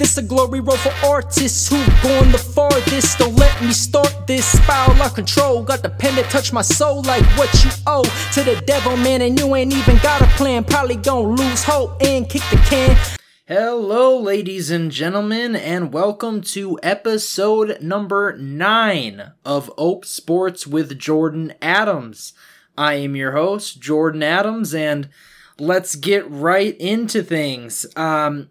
This 0.00 0.16
a 0.16 0.22
glory 0.22 0.60
road 0.60 0.78
for 0.78 0.94
artists 1.06 1.68
who 1.68 1.76
going 2.02 2.32
the 2.32 2.38
farthest. 2.38 3.18
Don't 3.18 3.36
let 3.36 3.60
me 3.60 3.70
start 3.70 4.26
this 4.26 4.46
spiral 4.46 5.02
of 5.02 5.12
control. 5.12 5.62
Got 5.62 5.82
the 5.82 5.90
pen 5.90 6.14
that 6.14 6.30
touch 6.30 6.54
my 6.54 6.62
soul 6.62 7.02
like 7.02 7.22
what 7.36 7.52
you 7.62 7.70
owe 7.86 8.04
to 8.32 8.42
the 8.42 8.62
devil, 8.64 8.96
man. 8.96 9.20
And 9.20 9.38
you 9.38 9.54
ain't 9.54 9.74
even 9.74 9.98
got 9.98 10.22
a 10.22 10.26
plan. 10.38 10.64
Probably 10.64 10.96
gonna 10.96 11.28
lose 11.28 11.62
hope 11.62 12.00
and 12.02 12.26
kick 12.26 12.40
the 12.50 12.56
can. 12.70 12.96
Hello, 13.46 14.18
ladies 14.18 14.70
and 14.70 14.90
gentlemen, 14.90 15.54
and 15.54 15.92
welcome 15.92 16.40
to 16.56 16.80
episode 16.82 17.82
number 17.82 18.38
nine 18.38 19.32
of 19.44 19.70
Ope 19.76 20.06
Sports 20.06 20.66
with 20.66 20.98
Jordan 20.98 21.52
Adams. 21.60 22.32
I 22.74 22.94
am 22.94 23.16
your 23.16 23.32
host, 23.32 23.82
Jordan 23.82 24.22
Adams, 24.22 24.74
and 24.74 25.10
let's 25.58 25.94
get 25.94 26.26
right 26.30 26.74
into 26.78 27.22
things. 27.22 27.84
Um, 27.96 28.48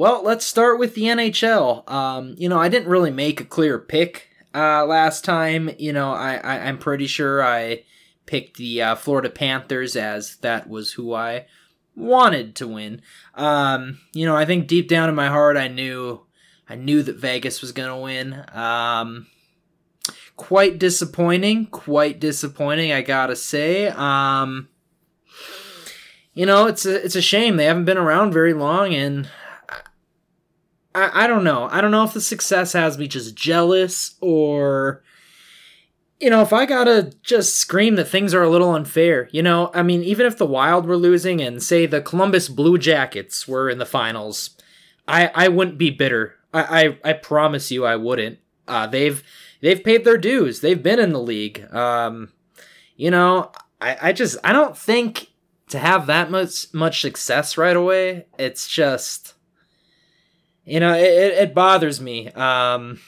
well, 0.00 0.22
let's 0.24 0.46
start 0.46 0.78
with 0.78 0.94
the 0.94 1.02
NHL. 1.02 1.86
Um, 1.90 2.34
you 2.38 2.48
know, 2.48 2.58
I 2.58 2.70
didn't 2.70 2.88
really 2.88 3.10
make 3.10 3.38
a 3.38 3.44
clear 3.44 3.78
pick 3.78 4.30
uh, 4.54 4.86
last 4.86 5.26
time. 5.26 5.72
You 5.78 5.92
know, 5.92 6.10
I, 6.12 6.36
I 6.36 6.56
am 6.56 6.78
pretty 6.78 7.06
sure 7.06 7.44
I 7.44 7.84
picked 8.24 8.56
the 8.56 8.80
uh, 8.80 8.94
Florida 8.94 9.28
Panthers 9.28 9.96
as 9.96 10.36
that 10.36 10.70
was 10.70 10.94
who 10.94 11.12
I 11.12 11.44
wanted 11.94 12.54
to 12.56 12.66
win. 12.66 13.02
Um, 13.34 13.98
you 14.14 14.24
know, 14.24 14.34
I 14.34 14.46
think 14.46 14.68
deep 14.68 14.88
down 14.88 15.10
in 15.10 15.14
my 15.14 15.28
heart, 15.28 15.58
I 15.58 15.68
knew, 15.68 16.24
I 16.66 16.76
knew 16.76 17.02
that 17.02 17.16
Vegas 17.16 17.60
was 17.60 17.72
gonna 17.72 18.00
win. 18.00 18.42
Um, 18.54 19.26
quite 20.34 20.78
disappointing, 20.78 21.66
quite 21.66 22.18
disappointing, 22.18 22.90
I 22.90 23.02
gotta 23.02 23.36
say. 23.36 23.88
Um, 23.88 24.70
you 26.32 26.46
know, 26.46 26.68
it's 26.68 26.86
a, 26.86 27.04
it's 27.04 27.16
a 27.16 27.20
shame 27.20 27.58
they 27.58 27.66
haven't 27.66 27.84
been 27.84 27.98
around 27.98 28.32
very 28.32 28.54
long, 28.54 28.94
and 28.94 29.28
I, 30.94 31.24
I 31.24 31.26
don't 31.26 31.44
know. 31.44 31.68
I 31.70 31.80
don't 31.80 31.90
know 31.90 32.04
if 32.04 32.12
the 32.12 32.20
success 32.20 32.72
has 32.72 32.98
me 32.98 33.08
just 33.08 33.34
jealous 33.34 34.16
or 34.20 35.02
you 36.20 36.28
know, 36.28 36.42
if 36.42 36.52
I 36.52 36.66
gotta 36.66 37.12
just 37.22 37.56
scream 37.56 37.96
that 37.96 38.04
things 38.04 38.34
are 38.34 38.42
a 38.42 38.50
little 38.50 38.74
unfair, 38.74 39.30
you 39.32 39.42
know, 39.42 39.70
I 39.72 39.82
mean, 39.82 40.02
even 40.02 40.26
if 40.26 40.36
the 40.36 40.44
Wild 40.44 40.84
were 40.84 40.98
losing 40.98 41.40
and 41.40 41.62
say 41.62 41.86
the 41.86 42.02
Columbus 42.02 42.48
Blue 42.48 42.76
Jackets 42.76 43.48
were 43.48 43.70
in 43.70 43.78
the 43.78 43.86
finals, 43.86 44.50
I 45.08 45.30
I 45.34 45.48
wouldn't 45.48 45.78
be 45.78 45.90
bitter. 45.90 46.36
I 46.52 46.98
I, 47.04 47.10
I 47.10 47.12
promise 47.14 47.70
you, 47.70 47.86
I 47.86 47.96
wouldn't. 47.96 48.38
Uh, 48.68 48.86
they've 48.86 49.22
they've 49.62 49.82
paid 49.82 50.04
their 50.04 50.18
dues. 50.18 50.60
They've 50.60 50.82
been 50.82 51.00
in 51.00 51.12
the 51.12 51.22
league. 51.22 51.66
Um, 51.74 52.32
you 52.96 53.10
know, 53.10 53.50
I 53.80 53.96
I 54.08 54.12
just 54.12 54.36
I 54.44 54.52
don't 54.52 54.76
think 54.76 55.28
to 55.70 55.78
have 55.78 56.06
that 56.06 56.30
much 56.30 56.72
much 56.74 57.00
success 57.00 57.56
right 57.56 57.76
away. 57.76 58.26
It's 58.38 58.68
just, 58.68 59.34
you 60.70 60.78
know, 60.78 60.94
it 60.94 61.02
it 61.02 61.54
bothers 61.54 62.00
me. 62.00 62.28
Um, 62.28 63.00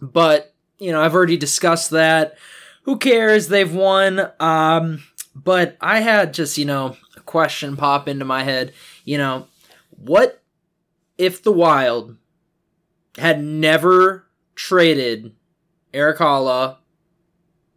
but 0.00 0.54
you 0.78 0.92
know, 0.92 1.02
I've 1.02 1.14
already 1.14 1.36
discussed 1.36 1.90
that. 1.90 2.36
Who 2.82 2.96
cares? 2.96 3.48
They've 3.48 3.74
won. 3.74 4.30
Um, 4.38 5.02
but 5.34 5.76
I 5.80 6.00
had 6.00 6.32
just, 6.32 6.56
you 6.56 6.64
know, 6.64 6.96
a 7.16 7.20
question 7.20 7.76
pop 7.76 8.06
into 8.06 8.24
my 8.24 8.44
head. 8.44 8.72
You 9.04 9.18
know, 9.18 9.48
what 9.90 10.42
if 11.18 11.42
the 11.42 11.50
Wild 11.50 12.16
had 13.18 13.42
never 13.42 14.28
traded 14.54 15.34
Haula 15.92 16.76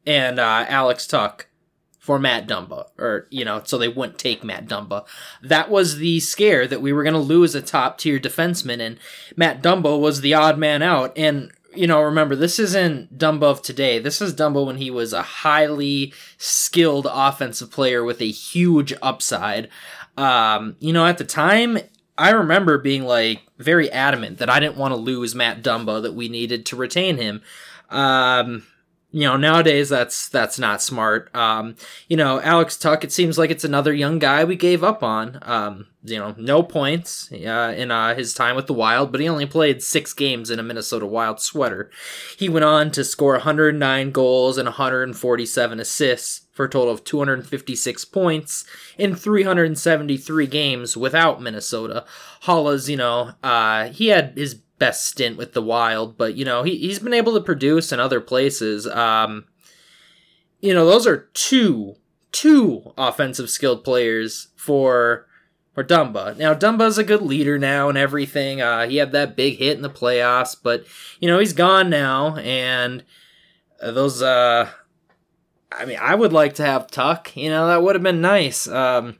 and 0.05 0.39
uh, 0.39 0.65
Alex 0.67 1.07
Tuch 1.07 1.47
for 2.09 2.17
Matt 2.17 2.47
Dumba, 2.47 2.87
or 2.97 3.27
you 3.29 3.45
know, 3.45 3.61
so 3.63 3.77
they 3.77 3.87
wouldn't 3.87 4.17
take 4.17 4.43
Matt 4.43 4.65
Dumba. 4.65 5.05
That 5.43 5.69
was 5.69 5.97
the 5.97 6.19
scare 6.19 6.65
that 6.65 6.81
we 6.81 6.91
were 6.91 7.03
going 7.03 7.13
to 7.13 7.19
lose 7.19 7.53
a 7.53 7.61
top 7.61 7.99
tier 7.99 8.17
defenseman, 8.17 8.79
and 8.79 8.97
Matt 9.35 9.61
Dumba 9.61 10.01
was 10.01 10.21
the 10.21 10.33
odd 10.33 10.57
man 10.57 10.81
out. 10.81 11.15
And 11.15 11.51
you 11.75 11.85
know, 11.85 12.01
remember 12.01 12.35
this 12.35 12.57
isn't 12.57 13.15
Dumba 13.19 13.43
of 13.43 13.61
today. 13.61 13.99
This 13.99 14.21
is 14.21 14.33
Dumba 14.33 14.65
when 14.65 14.77
he 14.77 14.89
was 14.89 15.13
a 15.13 15.21
highly 15.21 16.11
skilled 16.39 17.05
offensive 17.07 17.69
player 17.69 18.03
with 18.03 18.21
a 18.21 18.31
huge 18.31 18.91
upside. 19.03 19.69
Um, 20.17 20.77
you 20.79 20.91
know, 20.91 21.05
at 21.05 21.19
the 21.19 21.25
time, 21.25 21.77
I 22.17 22.31
remember 22.31 22.79
being 22.79 23.03
like 23.03 23.43
very 23.59 23.91
adamant 23.91 24.39
that 24.39 24.49
I 24.49 24.59
didn't 24.59 24.77
want 24.77 24.93
to 24.93 24.99
lose 24.99 25.35
Matt 25.35 25.61
Dumba, 25.61 26.01
that 26.01 26.15
we 26.15 26.27
needed 26.27 26.65
to 26.65 26.75
retain 26.75 27.17
him. 27.17 27.43
Um, 27.91 28.63
you 29.11 29.23
know 29.23 29.37
nowadays 29.37 29.89
that's 29.89 30.29
that's 30.29 30.59
not 30.59 30.81
smart. 30.81 31.33
Um 31.35 31.75
you 32.07 32.17
know 32.17 32.39
Alex 32.41 32.77
Tuch 32.77 33.03
it 33.03 33.11
seems 33.11 33.37
like 33.37 33.49
it's 33.49 33.63
another 33.63 33.93
young 33.93 34.19
guy 34.19 34.43
we 34.43 34.55
gave 34.55 34.83
up 34.83 35.01
on. 35.03 35.39
Um 35.41 35.87
you 36.03 36.17
know 36.17 36.35
no 36.37 36.63
points 36.63 37.29
uh, 37.31 37.73
in 37.75 37.91
uh, 37.91 38.15
his 38.15 38.33
time 38.33 38.55
with 38.55 38.67
the 38.67 38.73
wild 38.73 39.11
but 39.11 39.19
he 39.19 39.27
only 39.27 39.45
played 39.45 39.83
six 39.83 40.13
games 40.13 40.49
in 40.49 40.59
a 40.59 40.63
minnesota 40.63 41.05
wild 41.05 41.39
sweater. 41.39 41.89
He 42.37 42.49
went 42.49 42.65
on 42.65 42.91
to 42.91 43.03
score 43.03 43.33
109 43.33 44.11
goals 44.11 44.57
and 44.57 44.67
147 44.67 45.79
assists 45.79 46.47
for 46.51 46.65
a 46.65 46.69
total 46.69 46.93
of 46.93 47.03
256 47.03 48.05
points 48.05 48.65
in 48.97 49.15
373 49.15 50.47
games 50.47 50.95
without 50.95 51.41
minnesota. 51.41 52.05
Haula's 52.41 52.89
you 52.89 52.97
know 52.97 53.31
uh 53.43 53.89
he 53.89 54.07
had 54.07 54.37
his 54.37 54.61
best 54.79 55.05
stint 55.05 55.37
with 55.37 55.53
the 55.53 55.61
Wild, 55.61 56.17
but 56.17 56.35
you 56.35 56.45
know 56.45 56.63
he 56.63 56.77
he's 56.77 56.99
been 56.99 57.13
able 57.13 57.33
to 57.33 57.41
produce 57.41 57.91
in 57.91 57.99
other 57.99 58.21
places. 58.21 58.87
Um, 58.87 59.45
you 60.61 60.73
know 60.73 60.85
those 60.85 61.05
are 61.05 61.29
two 61.33 61.95
two 62.31 62.93
offensive 62.97 63.49
skilled 63.49 63.83
players 63.83 64.47
for 64.55 65.27
for 65.73 65.83
Dumba. 65.83 66.37
Now 66.37 66.53
Dumba's 66.53 66.97
a 66.97 67.03
good 67.03 67.21
leader 67.21 67.59
now 67.59 67.89
and 67.89 67.97
everything. 67.97 68.61
Uh, 68.61 68.87
he 68.87 68.97
had 68.97 69.11
that 69.11 69.35
big 69.35 69.57
hit 69.57 69.77
in 69.77 69.83
the 69.83 69.89
playoffs, 69.89 70.55
but 70.61 70.85
you 71.19 71.27
know 71.27 71.39
he's 71.39 71.53
gone 71.53 71.89
now, 71.89 72.37
and 72.37 73.03
those. 73.81 74.21
Uh, 74.21 74.69
I 75.71 75.85
mean, 75.85 75.99
I 76.01 76.15
would 76.15 76.33
like 76.33 76.55
to 76.55 76.65
have 76.65 76.89
Tuch. 76.89 77.35
You 77.35 77.49
know 77.49 77.67
that 77.67 77.83
would 77.83 77.95
have 77.95 78.03
been 78.03 78.21
nice. 78.21 78.67
Um, 78.67 79.17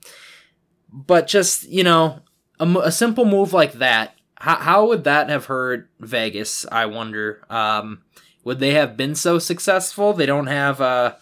but 0.91 1.27
just 1.27 1.67
you 1.67 1.83
know 1.83 2.21
a, 2.59 2.67
a 2.83 2.91
simple 2.91 3.25
move 3.25 3.53
like 3.53 3.73
that 3.73 4.15
how, 4.39 4.55
how 4.55 4.87
would 4.87 5.03
that 5.03 5.29
have 5.29 5.45
hurt 5.45 5.89
Vegas? 5.99 6.65
I 6.71 6.85
wonder. 6.85 7.41
Um, 7.49 8.03
would 8.43 8.59
they 8.59 8.73
have 8.73 8.95
been 8.95 9.15
so 9.15 9.37
successful? 9.37 10.13
They 10.13 10.25
don't 10.25 10.47
have, 10.47 10.79
uh, 10.79 11.15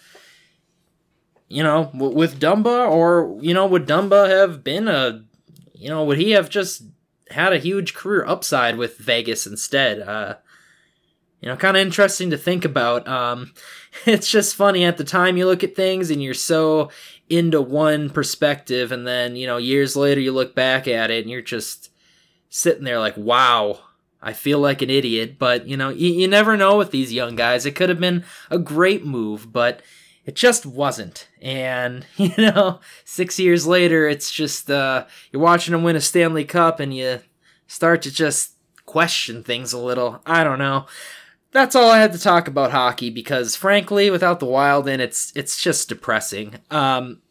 you 1.48 1.64
know, 1.64 1.90
w- 1.94 2.16
with 2.16 2.40
Dumba, 2.40 2.90
or 2.90 3.38
you 3.42 3.54
know, 3.54 3.66
would 3.66 3.88
Dumba 3.88 4.30
have 4.30 4.64
been 4.64 4.88
a, 4.88 5.24
you 5.74 5.90
know, 5.90 6.04
would 6.06 6.20
he 6.20 6.32
have 6.32 6.50
just 6.50 6.84
had 7.32 7.54
a 7.54 7.60
huge 7.60 7.96
career 7.96 8.24
upside 8.26 8.78
with 8.78 8.98
Vegas 8.98 9.48
instead? 9.48 10.00
Uh, 10.00 10.36
you 11.42 11.50
know, 11.50 11.58
kind 11.58 11.76
of 11.76 11.82
interesting 11.82 12.30
to 12.30 12.38
think 12.38 12.66
about. 12.66 13.08
Um, 13.08 13.54
it's 14.06 14.30
just 14.30 14.56
funny 14.56 14.84
at 14.86 14.98
the 14.98 15.04
time 15.04 15.38
you 15.38 15.48
look 15.48 15.64
at 15.64 15.76
things 15.76 16.12
and 16.12 16.22
you're 16.22 16.36
so 16.36 16.92
into 17.30 17.62
one 17.62 18.12
perspective, 18.12 18.92
and 18.92 19.08
then 19.08 19.36
you 19.36 19.48
know, 19.48 19.58
years 19.58 19.96
later 19.96 20.22
you 20.22 20.32
look 20.32 20.54
back 20.54 20.88
at 20.88 21.10
it 21.10 21.24
and 21.24 21.32
you're 21.32 21.42
just 21.42 21.90
sitting 22.58 22.86
there 22.86 23.00
like, 23.00 23.16
wow, 23.16 23.80
I 24.20 24.34
feel 24.34 24.58
like 24.58 24.82
an 24.82 24.90
idiot. 24.90 25.38
But, 25.38 25.68
you 25.68 25.78
know, 25.78 25.90
you, 25.90 26.10
you 26.10 26.28
never 26.28 26.58
know 26.58 26.76
with 26.76 26.90
these 26.90 27.14
young 27.14 27.36
guys. 27.36 27.66
It 27.66 27.76
could 27.76 27.90
have 27.90 28.00
been 28.00 28.26
a 28.50 28.58
great 28.58 29.06
move, 29.06 29.54
but 29.54 29.84
it 30.26 30.36
just 30.36 30.66
wasn't. 30.66 31.30
And, 31.40 32.06
you 32.18 32.34
know, 32.36 32.80
six 33.06 33.40
years 33.40 33.68
later, 33.68 34.08
it's 34.08 34.32
just, 34.32 34.72
uh, 34.72 35.06
you're 35.32 35.42
watching 35.42 35.74
them 35.74 35.84
win 35.84 35.96
a 35.96 36.02
Stanley 36.02 36.46
Cup 36.46 36.80
and 36.80 36.96
you 36.96 37.20
start 37.68 38.02
to 38.02 38.12
just 38.12 38.54
question 38.88 39.44
things 39.44 39.72
a 39.72 39.78
little. 39.80 40.22
I 40.26 40.44
don't 40.44 40.60
know. 40.60 40.88
That's 41.52 41.76
all 41.76 41.92
I 41.92 42.00
had 42.00 42.14
to 42.14 42.20
talk 42.20 42.48
about 42.48 42.72
hockey 42.72 43.12
because, 43.12 43.56
frankly, 43.56 44.10
without 44.10 44.40
the 44.40 44.46
Wild 44.46 44.88
in, 44.88 45.00
it's 45.00 45.32
it's 45.34 45.62
just 45.62 45.90
depressing. 45.90 46.56
Um, 46.70 47.22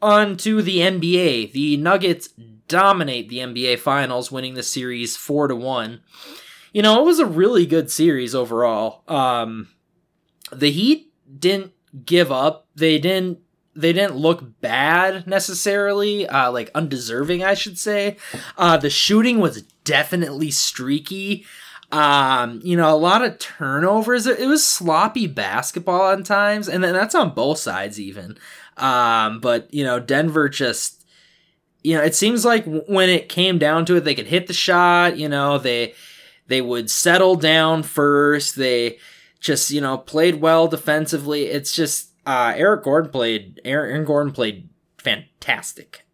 on 0.00 0.36
to 0.38 0.62
the 0.62 0.78
NBA. 0.78 1.52
The 1.52 1.76
Nuggets 1.76 2.28
dominate 2.68 3.28
the 3.28 3.38
NBA 3.38 3.78
Finals, 3.78 4.30
winning 4.30 4.54
the 4.54 4.62
series 4.62 5.16
four 5.16 5.48
to 5.48 5.56
one. 5.56 6.00
You 6.72 6.82
know, 6.82 7.00
it 7.00 7.04
was 7.04 7.18
a 7.18 7.26
really 7.26 7.66
good 7.66 7.90
series 7.90 8.34
overall. 8.34 9.02
Um, 9.08 9.68
the 10.52 10.70
Heat 10.70 11.12
didn't 11.38 11.72
give 12.04 12.30
up. 12.30 12.66
They 12.74 12.98
didn't. 12.98 13.38
They 13.74 13.92
didn't 13.92 14.16
look 14.16 14.60
bad 14.62 15.26
necessarily, 15.26 16.26
uh, 16.26 16.50
like 16.50 16.70
undeserving, 16.74 17.44
I 17.44 17.52
should 17.52 17.78
say. 17.78 18.16
Uh, 18.56 18.78
the 18.78 18.88
shooting 18.88 19.38
was 19.38 19.62
definitely 19.84 20.50
streaky. 20.50 21.44
Um, 21.92 22.60
you 22.64 22.74
know, 22.74 22.94
a 22.94 22.96
lot 22.96 23.22
of 23.22 23.38
turnovers. 23.38 24.26
It 24.26 24.48
was 24.48 24.66
sloppy 24.66 25.26
basketball 25.26 26.02
on 26.02 26.22
times, 26.22 26.68
and 26.68 26.82
then 26.82 26.94
that's 26.94 27.14
on 27.14 27.34
both 27.34 27.58
sides 27.58 28.00
even. 28.00 28.38
Um, 28.78 29.40
but 29.40 29.72
you 29.72 29.84
know, 29.84 30.00
Denver 30.00 30.48
just 30.48 30.95
you 31.86 31.96
know, 31.96 32.02
it 32.02 32.16
seems 32.16 32.44
like 32.44 32.64
when 32.64 33.08
it 33.08 33.28
came 33.28 33.58
down 33.58 33.84
to 33.84 33.94
it, 33.94 34.00
they 34.00 34.16
could 34.16 34.26
hit 34.26 34.48
the 34.48 34.52
shot. 34.52 35.16
You 35.16 35.28
know, 35.28 35.56
they 35.56 35.94
they 36.48 36.60
would 36.60 36.90
settle 36.90 37.36
down 37.36 37.84
first. 37.84 38.56
They 38.56 38.98
just 39.38 39.70
you 39.70 39.80
know 39.80 39.96
played 39.96 40.40
well 40.40 40.66
defensively. 40.66 41.44
It's 41.44 41.72
just 41.72 42.10
uh, 42.26 42.54
Eric 42.56 42.82
Gordon 42.82 43.12
played. 43.12 43.60
Aaron 43.64 44.04
Gordon 44.04 44.32
played 44.32 44.68
fantastic. 44.98 46.04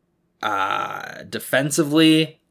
Uh, 0.42 1.22
defensively, 1.22 2.42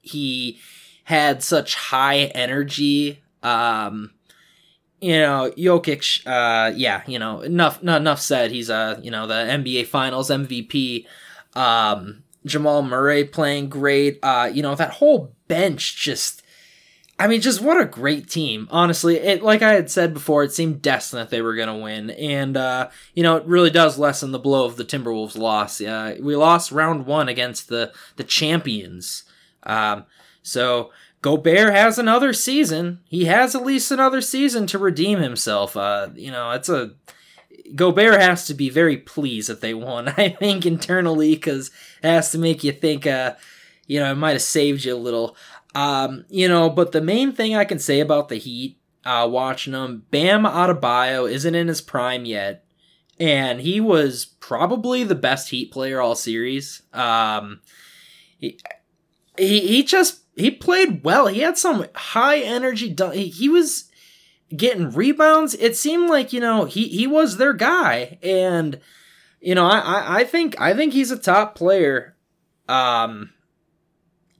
he 0.00 0.60
had 1.02 1.42
such 1.42 1.74
high 1.74 2.26
energy. 2.36 3.20
Um, 3.42 4.12
you 5.00 5.18
know, 5.18 5.52
Jokic, 5.58 6.24
uh, 6.24 6.72
yeah, 6.76 7.02
you 7.08 7.18
know, 7.18 7.40
enough, 7.40 7.82
not 7.82 8.00
enough 8.00 8.20
said. 8.20 8.52
He's, 8.52 8.70
uh, 8.70 9.00
you 9.02 9.10
know, 9.10 9.26
the 9.26 9.34
NBA 9.34 9.88
Finals 9.88 10.30
MVP. 10.30 11.04
Um, 11.54 12.22
Jamal 12.48 12.82
Murray 12.82 13.24
playing 13.24 13.68
great. 13.68 14.18
Uh, 14.22 14.50
you 14.52 14.62
know, 14.62 14.74
that 14.74 14.94
whole 14.94 15.34
bench 15.46 15.96
just, 15.96 16.42
I 17.18 17.26
mean, 17.26 17.40
just 17.40 17.60
what 17.60 17.80
a 17.80 17.84
great 17.84 18.28
team. 18.28 18.68
Honestly, 18.70 19.16
it 19.16 19.42
like 19.42 19.62
I 19.62 19.74
had 19.74 19.90
said 19.90 20.14
before, 20.14 20.44
it 20.44 20.52
seemed 20.52 20.82
destined 20.82 21.20
that 21.20 21.30
they 21.30 21.42
were 21.42 21.54
going 21.54 21.68
to 21.68 21.82
win, 21.82 22.10
and 22.10 22.56
uh, 22.56 22.90
you 23.14 23.22
know, 23.22 23.36
it 23.36 23.46
really 23.46 23.70
does 23.70 23.98
lessen 23.98 24.32
the 24.32 24.38
blow 24.38 24.64
of 24.64 24.76
the 24.76 24.84
Timberwolves' 24.84 25.36
loss. 25.36 25.80
Uh, 25.80 26.16
we 26.20 26.36
lost 26.36 26.72
round 26.72 27.06
one 27.06 27.28
against 27.28 27.68
the 27.68 27.92
the 28.16 28.24
champions. 28.24 29.24
Um, 29.64 30.04
so 30.42 30.90
Gobert 31.20 31.72
has 31.72 31.98
another 31.98 32.32
season. 32.32 33.00
He 33.08 33.24
has 33.24 33.54
at 33.54 33.64
least 33.64 33.90
another 33.90 34.20
season 34.20 34.66
to 34.68 34.78
redeem 34.78 35.18
himself. 35.18 35.76
Uh, 35.76 36.08
you 36.14 36.30
know, 36.30 36.52
it's 36.52 36.68
a 36.68 36.92
Gobert 37.74 38.20
has 38.20 38.46
to 38.46 38.54
be 38.54 38.70
very 38.70 38.96
pleased 38.96 39.48
that 39.48 39.60
they 39.60 39.74
won. 39.74 40.08
I 40.16 40.30
think 40.30 40.66
internally 40.66 41.34
because 41.34 41.68
it 42.02 42.08
has 42.08 42.30
to 42.32 42.38
make 42.38 42.64
you 42.64 42.72
think. 42.72 43.06
Uh, 43.06 43.34
you 43.86 43.98
know, 43.98 44.12
it 44.12 44.16
might 44.16 44.32
have 44.32 44.42
saved 44.42 44.84
you 44.84 44.94
a 44.94 44.96
little. 44.96 45.36
Um, 45.74 46.24
you 46.28 46.48
know, 46.48 46.70
but 46.70 46.92
the 46.92 47.00
main 47.00 47.32
thing 47.32 47.56
I 47.56 47.64
can 47.64 47.78
say 47.78 48.00
about 48.00 48.28
the 48.28 48.36
Heat, 48.36 48.78
uh, 49.04 49.26
watching 49.30 49.72
them, 49.72 50.04
Bam 50.10 50.44
Adebayo 50.44 51.30
isn't 51.30 51.54
in 51.54 51.68
his 51.68 51.80
prime 51.80 52.24
yet, 52.24 52.64
and 53.18 53.60
he 53.60 53.80
was 53.80 54.26
probably 54.40 55.04
the 55.04 55.14
best 55.14 55.50
Heat 55.50 55.72
player 55.72 56.00
all 56.00 56.14
series. 56.14 56.82
Um, 56.92 57.60
he, 58.38 58.58
he, 59.36 59.60
he 59.66 59.82
just 59.82 60.20
he 60.36 60.50
played 60.50 61.02
well. 61.02 61.26
He 61.26 61.40
had 61.40 61.58
some 61.58 61.86
high 61.94 62.38
energy. 62.38 62.94
He, 63.12 63.28
he 63.28 63.48
was 63.48 63.87
getting 64.56 64.90
rebounds. 64.90 65.54
It 65.54 65.76
seemed 65.76 66.08
like 66.08 66.32
you 66.32 66.40
know 66.40 66.64
he 66.64 66.88
he 66.88 67.06
was 67.06 67.36
their 67.36 67.52
guy, 67.52 68.18
and 68.22 68.80
you 69.40 69.54
know 69.54 69.66
I 69.66 70.20
I, 70.20 70.24
think 70.24 70.60
I 70.60 70.74
think 70.74 70.92
he's 70.92 71.10
a 71.10 71.18
top 71.18 71.54
player. 71.54 72.16
Um, 72.68 73.30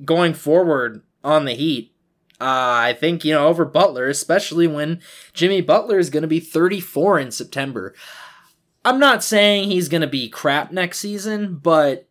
going 0.04 0.34
forward 0.34 1.02
on 1.24 1.44
the 1.44 1.54
Heat. 1.54 1.94
Uh, 2.40 2.44
I 2.44 2.96
think, 2.98 3.24
you 3.24 3.34
know, 3.34 3.48
over 3.48 3.64
Butler, 3.64 4.08
especially 4.08 4.66
when 4.66 5.00
Jimmy 5.32 5.60
Butler 5.60 5.98
is 5.98 6.10
going 6.10 6.22
to 6.22 6.28
be 6.28 6.38
34 6.38 7.18
in 7.18 7.30
September. 7.32 7.94
I'm 8.84 9.00
not 9.00 9.24
saying 9.24 9.68
he's 9.68 9.88
going 9.88 10.02
to 10.02 10.06
be 10.06 10.28
crap 10.28 10.70
next 10.70 11.00
season, 11.00 11.56
but 11.56 12.08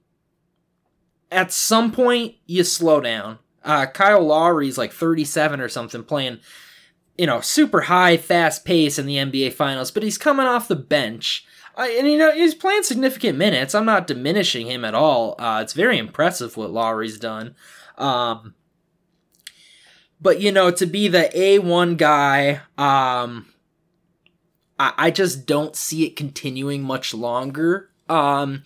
at 1.31 1.53
some 1.53 1.91
point, 1.91 2.35
you 2.45 2.63
slow 2.65 2.99
down. 2.99 3.39
Uh, 3.63 3.85
Kyle 3.85 4.23
Lowry's 4.23 4.77
like 4.77 4.91
37 4.91 5.61
or 5.61 5.69
something, 5.69 6.03
playing, 6.03 6.39
you 7.17 7.25
know, 7.25 7.41
super 7.41 7.81
high, 7.81 8.17
fast 8.17 8.65
pace 8.65 8.99
in 8.99 9.05
the 9.05 9.15
NBA 9.15 9.53
Finals, 9.53 9.91
but 9.91 10.03
he's 10.03 10.17
coming 10.17 10.45
off 10.45 10.67
the 10.67 10.75
bench. 10.75 11.45
Uh, 11.75 11.87
and, 11.91 12.07
you 12.07 12.17
know, 12.17 12.31
he's 12.31 12.55
playing 12.55 12.83
significant 12.83 13.37
minutes. 13.37 13.75
I'm 13.75 13.85
not 13.85 14.07
diminishing 14.07 14.67
him 14.67 14.83
at 14.83 14.95
all. 14.95 15.35
Uh, 15.37 15.59
it's 15.61 15.73
very 15.73 15.97
impressive 15.97 16.57
what 16.57 16.71
Lowry's 16.71 17.19
done. 17.19 17.55
Um, 17.97 18.55
but 20.19 20.41
you 20.41 20.51
know, 20.51 20.71
to 20.71 20.85
be 20.85 21.07
the 21.07 21.29
A1 21.35 21.97
guy, 21.97 22.61
um, 22.77 23.47
I, 24.79 24.93
I 24.97 25.11
just 25.11 25.45
don't 25.45 25.75
see 25.75 26.05
it 26.05 26.15
continuing 26.15 26.83
much 26.83 27.13
longer. 27.13 27.89
Um, 28.09 28.63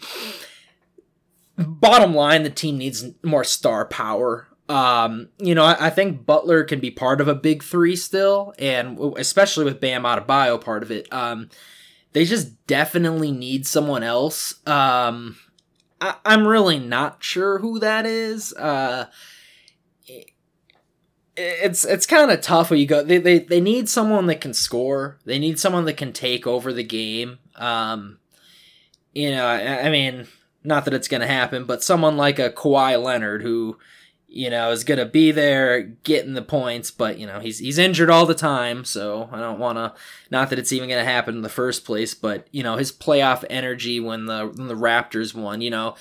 bottom 1.58 2.14
line, 2.14 2.44
the 2.44 2.50
team 2.50 2.78
needs 2.78 3.06
more 3.24 3.44
star 3.44 3.86
power. 3.86 4.48
Um, 4.72 5.30
you 5.38 5.54
know, 5.54 5.66
I, 5.66 5.88
I, 5.88 5.90
think 5.90 6.26
Butler 6.26 6.64
can 6.64 6.80
be 6.80 6.92
part 6.92 7.20
of 7.20 7.28
a 7.28 7.36
big 7.36 7.62
three 7.62 7.96
still, 7.96 8.54
and 8.58 8.98
especially 9.18 9.66
with 9.66 9.82
Bam 9.82 10.04
Adebayo 10.04 10.62
part 10.62 10.82
of 10.82 10.92
it. 10.92 11.12
Um, 11.12 11.50
they 12.14 12.24
just 12.24 12.66
definitely 12.68 13.32
need 13.32 13.68
someone 13.68 14.02
else. 14.02 14.66
Um, 14.66 15.36
I, 16.00 16.16
am 16.24 16.48
really 16.48 16.80
not 16.80 17.22
sure 17.22 17.60
who 17.60 17.80
that 17.80 18.06
is. 18.06 18.54
Uh, 18.54 19.08
it's 21.36 21.84
it's 21.84 22.06
kind 22.06 22.32
of 22.32 22.40
tough 22.42 22.70
when 22.70 22.80
you 22.80 22.86
go. 22.86 23.04
They, 23.04 23.18
they 23.18 23.40
they 23.40 23.60
need 23.60 23.90
someone 23.90 24.28
that 24.28 24.42
can 24.42 24.54
score. 24.54 25.20
They 25.26 25.40
need 25.40 25.60
someone 25.60 25.86
that 25.86 25.98
can 25.98 26.14
take 26.14 26.48
over 26.48 26.72
the 26.72 26.84
game. 26.84 27.40
Um, 27.56 28.20
you 29.14 29.32
know, 29.32 29.46
I, 29.46 29.88
I 29.88 29.90
mean, 29.90 30.28
not 30.64 30.86
that 30.86 30.94
it's 30.94 31.08
going 31.08 31.22
to 31.22 31.28
happen, 31.28 31.66
but 31.66 31.84
someone 31.84 32.18
like 32.18 32.40
a 32.40 32.50
Kawhi 32.50 33.02
Leonard 33.02 33.42
who, 33.42 33.78
you 34.34 34.50
know, 34.50 34.72
is 34.72 34.86
going 34.86 34.98
to 34.98 35.06
be 35.06 35.32
there 35.32 35.82
getting 35.82 36.34
the 36.34 36.42
points, 36.42 36.90
but 36.90 37.20
you 37.20 37.28
know 37.28 37.40
he's 37.40 37.60
he's 37.60 37.78
injured 37.78 38.10
all 38.10 38.26
the 38.26 38.34
time, 38.34 38.86
so 38.86 39.30
I 39.32 39.40
don't 39.40 39.60
want 39.60 39.78
to. 39.78 39.94
Not 40.30 40.50
that 40.50 40.60
it's 40.60 40.72
even 40.72 40.88
going 40.88 41.04
to 41.04 41.12
happen 41.12 41.36
in 41.36 41.42
the 41.42 41.50
first 41.50 41.84
place, 41.84 42.14
but 42.14 42.48
you 42.52 42.64
know 42.64 42.78
his 42.78 42.94
playoff 42.94 43.44
energy 43.50 44.00
when 44.00 44.28
the 44.28 44.52
when 44.56 44.68
the 44.68 44.76
Raptors 44.76 45.36
won. 45.36 45.60
You 45.60 45.72
know, 45.72 45.96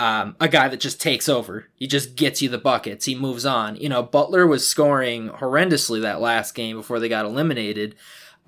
um, 0.00 0.34
a 0.40 0.48
guy 0.48 0.66
that 0.66 0.80
just 0.80 1.00
takes 1.00 1.28
over. 1.28 1.68
He 1.76 1.86
just 1.86 2.16
gets 2.16 2.42
you 2.42 2.48
the 2.48 2.58
buckets. 2.58 3.04
He 3.04 3.14
moves 3.14 3.46
on. 3.46 3.76
You 3.76 3.88
know, 3.88 4.02
Butler 4.02 4.48
was 4.48 4.66
scoring 4.66 5.28
horrendously 5.28 6.02
that 6.02 6.20
last 6.20 6.56
game 6.56 6.76
before 6.76 6.98
they 6.98 7.08
got 7.08 7.24
eliminated. 7.24 7.94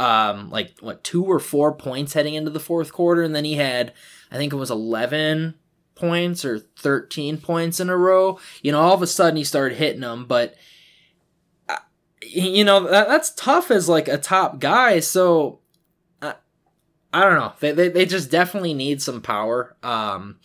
Um, 0.00 0.50
like 0.50 0.74
what 0.80 1.04
two 1.04 1.24
or 1.24 1.38
four 1.38 1.72
points 1.72 2.12
heading 2.12 2.34
into 2.34 2.50
the 2.50 2.60
fourth 2.60 2.92
quarter, 2.92 3.22
and 3.22 3.36
then 3.36 3.44
he 3.44 3.54
had, 3.54 3.92
I 4.32 4.36
think 4.36 4.52
it 4.52 4.56
was 4.56 4.70
eleven 4.70 5.54
points 5.98 6.44
or 6.44 6.58
thirteen 6.58 7.38
points 7.38 7.80
in 7.80 7.90
a 7.90 7.96
row. 7.96 8.38
You 8.62 8.72
know, 8.72 8.80
all 8.80 8.94
of 8.94 9.02
a 9.02 9.06
sudden 9.06 9.36
he 9.36 9.44
started 9.44 9.76
hitting 9.76 10.00
them, 10.00 10.26
but 10.26 10.54
uh, 11.68 11.76
you 12.22 12.64
know 12.64 12.88
that, 12.88 13.08
that's 13.08 13.34
tough 13.34 13.70
as 13.70 13.88
like 13.88 14.08
a 14.08 14.16
top 14.16 14.60
guy. 14.60 15.00
So 15.00 15.60
uh, 16.22 16.34
I 17.12 17.22
don't 17.24 17.34
know. 17.34 17.52
They, 17.60 17.72
they 17.72 17.88
they 17.88 18.06
just 18.06 18.30
definitely 18.30 18.74
need 18.74 19.02
some 19.02 19.20
power. 19.20 19.76
Um, 19.82 20.38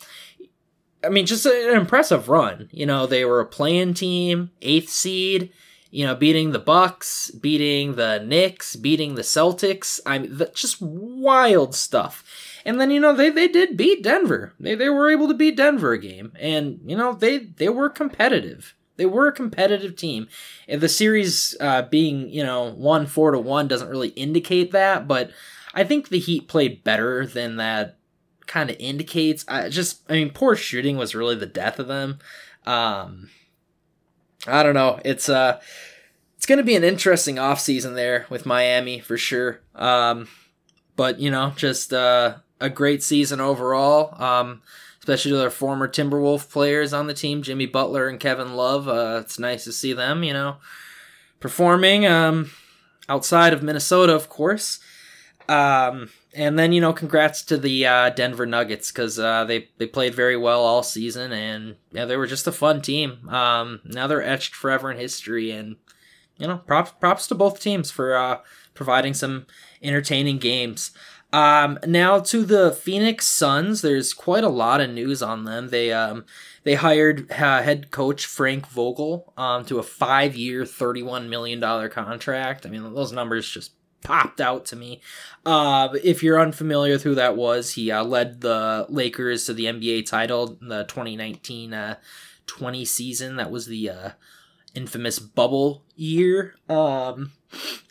I 1.04 1.08
mean, 1.08 1.26
just 1.26 1.46
an 1.46 1.76
impressive 1.76 2.28
run. 2.28 2.68
You 2.72 2.86
know, 2.86 3.06
they 3.06 3.24
were 3.24 3.40
a 3.40 3.46
playing 3.46 3.94
team, 3.94 4.50
eighth 4.62 4.88
seed. 4.88 5.52
You 5.90 6.04
know, 6.04 6.16
beating 6.16 6.50
the 6.50 6.58
Bucks, 6.58 7.30
beating 7.30 7.94
the 7.94 8.18
Knicks, 8.18 8.74
beating 8.74 9.14
the 9.14 9.22
Celtics. 9.22 10.00
I 10.04 10.18
mean, 10.18 10.42
just 10.52 10.82
wild 10.82 11.72
stuff. 11.72 12.23
And 12.64 12.80
then 12.80 12.90
you 12.90 13.00
know 13.00 13.14
they 13.14 13.30
they 13.30 13.48
did 13.48 13.76
beat 13.76 14.02
Denver. 14.02 14.54
They 14.58 14.74
they 14.74 14.88
were 14.88 15.10
able 15.10 15.28
to 15.28 15.34
beat 15.34 15.56
Denver 15.56 15.92
a 15.92 15.98
game, 15.98 16.32
and 16.40 16.80
you 16.84 16.96
know 16.96 17.12
they 17.12 17.38
they 17.38 17.68
were 17.68 17.90
competitive. 17.90 18.74
They 18.96 19.06
were 19.06 19.28
a 19.28 19.32
competitive 19.32 19.96
team. 19.96 20.28
And 20.68 20.80
the 20.80 20.88
series 20.88 21.56
uh, 21.60 21.82
being 21.82 22.30
you 22.30 22.42
know 22.42 22.72
one 22.72 23.06
four 23.06 23.32
to 23.32 23.38
one 23.38 23.68
doesn't 23.68 23.90
really 23.90 24.10
indicate 24.10 24.72
that, 24.72 25.06
but 25.06 25.30
I 25.74 25.84
think 25.84 26.08
the 26.08 26.18
Heat 26.18 26.48
played 26.48 26.84
better 26.84 27.26
than 27.26 27.56
that 27.56 27.98
kind 28.46 28.70
of 28.70 28.76
indicates. 28.78 29.44
I 29.48 29.68
just, 29.68 30.02
I 30.08 30.14
mean, 30.14 30.30
poor 30.30 30.54
shooting 30.54 30.96
was 30.96 31.14
really 31.14 31.34
the 31.34 31.46
death 31.46 31.78
of 31.78 31.88
them. 31.88 32.18
Um, 32.64 33.30
I 34.46 34.62
don't 34.62 34.74
know. 34.74 35.00
It's 35.04 35.28
uh, 35.28 35.60
it's 36.36 36.46
gonna 36.46 36.62
be 36.62 36.76
an 36.76 36.84
interesting 36.84 37.38
off 37.38 37.60
season 37.60 37.94
there 37.94 38.26
with 38.28 38.46
Miami 38.46 39.00
for 39.00 39.16
sure. 39.16 39.60
Um, 39.74 40.28
but 40.96 41.18
you 41.18 41.30
know, 41.30 41.52
just 41.56 41.92
uh, 41.92 42.36
a 42.64 42.70
great 42.70 43.02
season 43.02 43.40
overall. 43.40 44.20
Um, 44.22 44.62
especially 45.00 45.32
to 45.32 45.36
their 45.36 45.50
former 45.50 45.86
Timberwolf 45.86 46.50
players 46.50 46.94
on 46.94 47.06
the 47.06 47.12
team, 47.12 47.42
Jimmy 47.42 47.66
Butler 47.66 48.08
and 48.08 48.18
Kevin 48.18 48.56
Love. 48.56 48.88
Uh, 48.88 49.18
it's 49.20 49.38
nice 49.38 49.64
to 49.64 49.72
see 49.72 49.92
them, 49.92 50.24
you 50.24 50.32
know, 50.32 50.56
performing. 51.40 52.06
Um, 52.06 52.50
outside 53.06 53.52
of 53.52 53.62
Minnesota, 53.62 54.14
of 54.14 54.30
course. 54.30 54.80
Um, 55.46 56.08
and 56.32 56.58
then 56.58 56.72
you 56.72 56.80
know, 56.80 56.92
congrats 56.92 57.42
to 57.42 57.58
the 57.58 57.86
uh, 57.86 58.10
Denver 58.10 58.46
Nuggets 58.46 58.90
because 58.90 59.18
uh, 59.18 59.44
they 59.44 59.68
they 59.76 59.86
played 59.86 60.14
very 60.14 60.36
well 60.36 60.62
all 60.62 60.82
season, 60.82 61.32
and 61.32 61.76
yeah, 61.92 62.06
they 62.06 62.16
were 62.16 62.26
just 62.26 62.46
a 62.46 62.52
fun 62.52 62.80
team. 62.80 63.28
Um, 63.28 63.80
now 63.84 64.06
they're 64.06 64.22
etched 64.22 64.54
forever 64.54 64.90
in 64.90 64.96
history, 64.96 65.50
and 65.50 65.76
you 66.38 66.48
know, 66.48 66.58
props 66.58 66.92
props 66.98 67.26
to 67.28 67.34
both 67.34 67.60
teams 67.60 67.90
for 67.90 68.16
uh, 68.16 68.38
providing 68.72 69.14
some 69.14 69.46
entertaining 69.82 70.38
games. 70.38 70.92
Um, 71.34 71.80
now 71.84 72.20
to 72.20 72.44
the 72.44 72.70
Phoenix 72.70 73.26
Suns, 73.26 73.82
there's 73.82 74.14
quite 74.14 74.44
a 74.44 74.48
lot 74.48 74.80
of 74.80 74.90
news 74.90 75.20
on 75.20 75.42
them. 75.42 75.70
They 75.70 75.92
um, 75.92 76.24
they 76.62 76.76
hired 76.76 77.28
uh, 77.32 77.60
head 77.60 77.90
coach 77.90 78.24
Frank 78.24 78.68
Vogel 78.68 79.32
um, 79.36 79.64
to 79.64 79.80
a 79.80 79.82
five 79.82 80.36
year, 80.36 80.64
thirty 80.64 81.02
one 81.02 81.28
million 81.28 81.58
dollar 81.58 81.88
contract. 81.88 82.64
I 82.64 82.68
mean, 82.68 82.94
those 82.94 83.10
numbers 83.10 83.50
just 83.50 83.72
popped 84.04 84.40
out 84.40 84.64
to 84.66 84.76
me. 84.76 85.00
Uh, 85.44 85.88
if 86.04 86.22
you're 86.22 86.38
unfamiliar 86.40 86.92
with 86.92 87.02
who 87.02 87.16
that 87.16 87.36
was, 87.36 87.72
he 87.72 87.90
uh, 87.90 88.04
led 88.04 88.40
the 88.40 88.86
Lakers 88.88 89.46
to 89.46 89.54
the 89.54 89.64
NBA 89.64 90.06
title 90.06 90.56
in 90.62 90.68
the 90.68 90.84
2019 90.84 91.74
uh, 91.74 91.96
20 92.46 92.84
season. 92.84 93.36
That 93.36 93.50
was 93.50 93.66
the 93.66 93.90
uh, 93.90 94.10
infamous 94.72 95.18
bubble 95.18 95.82
year. 95.96 96.54
Um, 96.68 97.32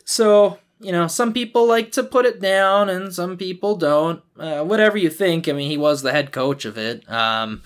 so, 0.06 0.60
you 0.80 0.92
know, 0.92 1.06
some 1.06 1.32
people 1.32 1.66
like 1.66 1.92
to 1.92 2.02
put 2.02 2.26
it 2.26 2.40
down 2.40 2.90
and 2.90 3.14
some 3.14 3.36
people 3.36 3.76
don't. 3.76 4.22
Uh, 4.38 4.64
whatever 4.64 4.98
you 4.98 5.10
think, 5.10 5.48
I 5.48 5.52
mean, 5.52 5.70
he 5.70 5.78
was 5.78 6.02
the 6.02 6.12
head 6.12 6.32
coach 6.32 6.64
of 6.64 6.76
it. 6.76 7.08
Um, 7.10 7.62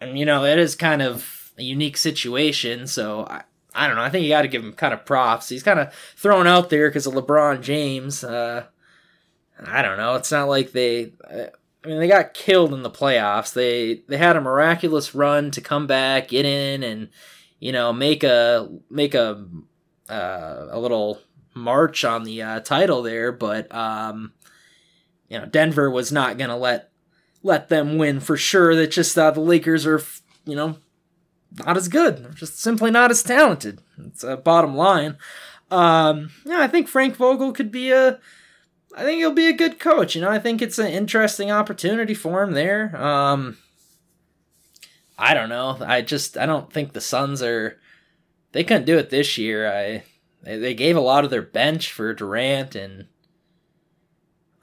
and, 0.00 0.18
you 0.18 0.26
know, 0.26 0.44
it 0.44 0.58
is 0.58 0.74
kind 0.74 1.02
of 1.02 1.52
a 1.58 1.62
unique 1.62 1.96
situation, 1.96 2.86
so 2.86 3.26
I, 3.28 3.42
I 3.74 3.86
don't 3.86 3.96
know. 3.96 4.02
I 4.02 4.10
think 4.10 4.24
you 4.24 4.30
got 4.30 4.42
to 4.42 4.48
give 4.48 4.64
him 4.64 4.72
kind 4.72 4.94
of 4.94 5.04
props. 5.04 5.48
He's 5.48 5.62
kind 5.62 5.80
of 5.80 5.92
thrown 6.16 6.46
out 6.46 6.70
there 6.70 6.88
because 6.88 7.06
of 7.06 7.14
LeBron 7.14 7.62
James. 7.62 8.24
Uh, 8.24 8.66
I 9.64 9.82
don't 9.82 9.96
know. 9.96 10.14
It's 10.14 10.32
not 10.32 10.48
like 10.48 10.72
they. 10.72 11.12
Uh, 11.28 11.46
I 11.84 11.88
mean, 11.88 11.98
they 12.00 12.08
got 12.08 12.34
killed 12.34 12.74
in 12.74 12.82
the 12.82 12.90
playoffs. 12.90 13.52
They 13.52 14.02
they 14.08 14.16
had 14.16 14.36
a 14.36 14.40
miraculous 14.40 15.14
run 15.14 15.50
to 15.52 15.60
come 15.60 15.86
back, 15.86 16.28
get 16.28 16.44
in, 16.44 16.82
and 16.82 17.08
you 17.60 17.70
know 17.70 17.92
make 17.92 18.24
a 18.24 18.68
make 18.90 19.14
a 19.14 19.46
uh, 20.08 20.66
a 20.70 20.80
little 20.80 21.20
march 21.56 22.04
on 22.04 22.24
the 22.24 22.42
uh, 22.42 22.60
title 22.60 23.02
there. 23.02 23.32
But 23.32 23.74
um, 23.74 24.32
you 25.28 25.38
know, 25.38 25.46
Denver 25.46 25.90
was 25.90 26.12
not 26.12 26.38
gonna 26.38 26.56
let 26.56 26.90
let 27.42 27.68
them 27.68 27.98
win 27.98 28.20
for 28.20 28.36
sure. 28.36 28.74
That 28.76 28.92
just 28.92 29.18
uh, 29.18 29.30
the 29.30 29.40
Lakers 29.40 29.86
are 29.86 30.00
you 30.44 30.54
know 30.54 30.76
not 31.58 31.76
as 31.76 31.88
good. 31.88 32.18
They're 32.18 32.32
just 32.32 32.60
simply 32.60 32.90
not 32.90 33.10
as 33.10 33.22
talented. 33.22 33.80
It's 33.98 34.22
a 34.22 34.36
bottom 34.36 34.76
line. 34.76 35.16
Um, 35.70 36.30
yeah, 36.44 36.60
I 36.60 36.68
think 36.68 36.86
Frank 36.86 37.16
Vogel 37.16 37.52
could 37.52 37.72
be 37.72 37.90
a 37.90 38.20
I 38.96 39.02
think 39.02 39.18
he'll 39.18 39.32
be 39.32 39.48
a 39.48 39.52
good 39.52 39.78
coach. 39.78 40.14
You 40.14 40.22
know, 40.22 40.30
I 40.30 40.38
think 40.38 40.62
it's 40.62 40.78
an 40.78 40.86
interesting 40.86 41.50
opportunity 41.50 42.14
for 42.14 42.42
him 42.42 42.52
there. 42.52 42.96
Um, 42.96 43.58
I 45.18 45.34
don't 45.34 45.50
know. 45.50 45.76
I 45.80 46.00
just 46.00 46.38
I 46.38 46.46
don't 46.46 46.72
think 46.72 46.92
the 46.92 47.00
Suns 47.00 47.42
are. 47.42 47.78
They 48.52 48.64
couldn't 48.64 48.86
do 48.86 48.96
it 48.96 49.10
this 49.10 49.36
year. 49.36 49.70
I 49.70 50.04
they, 50.46 50.56
they 50.58 50.74
gave 50.74 50.96
a 50.96 51.00
lot 51.00 51.24
of 51.24 51.30
their 51.30 51.42
bench 51.42 51.92
for 51.92 52.14
Durant 52.14 52.74
and. 52.74 53.06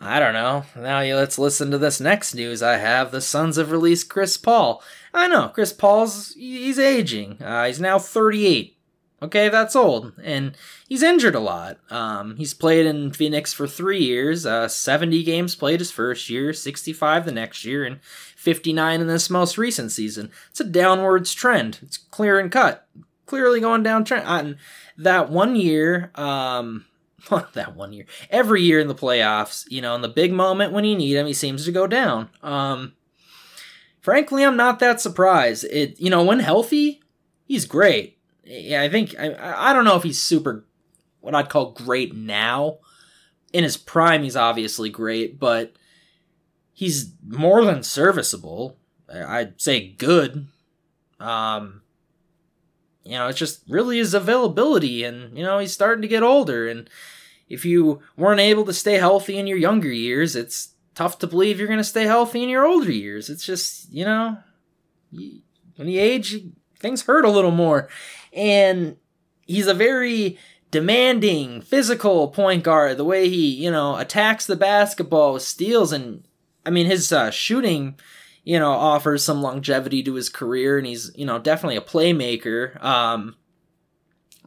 I 0.06 0.20
don't 0.20 0.34
know. 0.34 0.66
Now 0.75 1.02
let's 1.16 1.40
listen 1.40 1.72
to 1.72 1.78
this 1.78 2.02
next 2.02 2.34
news 2.34 2.62
I 2.62 2.75
have. 2.75 3.12
The 3.12 3.22
Suns 3.22 3.56
have 3.56 3.72
released 3.72 4.10
Chris 4.10 4.36
Paul. 4.36 4.84
I 5.13 5.30
know, 5.30 5.48
Chris 5.48 5.72
Paul's 5.72 6.34
he's 6.34 6.78
aging. 6.78 7.42
Uh, 7.42 7.68
he's 7.68 7.80
now 7.80 8.00
38. 8.00 8.78
Okay, 9.24 9.48
that's 9.48 9.78
old, 9.78 10.12
and 10.22 10.58
he's 10.90 11.02
injured 11.02 11.36
a 11.36 11.40
lot. 11.40 11.78
Um, 11.90 12.36
he's 12.36 12.54
played 12.54 12.86
in 12.86 13.13
Phoenix 13.13 13.54
for 13.54 13.66
three 13.66 14.04
years, 14.04 14.46
uh, 14.46 14.68
70 14.68 15.24
games 15.24 15.56
played 15.56 15.80
his 15.80 15.92
first 15.92 16.30
year, 16.30 16.52
65 16.52 17.24
the 17.24 17.32
next 17.32 17.63
year, 17.63 17.86
and 17.86 18.02
59 18.36 19.00
in 19.00 19.08
this 19.08 19.30
most 19.30 19.58
recent 19.58 19.94
season. 19.94 20.30
It's 20.50 20.60
a 20.60 20.66
downwards 20.66 21.34
trend. 21.34 21.80
It's 21.82 21.96
clear 21.96 22.38
and 22.38 22.52
cut, 22.52 22.86
clearly 23.34 23.60
going 23.60 23.84
down 23.84 24.06
trend. 24.06 24.25
And 24.28 24.58
that 24.98 25.30
one 25.30 25.56
year, 25.56 26.12
um, 26.16 26.86
that 27.54 27.75
one 27.75 27.94
year, 27.94 28.06
every 28.30 28.62
year 28.62 28.80
in 28.80 28.88
the 28.88 28.96
playoffs, 28.96 29.66
you 29.70 29.82
know, 29.82 29.96
in 29.96 30.02
the 30.02 30.08
big 30.08 30.32
moment 30.32 30.74
when 30.74 30.86
you 30.86 30.96
need 30.96 31.16
him, 31.16 31.28
he 31.28 31.34
seems 31.34 31.66
to 31.66 31.72
go 31.72 31.88
down. 31.88 32.30
Um, 32.42 32.94
frankly, 34.02 34.44
I'm 34.44 34.58
not 34.58 34.80
that 34.80 35.02
surprised. 35.02 35.66
It, 35.66 36.00
you 36.00 36.10
know, 36.10 36.24
when 36.24 36.40
healthy, 36.40 37.02
he's 37.46 37.66
great 37.66 38.18
yeah, 38.44 38.82
I 38.82 38.90
think 38.90 39.16
I 39.18 39.70
I 39.70 39.74
don't 39.74 39.86
know 39.86 39.96
if 39.96 40.04
he's 40.04 40.22
super 40.22 40.66
what 41.22 41.36
I'd 41.36 41.50
call 41.50 41.72
great 41.72 42.16
now. 42.16 42.80
In 43.54 43.63
his 43.63 43.78
prime, 43.78 44.24
he's 44.24 44.36
obviously 44.36 44.90
great, 44.90 45.40
but 45.40 45.74
he's 46.74 47.13
more 47.25 47.63
than 47.63 47.84
serviceable. 47.84 48.78
I'd 49.13 49.62
say 49.62 49.90
good. 49.90 50.48
Um, 51.20 51.83
you 53.03 53.17
know, 53.17 53.27
it's 53.27 53.39
just 53.39 53.63
really 53.67 53.98
his 53.98 54.13
availability, 54.13 55.03
and 55.03 55.38
you 55.38 55.43
know 55.43 55.60
he's 55.60 55.74
starting 55.74 56.01
to 56.01 56.07
get 56.07 56.24
older, 56.24 56.67
and 56.67 56.89
if 57.50 57.65
you 57.65 58.01
weren't 58.17 58.39
able 58.39 58.65
to 58.65 58.74
stay 58.74 58.95
healthy 58.95 59.38
in 59.38 59.48
your 59.48 59.57
younger 59.57 59.91
years, 59.91 60.36
it's 60.36 60.69
tough 60.95 61.19
to 61.19 61.27
believe 61.27 61.60
you're 61.60 61.67
going 61.67 61.79
to 61.79 61.83
stay 61.83 62.05
healthy 62.05 62.43
in 62.43 62.50
your 62.50 62.65
older 62.65 62.91
years. 62.91 63.29
It's 63.29 63.45
just 63.45 63.91
you 63.91 64.05
know, 64.05 64.38
when 65.12 65.88
you 65.88 66.00
age, 66.00 66.38
things 66.79 67.03
hurt 67.03 67.25
a 67.25 67.31
little 67.31 67.51
more, 67.51 67.89
and 68.31 68.95
he's 69.45 69.67
a 69.67 69.74
very 69.74 70.38
demanding 70.72 71.62
physical 71.62 72.29
point 72.29 72.63
guard. 72.63 72.98
The 72.98 73.03
way 73.03 73.27
he 73.29 73.48
you 73.53 73.69
know 73.69 73.98
attacks 73.98 74.45
the 74.45 74.55
basketball 74.55 75.38
steals 75.39 75.91
and 75.91 76.25
i 76.65 76.69
mean 76.69 76.86
his 76.86 77.12
uh, 77.12 77.29
shooting 77.29 77.95
you 78.43 78.59
know 78.59 78.71
offers 78.71 79.23
some 79.23 79.41
longevity 79.41 80.03
to 80.03 80.13
his 80.15 80.29
career 80.29 80.77
and 80.77 80.88
he's 80.88 81.12
you 81.15 81.25
know 81.25 81.39
definitely 81.39 81.77
a 81.77 81.81
playmaker 81.81 82.81
um 82.83 83.35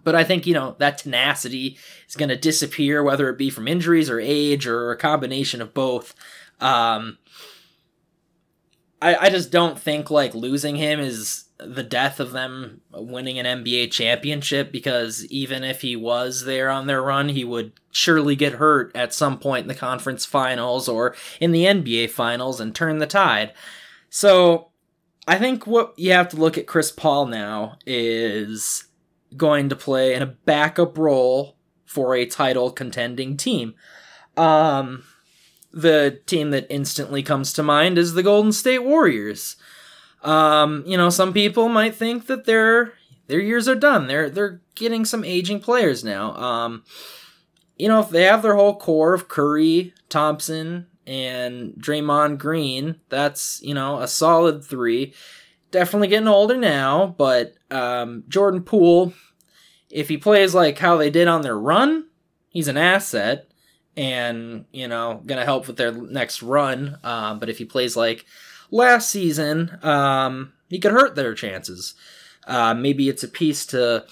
but 0.04 0.14
i 0.14 0.22
think 0.22 0.46
you 0.46 0.54
know 0.54 0.76
that 0.78 0.98
tenacity 0.98 1.78
is 2.08 2.16
going 2.16 2.28
to 2.28 2.36
disappear 2.36 3.02
whether 3.02 3.28
it 3.28 3.38
be 3.38 3.50
from 3.50 3.68
injuries 3.68 4.10
or 4.10 4.20
age 4.20 4.66
or 4.66 4.90
a 4.90 4.96
combination 4.96 5.60
of 5.60 5.74
both 5.74 6.14
um 6.60 7.18
i 9.00 9.16
i 9.16 9.30
just 9.30 9.50
don't 9.50 9.78
think 9.78 10.10
like 10.10 10.34
losing 10.34 10.76
him 10.76 11.00
is 11.00 11.46
the 11.58 11.82
death 11.82 12.20
of 12.20 12.32
them 12.32 12.82
winning 12.92 13.38
an 13.38 13.64
NBA 13.64 13.90
championship 13.90 14.70
because 14.70 15.24
even 15.26 15.64
if 15.64 15.80
he 15.80 15.96
was 15.96 16.44
there 16.44 16.68
on 16.68 16.86
their 16.86 17.02
run, 17.02 17.30
he 17.30 17.44
would 17.44 17.72
surely 17.90 18.36
get 18.36 18.54
hurt 18.54 18.94
at 18.94 19.14
some 19.14 19.38
point 19.38 19.62
in 19.62 19.68
the 19.68 19.74
conference 19.74 20.26
finals 20.26 20.86
or 20.86 21.14
in 21.40 21.52
the 21.52 21.64
NBA 21.64 22.10
finals 22.10 22.60
and 22.60 22.74
turn 22.74 22.98
the 22.98 23.06
tide. 23.06 23.54
So 24.16 24.68
I 25.28 25.36
think 25.36 25.66
what 25.66 25.92
you 25.98 26.12
have 26.12 26.30
to 26.30 26.36
look 26.36 26.56
at 26.56 26.66
Chris 26.66 26.90
Paul 26.90 27.26
now 27.26 27.76
is 27.84 28.84
going 29.36 29.68
to 29.68 29.76
play 29.76 30.14
in 30.14 30.22
a 30.22 30.26
backup 30.46 30.96
role 30.96 31.58
for 31.84 32.14
a 32.14 32.24
title 32.24 32.70
contending 32.70 33.36
team. 33.36 33.74
Um, 34.34 35.04
the 35.70 36.18
team 36.24 36.50
that 36.52 36.66
instantly 36.70 37.22
comes 37.22 37.52
to 37.52 37.62
mind 37.62 37.98
is 37.98 38.14
the 38.14 38.22
Golden 38.22 38.52
State 38.52 38.84
Warriors. 38.84 39.56
Um, 40.22 40.82
you 40.86 40.96
know, 40.96 41.10
some 41.10 41.34
people 41.34 41.68
might 41.68 41.94
think 41.94 42.26
that 42.26 42.46
their 42.46 42.94
their 43.26 43.40
years 43.40 43.68
are 43.68 43.74
done. 43.74 44.06
They're 44.06 44.30
they're 44.30 44.62
getting 44.76 45.04
some 45.04 45.24
aging 45.24 45.60
players 45.60 46.02
now. 46.02 46.34
Um, 46.36 46.84
you 47.76 47.86
know, 47.86 48.00
if 48.00 48.08
they 48.08 48.22
have 48.22 48.40
their 48.40 48.56
whole 48.56 48.76
core 48.76 49.12
of 49.12 49.28
Curry, 49.28 49.92
Thompson, 50.08 50.86
and 51.06 51.72
Draymond 51.74 52.38
Green, 52.38 52.96
that's 53.08 53.60
you 53.62 53.74
know 53.74 54.00
a 54.00 54.08
solid 54.08 54.64
three. 54.64 55.14
Definitely 55.70 56.08
getting 56.08 56.28
older 56.28 56.56
now, 56.56 57.14
but 57.18 57.54
um, 57.70 58.24
Jordan 58.28 58.62
Poole, 58.62 59.12
if 59.90 60.08
he 60.08 60.16
plays 60.16 60.54
like 60.54 60.78
how 60.78 60.96
they 60.96 61.10
did 61.10 61.28
on 61.28 61.42
their 61.42 61.58
run, 61.58 62.06
he's 62.48 62.68
an 62.68 62.76
asset 62.76 63.50
and 63.96 64.66
you 64.72 64.86
know 64.86 65.22
gonna 65.26 65.44
help 65.44 65.66
with 65.66 65.76
their 65.76 65.92
next 65.92 66.42
run. 66.42 66.98
Um, 67.02 67.38
but 67.38 67.48
if 67.48 67.58
he 67.58 67.64
plays 67.64 67.96
like 67.96 68.24
last 68.70 69.10
season, 69.10 69.78
um, 69.82 70.52
he 70.68 70.78
could 70.78 70.92
hurt 70.92 71.14
their 71.14 71.34
chances. 71.34 71.94
Uh, 72.46 72.74
maybe 72.74 73.08
it's 73.08 73.24
a 73.24 73.28
piece 73.28 73.66
to, 73.66 74.04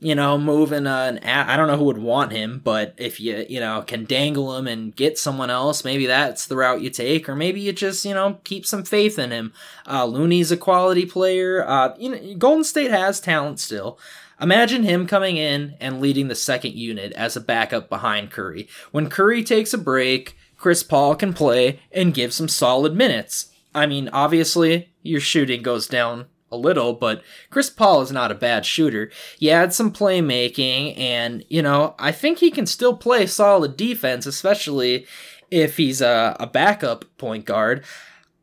you 0.00 0.14
know, 0.14 0.38
moving 0.38 0.78
in 0.78 0.86
an. 0.86 1.18
I 1.18 1.56
don't 1.56 1.68
know 1.68 1.76
who 1.76 1.84
would 1.84 1.98
want 1.98 2.32
him, 2.32 2.60
but 2.64 2.94
if 2.96 3.20
you, 3.20 3.44
you 3.48 3.60
know, 3.60 3.82
can 3.82 4.04
dangle 4.04 4.56
him 4.56 4.66
and 4.66 4.96
get 4.96 5.18
someone 5.18 5.50
else, 5.50 5.84
maybe 5.84 6.06
that's 6.06 6.46
the 6.46 6.56
route 6.56 6.80
you 6.80 6.90
take, 6.90 7.28
or 7.28 7.36
maybe 7.36 7.60
you 7.60 7.72
just, 7.72 8.04
you 8.04 8.14
know, 8.14 8.40
keep 8.44 8.64
some 8.64 8.82
faith 8.82 9.18
in 9.18 9.30
him. 9.30 9.52
Uh, 9.86 10.06
Looney's 10.06 10.50
a 10.50 10.56
quality 10.56 11.04
player. 11.04 11.64
Uh, 11.68 11.94
you 11.98 12.08
know, 12.10 12.34
Golden 12.34 12.64
State 12.64 12.90
has 12.90 13.20
talent 13.20 13.60
still. 13.60 13.98
Imagine 14.40 14.84
him 14.84 15.06
coming 15.06 15.36
in 15.36 15.76
and 15.80 16.00
leading 16.00 16.28
the 16.28 16.34
second 16.34 16.72
unit 16.72 17.12
as 17.12 17.36
a 17.36 17.40
backup 17.42 17.90
behind 17.90 18.30
Curry. 18.30 18.68
When 18.90 19.10
Curry 19.10 19.44
takes 19.44 19.74
a 19.74 19.78
break, 19.78 20.34
Chris 20.56 20.82
Paul 20.82 21.14
can 21.14 21.34
play 21.34 21.80
and 21.92 22.14
give 22.14 22.32
some 22.32 22.48
solid 22.48 22.94
minutes. 22.94 23.52
I 23.74 23.84
mean, 23.86 24.08
obviously, 24.12 24.92
your 25.02 25.20
shooting 25.20 25.62
goes 25.62 25.86
down 25.86 26.26
a 26.52 26.56
little, 26.56 26.92
but 26.92 27.22
Chris 27.50 27.70
Paul 27.70 28.02
is 28.02 28.10
not 28.10 28.32
a 28.32 28.34
bad 28.34 28.66
shooter. 28.66 29.10
He 29.38 29.46
had 29.46 29.72
some 29.72 29.92
playmaking, 29.92 30.98
and, 30.98 31.44
you 31.48 31.62
know, 31.62 31.94
I 31.98 32.12
think 32.12 32.38
he 32.38 32.50
can 32.50 32.66
still 32.66 32.96
play 32.96 33.26
solid 33.26 33.76
defense, 33.76 34.26
especially 34.26 35.06
if 35.50 35.76
he's 35.76 36.00
a, 36.00 36.36
a 36.40 36.46
backup 36.46 37.04
point 37.18 37.44
guard. 37.44 37.84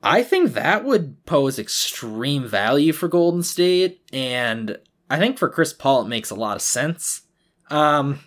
I 0.04 0.24
think 0.24 0.54
that 0.54 0.86
would 0.86 1.26
pose 1.26 1.60
extreme 1.60 2.48
value 2.48 2.94
for 2.94 3.08
Golden 3.08 3.44
State, 3.44 4.02
and 4.14 4.78
I 5.10 5.18
think 5.18 5.38
for 5.38 5.50
Chris 5.50 5.74
Paul 5.74 6.04
it 6.04 6.08
makes 6.08 6.30
a 6.30 6.36
lot 6.36 6.56
of 6.56 6.62
sense. 6.62 7.24
Um, 7.70 8.20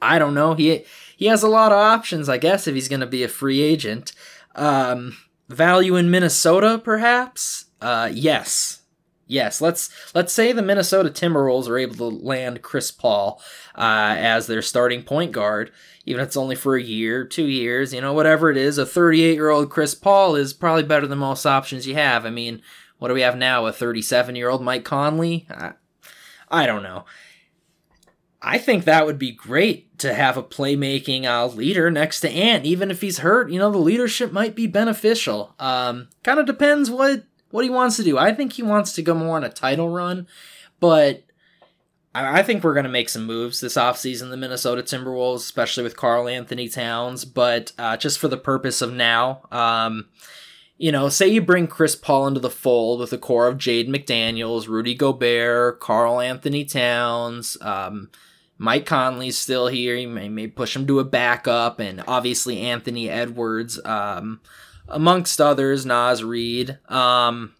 I 0.00 0.18
don't 0.18 0.34
know. 0.34 0.54
He 0.54 0.84
he 1.16 1.26
has 1.26 1.42
a 1.42 1.48
lot 1.48 1.72
of 1.72 1.78
options, 1.78 2.28
I 2.28 2.36
guess, 2.38 2.66
if 2.66 2.74
he's 2.74 2.88
going 2.88 3.00
to 3.00 3.06
be 3.06 3.22
a 3.22 3.28
free 3.28 3.62
agent. 3.62 4.12
Um, 4.54 5.16
value 5.48 5.96
in 5.96 6.10
Minnesota, 6.10 6.80
perhaps? 6.82 7.65
Uh, 7.80 8.10
yes. 8.12 8.82
Yes, 9.28 9.60
let's 9.60 9.90
let's 10.14 10.32
say 10.32 10.52
the 10.52 10.62
Minnesota 10.62 11.10
Timberwolves 11.10 11.68
are 11.68 11.78
able 11.78 11.96
to 11.96 12.04
land 12.04 12.62
Chris 12.62 12.92
Paul 12.92 13.42
uh, 13.74 14.14
as 14.16 14.46
their 14.46 14.62
starting 14.62 15.02
point 15.02 15.32
guard, 15.32 15.72
even 16.04 16.20
if 16.20 16.28
it's 16.28 16.36
only 16.36 16.54
for 16.54 16.76
a 16.76 16.82
year, 16.82 17.24
two 17.24 17.46
years, 17.46 17.92
you 17.92 18.00
know, 18.00 18.12
whatever 18.12 18.52
it 18.52 18.56
is. 18.56 18.78
A 18.78 18.86
38 18.86 19.34
year 19.34 19.50
old 19.50 19.68
Chris 19.68 19.96
Paul 19.96 20.36
is 20.36 20.52
probably 20.52 20.84
better 20.84 21.08
than 21.08 21.18
most 21.18 21.44
options 21.44 21.88
you 21.88 21.94
have. 21.94 22.24
I 22.24 22.30
mean, 22.30 22.62
what 22.98 23.08
do 23.08 23.14
we 23.14 23.22
have 23.22 23.36
now? 23.36 23.66
A 23.66 23.72
37 23.72 24.36
year 24.36 24.48
old 24.48 24.62
Mike 24.62 24.84
Conley? 24.84 25.48
I, 25.50 25.72
I 26.48 26.66
don't 26.66 26.84
know. 26.84 27.04
I 28.40 28.58
think 28.58 28.84
that 28.84 29.06
would 29.06 29.18
be 29.18 29.32
great 29.32 29.98
to 29.98 30.14
have 30.14 30.36
a 30.36 30.42
playmaking 30.42 31.24
uh, 31.24 31.46
leader 31.46 31.90
next 31.90 32.20
to 32.20 32.30
Ant. 32.30 32.64
Even 32.64 32.92
if 32.92 33.00
he's 33.00 33.18
hurt, 33.18 33.50
you 33.50 33.58
know, 33.58 33.72
the 33.72 33.78
leadership 33.78 34.30
might 34.30 34.54
be 34.54 34.68
beneficial. 34.68 35.56
Um, 35.58 36.08
kind 36.22 36.38
of 36.38 36.46
depends 36.46 36.88
what 36.88 37.24
what 37.50 37.64
he 37.64 37.70
wants 37.70 37.96
to 37.96 38.04
do. 38.04 38.18
I 38.18 38.32
think 38.32 38.54
he 38.54 38.62
wants 38.62 38.92
to 38.94 39.02
go 39.02 39.14
more 39.14 39.36
on 39.36 39.44
a 39.44 39.48
title 39.48 39.88
run, 39.88 40.26
but 40.80 41.24
I, 42.14 42.40
I 42.40 42.42
think 42.42 42.64
we're 42.64 42.74
going 42.74 42.84
to 42.84 42.90
make 42.90 43.08
some 43.08 43.26
moves 43.26 43.60
this 43.60 43.76
offseason, 43.76 44.30
the 44.30 44.36
Minnesota 44.36 44.82
Timberwolves, 44.82 45.36
especially 45.36 45.84
with 45.84 45.96
Karl 45.96 46.28
Anthony 46.28 46.68
Towns. 46.68 47.24
But 47.24 47.72
uh, 47.78 47.96
just 47.96 48.18
for 48.18 48.28
the 48.28 48.36
purpose 48.36 48.82
of 48.82 48.92
now, 48.92 49.42
um, 49.52 50.06
you 50.78 50.92
know, 50.92 51.08
say 51.08 51.28
you 51.28 51.40
bring 51.40 51.66
Chris 51.66 51.96
Paul 51.96 52.26
into 52.26 52.40
the 52.40 52.50
fold 52.50 53.00
with 53.00 53.12
a 53.12 53.18
core 53.18 53.48
of 53.48 53.58
Jaden 53.58 53.88
McDaniels, 53.88 54.68
Rudy 54.68 54.94
Gobert, 54.94 55.80
Karl 55.80 56.20
Anthony 56.20 56.64
Towns, 56.64 57.56
um, 57.60 58.10
Mike 58.58 58.86
Conley's 58.86 59.38
still 59.38 59.68
here. 59.68 59.96
You 59.96 60.08
may, 60.08 60.28
may 60.28 60.46
push 60.46 60.76
him 60.76 60.86
to 60.86 61.00
a 61.00 61.04
backup, 61.04 61.78
and 61.78 62.02
obviously 62.06 62.60
Anthony 62.60 63.08
Edwards, 63.08 63.78
um, 63.84 64.40
amongst 64.88 65.40
others, 65.40 65.86
Naz 65.86 66.22
Reid. 66.22 66.78
Um, 66.88 67.54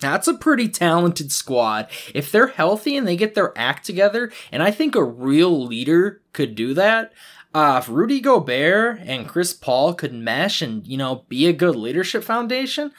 that's 0.00 0.28
a 0.28 0.34
pretty 0.34 0.68
talented 0.68 1.30
squad. 1.30 1.88
If 2.14 2.32
they're 2.32 2.48
healthy 2.48 2.96
and 2.96 3.06
they 3.06 3.16
get 3.16 3.34
their 3.34 3.56
act 3.56 3.84
together, 3.84 4.32
and 4.50 4.62
I 4.62 4.70
think 4.70 4.94
a 4.94 5.04
real 5.04 5.64
leader 5.64 6.22
could 6.32 6.54
do 6.54 6.74
that, 6.74 7.12
uh, 7.52 7.80
if 7.82 7.88
Rudy 7.88 8.20
Gobert 8.20 9.00
and 9.04 9.28
Chris 9.28 9.52
Paul 9.52 9.94
could 9.94 10.14
mesh 10.14 10.62
and, 10.62 10.86
you 10.86 10.96
know, 10.96 11.24
be 11.28 11.46
a 11.46 11.52
good 11.52 11.76
leadership 11.76 12.24
foundation, 12.24 12.92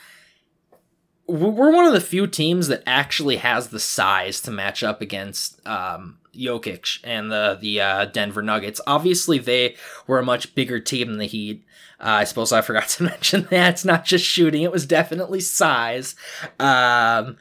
we're 1.28 1.72
one 1.72 1.86
of 1.86 1.94
the 1.94 2.02
few 2.02 2.28
teams 2.28 2.68
that 2.68 2.84
actually 2.86 3.38
has 3.38 3.70
the 3.70 3.80
size 3.80 4.42
to 4.42 4.52
match 4.52 4.84
up 4.84 5.02
against 5.02 5.66
um, 5.68 6.18
Jokic 6.36 7.00
and 7.04 7.32
the 7.32 7.58
the 7.60 7.82
uh, 7.82 8.06
Denver 8.06 8.42
Nuggets. 8.42 8.82
Obviously, 8.88 9.38
they 9.38 9.76
were 10.08 10.20
a 10.20 10.26
much 10.26 10.56
bigger 10.56 10.80
team 10.80 11.10
than 11.10 11.18
the 11.18 11.26
Heat. 11.26 11.64
Uh, 12.00 12.10
I 12.10 12.24
suppose 12.24 12.52
I 12.52 12.62
forgot 12.62 12.90
to 12.90 13.04
mention 13.04 13.48
that 13.50 13.70
it's 13.70 13.86
not 13.86 14.06
just 14.06 14.26
shooting; 14.26 14.64
it 14.64 14.72
was 14.72 14.86
definitely 14.86 15.40
size. 15.40 16.16
Um, 16.60 17.38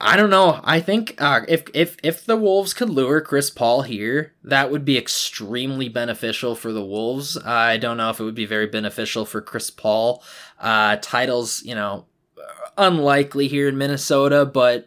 I 0.00 0.16
don't 0.16 0.30
know. 0.30 0.60
I 0.62 0.80
think 0.80 1.14
uh, 1.18 1.42
if 1.48 1.64
if 1.72 1.96
if 2.02 2.26
the 2.26 2.36
Wolves 2.36 2.74
could 2.74 2.90
lure 2.90 3.20
Chris 3.20 3.50
Paul 3.50 3.82
here, 3.82 4.34
that 4.42 4.70
would 4.70 4.84
be 4.84 4.98
extremely 4.98 5.88
beneficial 5.88 6.54
for 6.54 6.72
the 6.72 6.84
Wolves. 6.84 7.38
I 7.38 7.78
don't 7.78 7.96
know 7.96 8.10
if 8.10 8.20
it 8.20 8.24
would 8.24 8.34
be 8.34 8.46
very 8.46 8.66
beneficial 8.66 9.24
for 9.24 9.40
Chris 9.40 9.70
Paul. 9.70 10.22
Uh, 10.60 10.96
titles, 11.00 11.62
you 11.62 11.74
know, 11.74 12.06
unlikely 12.76 13.48
here 13.48 13.68
in 13.68 13.78
Minnesota, 13.78 14.44
but 14.44 14.84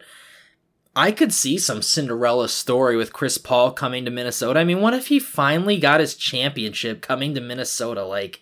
I 0.96 1.12
could 1.12 1.32
see 1.32 1.58
some 1.58 1.80
Cinderella 1.80 2.48
story 2.48 2.96
with 2.96 3.12
Chris 3.12 3.38
Paul 3.38 3.70
coming 3.72 4.04
to 4.04 4.10
Minnesota. 4.10 4.58
I 4.58 4.64
mean, 4.64 4.80
what 4.80 4.94
if 4.94 5.06
he 5.06 5.18
finally 5.18 5.78
got 5.78 6.00
his 6.00 6.14
championship 6.14 7.00
coming 7.00 7.34
to 7.34 7.40
Minnesota? 7.40 8.04
Like, 8.04 8.40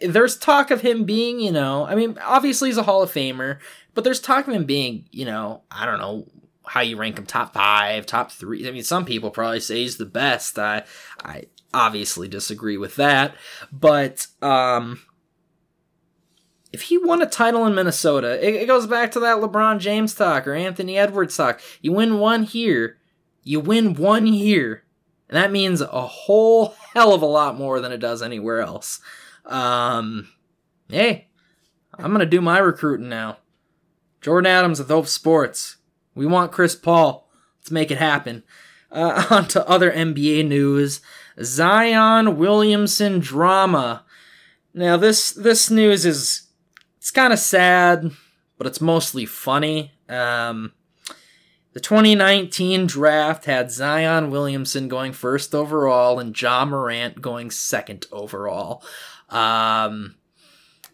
there's 0.00 0.36
talk 0.36 0.70
of 0.70 0.82
him 0.82 1.04
being, 1.04 1.40
you 1.40 1.52
know, 1.52 1.86
I 1.86 1.94
mean, 1.94 2.18
obviously 2.22 2.68
he's 2.68 2.78
a 2.78 2.82
Hall 2.82 3.02
of 3.02 3.12
Famer, 3.12 3.58
but 3.94 4.04
there's 4.04 4.20
talk 4.20 4.46
of 4.46 4.54
him 4.54 4.64
being, 4.64 5.06
you 5.12 5.24
know, 5.24 5.62
I 5.70 5.86
don't 5.86 5.98
know 5.98 6.26
how 6.66 6.80
you 6.80 6.96
rank 6.96 7.18
him 7.18 7.26
top 7.26 7.52
five, 7.52 8.06
top 8.06 8.32
three. 8.32 8.66
I 8.66 8.70
mean, 8.70 8.84
some 8.84 9.04
people 9.04 9.30
probably 9.30 9.60
say 9.60 9.76
he's 9.76 9.98
the 9.98 10.06
best. 10.06 10.58
I, 10.58 10.84
I 11.22 11.44
obviously 11.72 12.28
disagree 12.28 12.76
with 12.76 12.96
that, 12.96 13.34
but 13.72 14.26
um, 14.42 15.00
if 16.74 16.82
he 16.82 16.98
won 16.98 17.22
a 17.22 17.26
title 17.26 17.64
in 17.66 17.74
Minnesota, 17.76 18.44
it, 18.44 18.62
it 18.62 18.66
goes 18.66 18.88
back 18.88 19.12
to 19.12 19.20
that 19.20 19.38
LeBron 19.38 19.78
James 19.78 20.12
talk 20.12 20.44
or 20.48 20.54
Anthony 20.54 20.98
Edwards 20.98 21.36
talk. 21.36 21.60
You 21.80 21.92
win 21.92 22.18
one 22.18 22.42
here, 22.42 22.98
you 23.44 23.60
win 23.60 23.94
one 23.94 24.26
here, 24.26 24.82
and 25.28 25.36
that 25.36 25.52
means 25.52 25.80
a 25.80 25.86
whole 25.86 26.74
hell 26.92 27.14
of 27.14 27.22
a 27.22 27.26
lot 27.26 27.56
more 27.56 27.78
than 27.78 27.92
it 27.92 27.98
does 27.98 28.22
anywhere 28.22 28.60
else. 28.60 28.98
Um, 29.44 30.30
hey, 30.88 31.28
I'm 31.96 32.10
gonna 32.10 32.26
do 32.26 32.40
my 32.40 32.58
recruiting 32.58 33.08
now. 33.08 33.38
Jordan 34.20 34.50
Adams 34.50 34.80
with 34.80 34.90
Ope 34.90 35.06
Sports. 35.06 35.76
We 36.16 36.26
want 36.26 36.50
Chris 36.50 36.74
Paul. 36.74 37.30
Let's 37.60 37.70
make 37.70 37.92
it 37.92 37.98
happen. 37.98 38.42
Uh, 38.90 39.26
on 39.30 39.46
to 39.48 39.68
other 39.68 39.92
NBA 39.92 40.48
news. 40.48 41.00
Zion 41.40 42.36
Williamson 42.36 43.20
drama. 43.20 44.04
Now 44.72 44.96
this 44.96 45.30
this 45.30 45.70
news 45.70 46.04
is 46.04 46.43
it's 47.04 47.10
kind 47.10 47.34
of 47.34 47.38
sad, 47.38 48.12
but 48.56 48.66
it's 48.66 48.80
mostly 48.80 49.26
funny. 49.26 49.92
Um, 50.08 50.72
the 51.74 51.80
2019 51.80 52.86
draft 52.86 53.44
had 53.44 53.70
Zion 53.70 54.30
Williamson 54.30 54.88
going 54.88 55.12
first 55.12 55.54
overall 55.54 56.18
and 56.18 56.40
Ja 56.40 56.64
Morant 56.64 57.20
going 57.20 57.50
second 57.50 58.06
overall. 58.10 58.82
Um, 59.28 60.14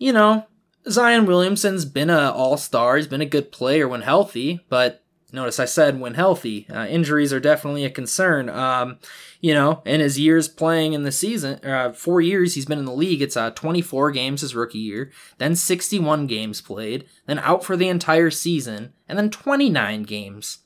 you 0.00 0.12
know, 0.12 0.48
Zion 0.88 1.26
Williamson's 1.26 1.84
been 1.84 2.10
a 2.10 2.32
All 2.32 2.56
Star. 2.56 2.96
He's 2.96 3.06
been 3.06 3.20
a 3.20 3.24
good 3.24 3.52
player 3.52 3.86
when 3.86 4.02
healthy, 4.02 4.66
but 4.68 4.99
notice 5.32 5.58
I 5.58 5.64
said 5.64 6.00
when 6.00 6.14
healthy. 6.14 6.66
Uh, 6.72 6.86
injuries 6.86 7.32
are 7.32 7.40
definitely 7.40 7.84
a 7.84 7.90
concern. 7.90 8.48
Um, 8.48 8.98
you 9.40 9.54
know, 9.54 9.82
in 9.84 10.00
his 10.00 10.18
years 10.18 10.48
playing 10.48 10.92
in 10.92 11.02
the 11.04 11.12
season, 11.12 11.64
uh, 11.64 11.92
four 11.92 12.20
years 12.20 12.54
he's 12.54 12.66
been 12.66 12.78
in 12.78 12.84
the 12.84 12.92
league. 12.92 13.22
It's 13.22 13.36
uh, 13.36 13.50
24 13.50 14.10
games 14.10 14.42
his 14.42 14.54
rookie 14.54 14.78
year, 14.78 15.10
then 15.38 15.56
61 15.56 16.26
games 16.26 16.60
played, 16.60 17.06
then 17.26 17.38
out 17.38 17.64
for 17.64 17.76
the 17.76 17.88
entire 17.88 18.30
season, 18.30 18.92
and 19.08 19.18
then 19.18 19.30
29 19.30 20.02
games. 20.02 20.58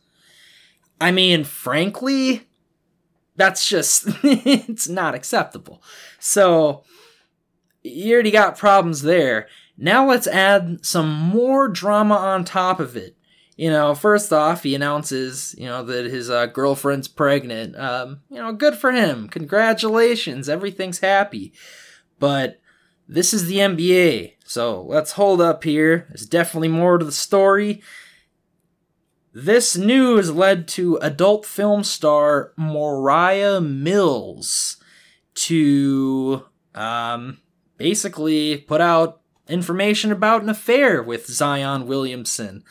I 1.01 1.11
mean, 1.11 1.45
frankly, 1.45 2.49
that's 3.37 3.69
just 3.69 4.07
it's 4.23 4.89
not 4.89 5.15
acceptable. 5.15 5.83
So 6.19 6.85
you 7.83 8.15
already 8.15 8.31
got 8.31 8.59
problems 8.59 9.03
there. 9.03 9.49
Now 9.77 10.09
let's 10.09 10.27
add 10.27 10.85
some 10.85 11.11
more 11.11 11.69
drama 11.69 12.15
on 12.15 12.45
top 12.45 12.81
of 12.81 12.97
it. 12.97 13.14
You 13.57 13.71
know, 13.71 13.95
first 13.95 14.33
off, 14.33 14.65
he 14.65 14.75
announces, 14.75 15.55
you 15.57 15.67
know, 15.67 15.85
that 15.85 16.07
his 16.07 16.29
uh, 16.29 16.47
girlfriend's 16.47 17.07
pregnant. 17.07 17.77
Um, 17.77 18.23
you 18.29 18.39
know, 18.39 18.53
good 18.53 18.75
for 18.75 18.91
him. 18.91 19.29
Congratulations. 19.29 20.49
Everything's 20.49 20.99
happy. 20.99 21.53
But 22.19 22.61
this 23.07 23.33
is 23.33 23.47
the 23.47 23.59
NBA. 23.59 24.33
So 24.45 24.83
let's 24.83 25.13
hold 25.13 25.41
up 25.41 25.63
here. 25.63 26.07
There's 26.09 26.27
definitely 26.27 26.69
more 26.69 26.99
to 26.99 27.05
the 27.05 27.13
story. 27.13 27.83
This 29.33 29.77
news 29.77 30.31
led 30.31 30.69
to 30.69 30.97
adult 30.99 31.45
film 31.45 31.83
star 31.83 32.53
Moriah 32.57 33.61
Mills 33.61 34.77
to 35.35 36.45
um, 36.75 37.39
basically 37.77 38.59
put 38.59 38.81
out 38.81 39.21
information 39.49 40.13
about 40.13 40.43
an 40.43 40.49
affair 40.49 41.03
with 41.03 41.27
Zion 41.27 41.87
Williamson. 41.87 42.65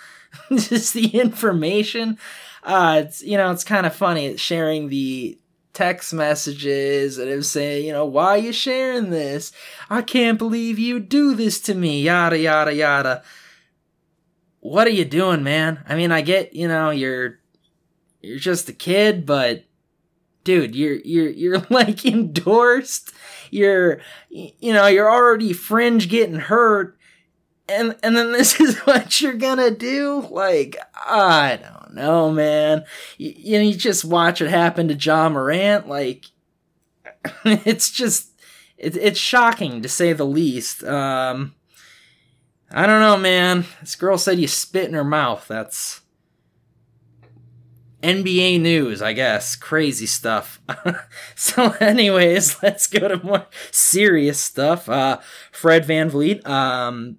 Just 0.69 0.93
the 0.93 1.07
information. 1.07 2.17
Uh, 2.63 3.03
it's 3.05 3.21
you 3.21 3.37
know 3.37 3.51
it's 3.51 3.63
kind 3.63 3.85
of 3.85 3.95
funny 3.95 4.37
sharing 4.37 4.89
the 4.89 5.37
text 5.73 6.13
messages 6.13 7.17
and 7.17 7.29
was 7.29 7.49
saying, 7.49 7.85
you 7.85 7.91
know, 7.91 8.05
why 8.05 8.29
are 8.29 8.37
you 8.37 8.53
sharing 8.53 9.09
this? 9.09 9.51
I 9.89 10.01
can't 10.01 10.37
believe 10.37 10.77
you 10.77 10.99
do 10.99 11.33
this 11.33 11.59
to 11.61 11.73
me. 11.73 12.01
Yada 12.03 12.37
yada 12.37 12.73
yada. 12.73 13.23
What 14.59 14.87
are 14.87 14.91
you 14.91 15.03
doing, 15.03 15.43
man? 15.43 15.83
I 15.87 15.95
mean, 15.95 16.11
I 16.11 16.21
get 16.21 16.53
you 16.53 16.67
know 16.67 16.89
you're 16.89 17.39
you're 18.21 18.39
just 18.39 18.69
a 18.69 18.73
kid, 18.73 19.25
but 19.25 19.65
dude, 20.43 20.75
you're 20.75 20.95
you're 21.03 21.29
you're 21.29 21.59
like 21.69 22.05
endorsed. 22.05 23.11
You're 23.51 23.99
you 24.29 24.73
know, 24.73 24.87
you're 24.87 25.11
already 25.11 25.53
fringe 25.53 26.07
getting 26.09 26.35
hurt 26.39 26.97
and 27.69 27.95
and 28.03 28.15
then 28.15 28.31
this 28.33 28.59
is 28.59 28.77
what 28.79 29.21
you're 29.21 29.33
gonna 29.33 29.71
do? 29.71 30.27
Like, 30.29 30.77
I 30.95 31.59
don't 31.61 31.95
know, 31.95 32.31
man. 32.31 32.85
You, 33.17 33.59
you, 33.59 33.75
just 33.75 34.05
watch 34.05 34.41
what 34.41 34.49
happened 34.49 34.89
to 34.89 34.95
Ja 34.95 35.29
Morant. 35.29 35.87
Like, 35.87 36.25
it's 37.45 37.91
just 37.91 38.31
it, 38.77 38.95
it's 38.97 39.19
shocking 39.19 39.81
to 39.81 39.89
say 39.89 40.13
the 40.13 40.25
least. 40.25 40.83
Um, 40.83 41.55
I 42.71 42.85
don't 42.85 43.01
know, 43.01 43.17
man. 43.17 43.65
This 43.81 43.95
girl 43.95 44.17
said 44.17 44.39
you 44.39 44.47
spit 44.47 44.87
in 44.87 44.95
her 44.95 45.03
mouth. 45.03 45.47
That's 45.47 46.01
NBA 48.03 48.59
news, 48.59 49.01
I 49.01 49.13
guess. 49.13 49.55
Crazy 49.55 50.05
stuff. 50.05 50.59
so, 51.35 51.71
anyways, 51.79 52.61
let's 52.61 52.85
go 52.87 53.07
to 53.07 53.23
more 53.23 53.47
serious 53.71 54.39
stuff. 54.39 54.89
Uh, 54.89 55.19
Fred 55.51 55.85
VanVleet 55.85 56.45
um, 56.45 57.17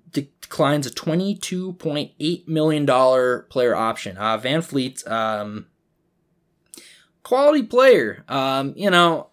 declines 0.54 0.86
a 0.86 0.90
$22.8 0.90 2.46
million 2.46 2.86
player 3.48 3.74
option. 3.74 4.16
Uh, 4.16 4.38
VanVleet, 4.38 5.10
um, 5.10 5.66
quality 7.24 7.64
player. 7.64 8.24
Um, 8.28 8.72
you 8.76 8.88
know, 8.88 9.30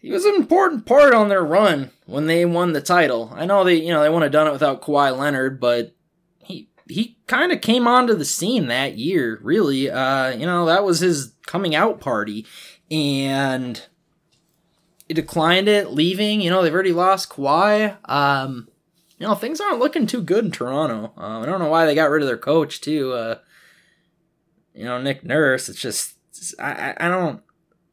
he 0.00 0.10
was 0.10 0.24
an 0.24 0.34
important 0.34 0.84
part 0.84 1.14
on 1.14 1.28
their 1.28 1.44
run 1.44 1.92
when 2.06 2.26
they 2.26 2.44
won 2.44 2.72
the 2.72 2.80
title. 2.80 3.32
I 3.36 3.46
know 3.46 3.62
they, 3.62 3.76
you 3.76 3.92
know, 3.92 4.02
they 4.02 4.08
wouldn't 4.08 4.24
have 4.24 4.32
done 4.32 4.48
it 4.48 4.52
without 4.52 4.82
Kawhi 4.82 5.16
Leonard, 5.16 5.60
but 5.60 5.94
he 6.40 6.68
he 6.88 7.16
kind 7.28 7.52
of 7.52 7.60
came 7.60 7.86
onto 7.86 8.14
the 8.14 8.24
scene 8.24 8.66
that 8.66 8.98
year, 8.98 9.38
really. 9.44 9.88
Uh, 9.88 10.30
you 10.30 10.44
know, 10.44 10.66
that 10.66 10.82
was 10.82 10.98
his 10.98 11.34
coming 11.46 11.76
out 11.76 12.00
party. 12.00 12.46
And 12.90 13.80
he 15.06 15.14
declined 15.14 15.68
it, 15.68 15.92
leaving. 15.92 16.40
You 16.40 16.50
know, 16.50 16.62
they've 16.64 16.74
already 16.74 16.92
lost 16.92 17.30
Kawhi. 17.30 17.96
Um, 18.10 18.66
you 19.24 19.30
know, 19.30 19.34
things 19.34 19.58
aren't 19.58 19.78
looking 19.78 20.06
too 20.06 20.20
good 20.20 20.44
in 20.44 20.50
Toronto. 20.50 21.14
Uh, 21.16 21.40
I 21.40 21.46
don't 21.46 21.58
know 21.58 21.70
why 21.70 21.86
they 21.86 21.94
got 21.94 22.10
rid 22.10 22.20
of 22.20 22.28
their 22.28 22.36
coach, 22.36 22.82
too. 22.82 23.14
Uh, 23.14 23.38
you 24.74 24.84
know, 24.84 25.00
Nick 25.00 25.24
Nurse. 25.24 25.70
It's 25.70 25.80
just 25.80 26.16
I 26.58 26.92
I 26.98 27.08
don't 27.08 27.40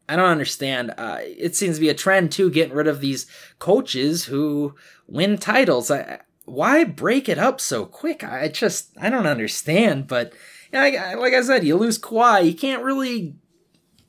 I 0.09 0.17
don't 0.17 0.29
understand. 0.29 0.93
Uh, 0.97 1.19
it 1.21 1.55
seems 1.55 1.77
to 1.77 1.79
be 1.79 1.87
a 1.87 1.93
trend 1.93 2.33
too, 2.33 2.51
getting 2.51 2.75
rid 2.75 2.87
of 2.87 2.99
these 2.99 3.27
coaches 3.59 4.25
who 4.25 4.75
win 5.07 5.37
titles. 5.37 5.89
I, 5.89 6.19
why 6.43 6.83
break 6.83 7.29
it 7.29 7.37
up 7.39 7.61
so 7.61 7.85
quick? 7.85 8.25
I 8.25 8.49
just 8.49 8.91
I 8.99 9.09
don't 9.09 9.25
understand. 9.25 10.07
But 10.07 10.33
you 10.73 10.79
know, 10.79 10.81
I, 10.81 11.13
like 11.13 11.33
I 11.33 11.43
said, 11.43 11.63
you 11.63 11.77
lose 11.77 11.97
Kawhi, 11.97 12.45
you 12.45 12.53
can't 12.53 12.83
really. 12.83 13.35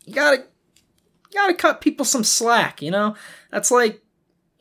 You 0.06 0.12
gotta 0.12 0.38
you 0.38 1.34
gotta 1.34 1.54
cut 1.54 1.80
people 1.82 2.04
some 2.04 2.24
slack. 2.24 2.82
You 2.82 2.90
know, 2.90 3.14
that's 3.52 3.70
like 3.70 4.02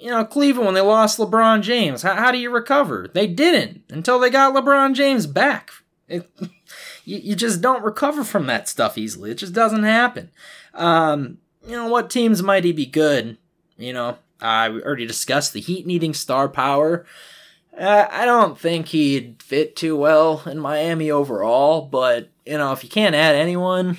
you 0.01 0.09
know 0.09 0.25
Cleveland 0.25 0.65
when 0.65 0.75
they 0.75 0.81
lost 0.81 1.19
LeBron 1.19 1.61
James. 1.61 2.01
How, 2.01 2.15
how 2.15 2.31
do 2.31 2.37
you 2.37 2.49
recover? 2.49 3.09
They 3.13 3.27
didn't 3.27 3.83
until 3.89 4.19
they 4.19 4.29
got 4.29 4.53
LeBron 4.53 4.95
James 4.95 5.27
back. 5.27 5.71
It, 6.07 6.29
you, 7.05 7.17
you 7.17 7.35
just 7.35 7.61
don't 7.61 7.83
recover 7.83 8.23
from 8.23 8.47
that 8.47 8.67
stuff 8.67 8.97
easily. 8.97 9.31
It 9.31 9.37
just 9.37 9.53
doesn't 9.53 9.83
happen. 9.83 10.31
Um, 10.73 11.37
you 11.65 11.75
know 11.75 11.87
what 11.87 12.09
teams 12.09 12.41
might 12.41 12.63
he 12.63 12.71
be 12.71 12.85
good? 12.85 13.37
You 13.77 13.93
know, 13.93 14.17
I 14.41 14.69
already 14.69 15.05
discussed 15.05 15.53
the 15.53 15.61
Heat 15.61 15.85
needing 15.85 16.13
star 16.13 16.49
power. 16.49 17.05
Uh, 17.77 18.07
I 18.11 18.25
don't 18.25 18.59
think 18.59 18.87
he'd 18.87 19.41
fit 19.41 19.75
too 19.75 19.95
well 19.95 20.43
in 20.45 20.59
Miami 20.59 21.09
overall, 21.09 21.81
but 21.81 22.29
you 22.45 22.57
know, 22.57 22.71
if 22.73 22.83
you 22.83 22.89
can't 22.89 23.15
add 23.15 23.35
anyone, 23.35 23.97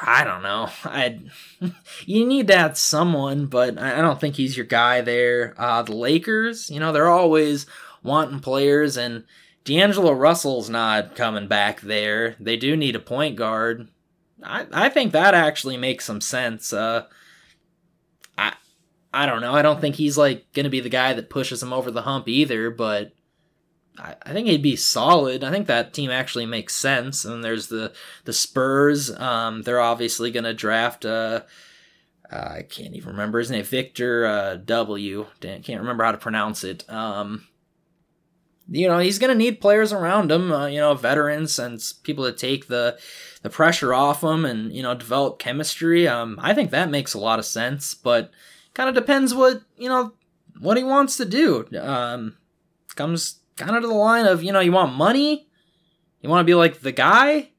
I 0.00 0.24
don't 0.24 0.42
know. 0.42 0.68
I 0.84 1.18
you 2.06 2.26
need 2.26 2.48
to 2.48 2.54
add 2.56 2.76
someone, 2.76 3.46
but 3.46 3.78
I 3.78 4.00
don't 4.00 4.20
think 4.20 4.36
he's 4.36 4.56
your 4.56 4.66
guy 4.66 5.00
there. 5.00 5.54
Uh, 5.58 5.82
the 5.82 5.94
Lakers, 5.94 6.70
you 6.70 6.80
know, 6.80 6.92
they're 6.92 7.08
always 7.08 7.66
wanting 8.02 8.40
players, 8.40 8.96
and 8.96 9.24
D'Angelo 9.64 10.12
Russell's 10.12 10.70
not 10.70 11.16
coming 11.16 11.48
back 11.48 11.80
there. 11.80 12.36
They 12.38 12.56
do 12.56 12.76
need 12.76 12.96
a 12.96 13.00
point 13.00 13.36
guard. 13.36 13.88
I 14.42 14.66
I 14.72 14.88
think 14.88 15.12
that 15.12 15.34
actually 15.34 15.76
makes 15.76 16.04
some 16.04 16.20
sense. 16.20 16.72
Uh, 16.72 17.06
I 18.36 18.54
I 19.12 19.26
don't 19.26 19.40
know. 19.40 19.54
I 19.54 19.62
don't 19.62 19.80
think 19.80 19.96
he's 19.96 20.16
like 20.16 20.52
gonna 20.52 20.70
be 20.70 20.80
the 20.80 20.88
guy 20.88 21.12
that 21.12 21.30
pushes 21.30 21.62
him 21.62 21.72
over 21.72 21.90
the 21.90 22.02
hump 22.02 22.28
either, 22.28 22.70
but 22.70 23.12
I, 23.98 24.32
think 24.32 24.46
he'd 24.46 24.62
be 24.62 24.76
solid. 24.76 25.42
I 25.42 25.50
think 25.50 25.66
that 25.66 25.92
team 25.92 26.10
actually 26.10 26.46
makes 26.46 26.74
sense. 26.74 27.24
And 27.24 27.42
there's 27.42 27.68
the 27.68 27.92
the 28.24 28.32
Spurs. 28.32 29.10
Um, 29.18 29.62
they're 29.62 29.80
obviously 29.80 30.30
gonna 30.30 30.54
draft. 30.54 31.04
Uh, 31.04 31.42
uh, 32.30 32.54
I 32.58 32.62
can't 32.62 32.94
even 32.94 33.10
remember 33.10 33.38
his 33.38 33.50
name. 33.50 33.64
Victor 33.64 34.26
uh, 34.26 34.56
W. 34.56 35.26
Can't 35.40 35.80
remember 35.80 36.04
how 36.04 36.12
to 36.12 36.18
pronounce 36.18 36.62
it. 36.62 36.88
Um, 36.90 37.46
you 38.70 38.86
know 38.86 38.98
he's 38.98 39.18
going 39.18 39.30
to 39.30 39.38
need 39.38 39.60
players 39.60 39.92
around 39.92 40.30
him 40.30 40.52
uh, 40.52 40.66
you 40.66 40.78
know 40.78 40.94
veterans 40.94 41.58
and 41.58 41.82
people 42.02 42.24
to 42.24 42.32
take 42.32 42.68
the 42.68 42.98
the 43.42 43.50
pressure 43.50 43.94
off 43.94 44.22
him 44.22 44.44
and 44.44 44.72
you 44.72 44.82
know 44.82 44.94
develop 44.94 45.38
chemistry 45.38 46.06
um 46.06 46.38
i 46.42 46.52
think 46.52 46.70
that 46.70 46.90
makes 46.90 47.14
a 47.14 47.18
lot 47.18 47.38
of 47.38 47.44
sense 47.44 47.94
but 47.94 48.30
kind 48.74 48.88
of 48.88 48.94
depends 48.94 49.34
what 49.34 49.62
you 49.76 49.88
know 49.88 50.12
what 50.60 50.76
he 50.76 50.84
wants 50.84 51.16
to 51.16 51.24
do 51.24 51.66
um 51.80 52.36
comes 52.94 53.40
kind 53.58 53.76
of 53.76 53.82
to 53.82 53.88
the 53.88 53.94
line 53.94 54.26
of 54.26 54.42
you 54.42 54.52
know 54.52 54.60
you 54.60 54.72
want 54.72 54.94
money 54.94 55.48
you 56.20 56.28
want 56.28 56.40
to 56.40 56.50
be 56.50 56.54
like 56.54 56.80
the 56.80 56.92
guy 56.92 57.50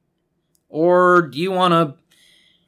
or 0.70 1.24
do 1.24 1.40
you 1.40 1.52
want 1.52 1.74
to 1.74 1.96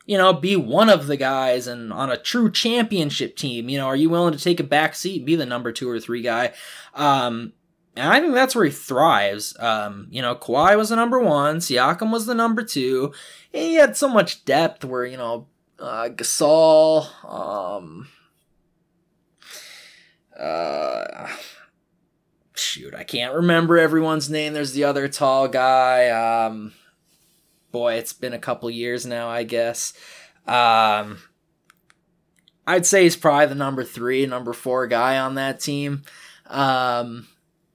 you 0.06 0.18
know 0.18 0.34
be 0.34 0.56
one 0.56 0.90
of 0.90 1.08
the 1.08 1.18
guys 1.18 1.68
and 1.68 1.92
on 1.94 2.12
a 2.12 2.18
true 2.18 2.52
championship 2.52 3.36
team 3.36 3.70
you 3.70 3.78
know 3.78 3.88
are 3.88 3.96
you 3.96 4.10
willing 4.10 4.34
to 4.34 4.44
take 4.44 4.60
a 4.60 4.64
back 4.64 4.96
seat 4.96 5.18
and 5.18 5.26
be 5.26 5.36
the 5.36 5.46
number 5.46 5.72
two 5.72 5.90
or 5.90 6.00
three 6.00 6.22
guy 6.22 6.54
um 6.94 7.54
and 7.96 8.08
I 8.08 8.22
think 8.22 8.34
that's 8.34 8.56
where 8.56 8.66
he 8.66 8.72
thrives. 8.72 9.54
Um, 9.60 10.08
you 10.12 10.22
know, 10.22 10.34
Kawhi 10.34 10.78
was 10.78 10.90
the 10.90 10.96
number 10.96 11.20
one, 11.20 11.58
Siakam 11.58 12.12
was 12.12 12.26
the 12.26 12.34
number 12.34 12.64
two. 12.64 13.14
he 13.52 13.76
had 13.76 13.98
so 13.98 14.08
much 14.08 14.46
depth 14.46 14.86
where, 14.86 15.06
you 15.06 15.18
know, 15.18 15.48
uh, 15.78 16.10
Gasol, 16.10 17.08
um, 17.26 18.08
uh, 20.40 21.28
shoot, 22.62 22.96
I 22.96 23.04
can't 23.04 23.34
remember 23.34 23.78
everyone's 23.78 24.30
name. 24.30 24.54
There's 24.54 24.74
the 24.74 24.84
other 24.84 25.08
tall 25.08 25.48
guy. 25.48 26.10
Um, 26.10 26.74
boy, 27.72 27.96
it's 27.96 28.14
been 28.14 28.34
a 28.34 28.40
couple 28.40 28.70
years 28.70 29.06
now, 29.06 29.30
I 29.30 29.44
guess. 29.44 29.94
Um, 30.48 31.20
I'd 32.66 32.86
say 32.86 33.04
he's 33.04 33.16
probably 33.16 33.48
the 33.48 33.56
number 33.56 33.84
three, 33.84 34.26
number 34.26 34.54
four 34.54 34.88
guy 34.88 35.18
on 35.18 35.36
that 35.36 35.60
team. 35.60 36.04
Um, 36.48 37.28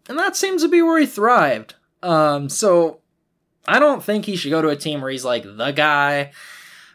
and 0.09 0.19
that 0.19 0.37
seems 0.37 0.63
to 0.63 0.69
be 0.69 0.83
where 0.83 1.01
he 1.01 1.07
thrived. 1.07 1.75
Um, 2.03 2.49
so 2.49 3.01
I 3.67 3.79
don't 3.79 4.03
think 4.03 4.25
he 4.25 4.37
should 4.37 4.51
go 4.51 4.63
to 4.63 4.69
a 4.69 4.77
team 4.77 5.01
where 5.01 5.11
he's 5.11 5.25
like 5.25 5.43
the 5.43 5.73
guy. 5.73 6.33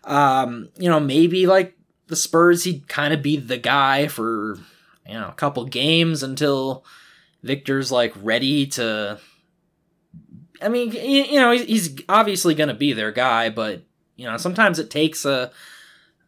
Um, 0.04 0.70
you 0.78 0.90
know, 0.90 1.00
maybe 1.00 1.46
like 1.48 1.78
the 2.08 2.16
Spurs, 2.16 2.64
he'd 2.64 2.88
kind 2.88 3.14
of 3.14 3.22
be 3.22 3.38
the 3.38 3.58
guy 3.58 4.08
for 4.08 4.58
you 5.08 5.14
know 5.14 5.28
a 5.28 5.34
couple 5.34 5.66
games 5.66 6.24
until 6.24 6.86
Victor's 7.44 7.92
like 7.92 8.14
ready 8.22 8.68
to. 8.68 9.20
I 10.62 10.70
mean, 10.70 10.92
you 10.92 11.40
know, 11.40 11.52
he's 11.52 12.00
obviously 12.08 12.54
going 12.54 12.68
to 12.68 12.76
be 12.76 12.94
their 12.94 13.12
guy, 13.12 13.50
but 13.50 13.84
you 14.16 14.28
know, 14.28 14.38
sometimes 14.38 14.78
it 14.78 14.90
takes 14.92 15.26
a 15.26 15.52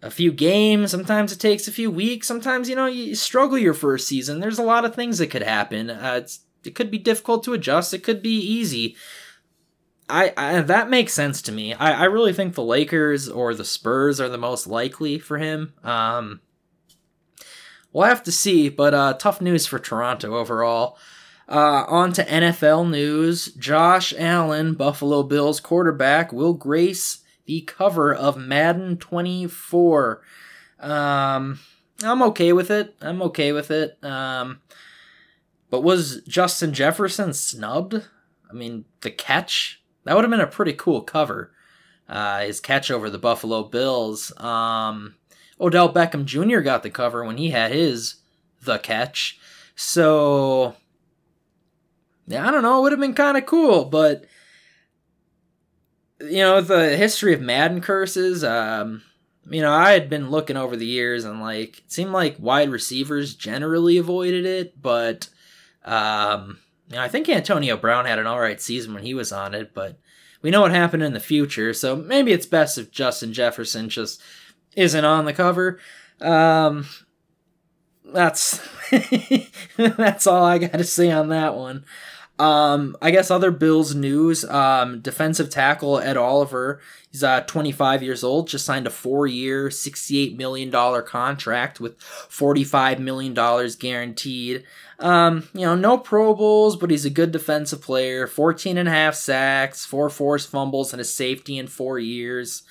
a 0.02 0.12
few 0.12 0.32
games, 0.34 0.91
sometimes 0.91 1.32
it 1.32 1.39
takes 1.39 1.67
a 1.67 1.71
few 1.71 1.89
weeks, 1.89 2.28
sometimes 2.28 2.67
you 2.69 2.76
know 2.76 2.88
you 2.88 3.15
struggle 3.15 3.58
your 3.58 3.73
first 3.73 4.08
season. 4.08 4.39
There's 4.39 4.60
a 4.60 4.63
lot 4.63 4.86
of 4.86 4.95
things 4.95 5.17
that 5.19 5.28
could 5.28 5.43
happen. 5.43 5.89
Uh, 5.89 6.28
it 6.65 6.76
could 6.76 6.91
be 6.91 6.97
difficult 6.97 7.43
to 7.43 7.54
adjust. 7.54 7.93
It 7.93 8.04
could 8.04 8.21
be 8.21 8.38
easy. 8.38 8.95
I, 10.10 10.34
I 10.36 10.62
that 10.62 10.89
makes 10.89 11.13
sense 11.13 11.41
to 11.43 11.52
me. 11.52 11.73
I, 11.73 12.02
I 12.02 12.04
really 12.06 12.34
think 12.34 12.56
the 12.56 12.63
Lakers 12.63 13.30
or 13.30 13.54
the 13.54 13.65
Spurs 13.65 14.19
are 14.19 14.30
the 14.30 14.38
most 14.38 14.67
likely 14.67 15.19
for 15.19 15.38
him. 15.38 15.73
Um, 15.84 16.41
we'll 17.94 18.08
have 18.08 18.24
to 18.24 18.32
see, 18.32 18.68
but 18.68 18.94
uh, 18.94 19.14
tough 19.14 19.40
news 19.40 19.66
for 19.66 19.80
Toronto 19.80 20.36
overall. 20.36 20.98
Uh, 21.48 21.86
on 21.88 22.14
to 22.14 22.24
NFL 22.26 22.90
news. 22.90 23.54
Josh 23.54 24.14
Allen, 24.18 24.74
Buffalo 24.74 25.24
Bills 25.24 25.60
quarterback, 25.60 26.34
will 26.34 26.54
grace 26.54 27.20
the 27.46 27.62
cover 27.62 28.14
of 28.14 28.38
Madden 28.38 28.98
24. 28.98 30.22
Um, 30.80 31.60
I'm 32.04 32.22
okay 32.24 32.54
with 32.54 32.72
it. 32.72 32.96
I'm 33.02 33.22
okay 33.24 33.52
with 33.52 33.72
it. 33.72 33.98
Um, 34.04 34.62
but 35.70 35.82
was 35.82 36.22
Justin 36.28 36.74
Jefferson 36.74 37.34
snubbed? 37.34 38.04
I 38.50 38.54
mean, 38.54 38.86
the 39.02 39.12
catch 39.12 39.84
that 40.04 40.16
would 40.16 40.24
have 40.24 40.32
been 40.32 40.40
a 40.42 40.48
pretty 40.48 40.74
cool 40.74 41.02
cover. 41.02 41.52
Uh, 42.08 42.42
his 42.42 42.60
catch 42.60 42.92
over 42.92 43.10
the 43.10 43.18
Buffalo 43.18 43.64
Bills. 43.64 44.38
Um, 44.40 45.16
Odell 45.63 45.91
Beckham 45.91 46.26
Jr. 46.26 46.60
got 46.60 46.84
the 46.84 46.89
cover 46.89 47.23
when 47.23 47.38
he 47.38 47.52
had 47.52 47.71
his 47.71 48.15
the 48.62 48.78
catch. 48.78 49.39
So 49.76 50.76
yeah, 52.28 52.47
I 52.47 52.52
don't 52.52 52.63
know. 52.63 52.80
It 52.80 52.82
would 52.84 52.91
have 52.91 53.02
been 53.02 53.15
kind 53.15 53.38
of 53.38 53.45
cool, 53.45 53.86
but 53.86 54.26
you 56.19 56.38
know, 56.38 56.62
the 56.62 56.95
history 56.95 57.34
of 57.34 57.41
Madden 57.41 57.82
curses. 57.82 58.43
Um, 58.43 59.04
you 59.49 59.62
know, 59.62 59.71
I 59.71 59.91
had 59.91 60.10
been 60.10 60.30
looking 60.30 60.58
over 60.58 60.76
the 60.76 60.86
years 60.86 61.26
and 61.26 61.41
like 61.41 61.80
it 61.80 61.91
seemed 61.91 62.12
like 62.12 62.36
wide 62.39 62.69
receivers 62.69 63.36
generally 63.36 63.97
avoided 63.97 64.45
it, 64.45 64.82
but 64.82 65.30
um, 65.86 66.60
you 66.89 66.95
know, 66.95 67.02
I 67.02 67.10
think 67.10 67.28
Antonio 67.28 67.76
Brown 67.78 68.06
had 68.06 68.19
an 68.19 68.28
all 68.28 68.39
right 68.39 68.62
season 68.62 68.93
when 68.93 69.04
he 69.04 69.13
was 69.13 69.32
on 69.32 69.54
it, 69.54 69.73
but 69.73 69.97
we 70.41 70.52
know 70.52 70.62
what 70.62 70.71
happened 70.71 71.04
in 71.04 71.13
the 71.13 71.19
future, 71.19 71.73
so 71.73 71.95
maybe 71.95 72.32
it's 72.32 72.45
best 72.45 72.78
if 72.78 72.91
Justin 72.91 73.34
Jefferson 73.34 73.89
just 73.89 74.21
isn't 74.76 75.06
on 75.06 75.26
the 75.26 75.34
cover. 75.34 75.80
Um, 76.22 76.86
that's 78.06 78.62
that's 79.78 80.28
all 80.28 80.44
I 80.44 80.58
got 80.58 80.74
to 80.74 80.84
say 80.84 81.12
on 81.12 81.30
that 81.30 81.56
one. 81.56 81.86
Um, 82.40 82.98
I 83.02 83.12
guess 83.12 83.30
other 83.30 83.52
Bills 83.52 83.94
news. 83.94 84.44
Um, 84.46 85.02
defensive 85.02 85.50
tackle 85.50 86.00
Ed 86.00 86.18
Oliver. 86.18 86.82
He's 87.12 87.24
uh 87.24 87.42
25 87.42 88.02
years 88.02 88.24
old. 88.24 88.48
Just 88.48 88.66
signed 88.66 88.88
a 88.88 88.90
four-year, 88.90 89.70
68 89.70 90.36
million 90.38 90.70
dollar 90.70 91.02
contract 91.02 91.80
with 91.80 92.02
45 92.02 93.00
million 93.00 93.34
dollars 93.34 93.76
guaranteed. 93.76 94.64
Um, 95.00 95.50
you 95.54 95.62
know, 95.62 95.76
no 95.76 95.98
Pro 95.98 96.34
Bowls, 96.34 96.76
but 96.76 96.90
he's 96.90 97.06
a 97.06 97.10
good 97.10 97.32
defensive 97.32 97.82
player. 97.82 98.26
14 98.26 98.78
and 98.78 98.88
a 98.88 98.92
half 98.92 99.16
sacks, 99.16 99.86
four 99.86 100.10
forced 100.10 100.50
fumbles, 100.50 100.92
and 100.94 101.02
a 101.02 101.06
safety 101.06 101.58
in 101.58 101.68
four 101.68 102.00
years. 102.00 102.64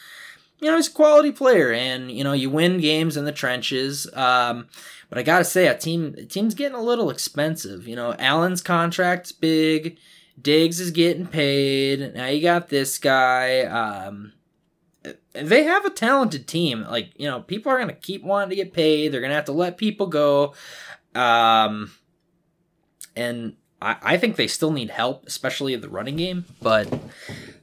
You 0.63 0.71
know, 0.71 0.77
he's 0.77 0.89
a 0.89 0.93
quality 0.93 1.33
player, 1.33 1.73
and 1.73 2.11
you 2.11 2.23
know, 2.25 2.33
you 2.33 2.49
win 2.49 2.79
games 2.79 3.17
in 3.17 3.25
the 3.25 3.33
trenches. 3.33 4.07
Um, 4.15 4.69
but 5.09 5.19
I 5.19 5.23
gotta 5.23 5.45
say, 5.45 5.67
a 5.67 5.77
team 5.77 6.15
a 6.17 6.25
team's 6.25 6.55
getting 6.55 6.79
a 6.79 6.83
little 6.83 7.11
expensive. 7.11 7.87
You 7.87 7.97
know, 7.97 8.15
Allen's 8.19 8.63
contract's 8.63 9.33
big. 9.33 9.99
Diggs 10.41 10.81
is 10.81 10.91
getting 10.91 11.27
paid. 11.27 12.15
Now 12.15 12.27
you 12.29 12.41
got 12.41 12.69
this 12.69 12.97
guy. 12.99 13.63
Um, 13.65 14.33
they 15.33 15.65
have 15.65 15.85
a 15.85 15.91
talented 15.91 16.47
team. 16.47 16.87
Like 16.89 17.11
you 17.17 17.29
know, 17.29 17.41
people 17.41 17.73
are 17.73 17.79
gonna 17.79 17.93
keep 17.93 18.23
wanting 18.23 18.51
to 18.51 18.57
get 18.57 18.73
paid. 18.73 19.13
They're 19.13 19.21
gonna 19.21 19.35
have 19.35 19.45
to 19.47 19.53
let 19.53 19.77
people 19.77 20.07
go. 20.07 20.55
Um, 21.15 21.91
and 23.17 23.57
I, 23.81 23.97
I 24.03 24.17
think 24.17 24.37
they 24.37 24.47
still 24.47 24.73
need 24.73 24.91
help, 24.91 25.27
especially 25.27 25.75
in 25.75 25.81
the 25.81 25.89
running 25.89 26.17
game. 26.17 26.45
But 26.63 26.89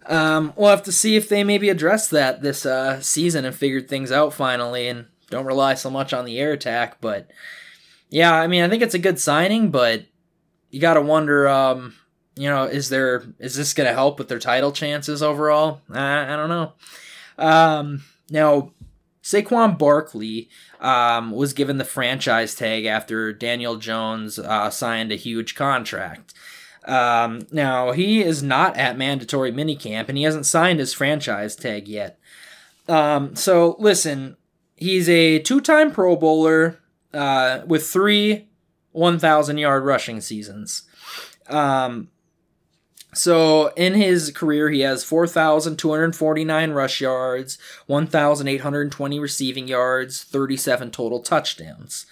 Um, 0.10 0.54
we'll 0.56 0.72
have 0.72 0.84
to 0.84 0.92
see 0.92 1.16
if 1.16 1.30
they 1.30 1.44
maybe 1.44 1.70
address 1.70 2.08
that 2.08 2.42
this 2.42 2.66
uh, 2.66 3.00
season 3.00 3.46
and 3.46 3.56
figured 3.56 3.88
things 3.88 4.12
out 4.12 4.34
finally 4.34 4.88
and 4.88 5.06
don't 5.30 5.46
rely 5.46 5.76
so 5.76 5.92
much 5.92 6.14
on 6.14 6.26
the 6.26 6.40
air 6.40 6.52
attack. 6.52 7.00
But 7.00 7.30
yeah, 8.10 8.34
I 8.34 8.48
mean, 8.48 8.64
I 8.64 8.70
think 8.70 8.82
it's 8.82 8.96
a 8.96 9.00
good 9.00 9.20
signing, 9.20 9.70
but 9.70 10.06
you 10.72 10.82
got 10.82 10.96
to 10.96 11.02
wonder, 11.02 11.48
um, 11.48 11.94
you 12.36 12.50
know, 12.50 12.64
is 12.64 12.90
there 12.90 13.24
is 13.38 13.56
this 13.56 13.74
going 13.74 13.88
to 13.88 13.94
help 13.94 14.18
with 14.18 14.30
their 14.30 14.40
title 14.40 14.72
chances 14.72 15.22
overall? 15.22 15.82
I, 15.92 16.34
I 16.34 16.36
don't 16.36 16.50
know. 16.50 16.74
Um, 17.38 18.04
now, 18.32 18.72
Saquon 19.24 19.78
Barkley 19.78 20.50
um, 20.80 21.30
was 21.32 21.54
given 21.54 21.78
the 21.78 21.86
franchise 21.86 22.56
tag 22.56 22.86
after 22.86 23.32
Daniel 23.32 23.76
Jones 23.76 24.40
uh, 24.40 24.72
signed 24.72 25.12
a 25.12 25.16
huge 25.16 25.54
contract. 25.54 26.34
Um, 26.86 27.48
now, 27.52 27.92
he 27.92 28.24
is 28.24 28.42
not 28.42 28.78
at 28.78 28.98
mandatory 28.98 29.52
minicamp 29.52 30.10
and 30.10 30.18
he 30.18 30.24
hasn't 30.24 30.46
signed 30.46 30.80
his 30.80 30.94
franchise 30.94 31.56
tag 31.56 31.88
yet. 31.88 32.20
Um, 32.88 33.36
so, 33.36 33.76
listen, 33.80 34.38
he's 34.76 35.08
a 35.10 35.40
two 35.40 35.62
time 35.62 35.92
Pro 35.92 36.16
Bowler 36.16 36.80
uh, 37.14 37.62
with 37.68 37.88
three 37.88 38.48
1,000 38.92 39.58
yard 39.58 39.84
rushing 39.84 40.22
seasons. 40.22 40.84
Um, 41.48 42.10
so 43.14 43.70
in 43.76 43.96
his 43.96 44.32
career, 44.32 44.70
he 44.70 44.82
has 44.82 45.04
4,249 45.04 46.72
rush 46.72 47.02
yards, 47.02 47.58
1,820 47.88 49.20
receiving 49.20 49.68
yards, 49.68 50.24
37 50.24 50.92
total 50.92 51.20
touchdowns. 51.22 52.06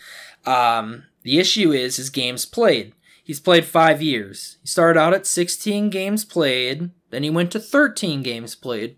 Um, 0.46 1.04
the 1.24 1.38
issue 1.40 1.72
is 1.72 1.98
his 1.98 2.10
games 2.10 2.46
played. 2.46 2.94
He's 3.28 3.42
played 3.42 3.66
five 3.66 4.02
years. 4.02 4.58
He 4.62 4.68
started 4.68 4.98
out 4.98 5.14
at 5.14 5.28
16 5.28 5.90
games 5.90 6.24
played, 6.24 6.92
then 7.10 7.24
he 7.24 7.30
went 7.30 7.52
to 7.52 7.60
13 7.60 8.24
games 8.24 8.56
played, 8.56 8.96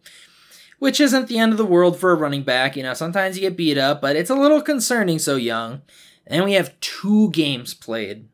which 0.77 0.99
isn't 0.99 1.27
the 1.27 1.39
end 1.39 1.51
of 1.51 1.57
the 1.57 1.65
world 1.65 1.99
for 1.99 2.11
a 2.11 2.15
running 2.15 2.43
back. 2.43 2.75
You 2.77 2.83
know, 2.83 2.93
sometimes 2.93 3.35
you 3.35 3.41
get 3.41 3.57
beat 3.57 3.79
up, 3.79 4.01
but 4.01 4.15
it's 4.15 4.29
a 4.29 4.35
little 4.35 4.61
concerning 4.61 5.17
so 5.17 5.35
young. 5.35 5.81
And 6.27 6.45
we 6.45 6.53
have 6.53 6.79
two 6.79 7.31
games 7.31 7.73
played. 7.73 8.27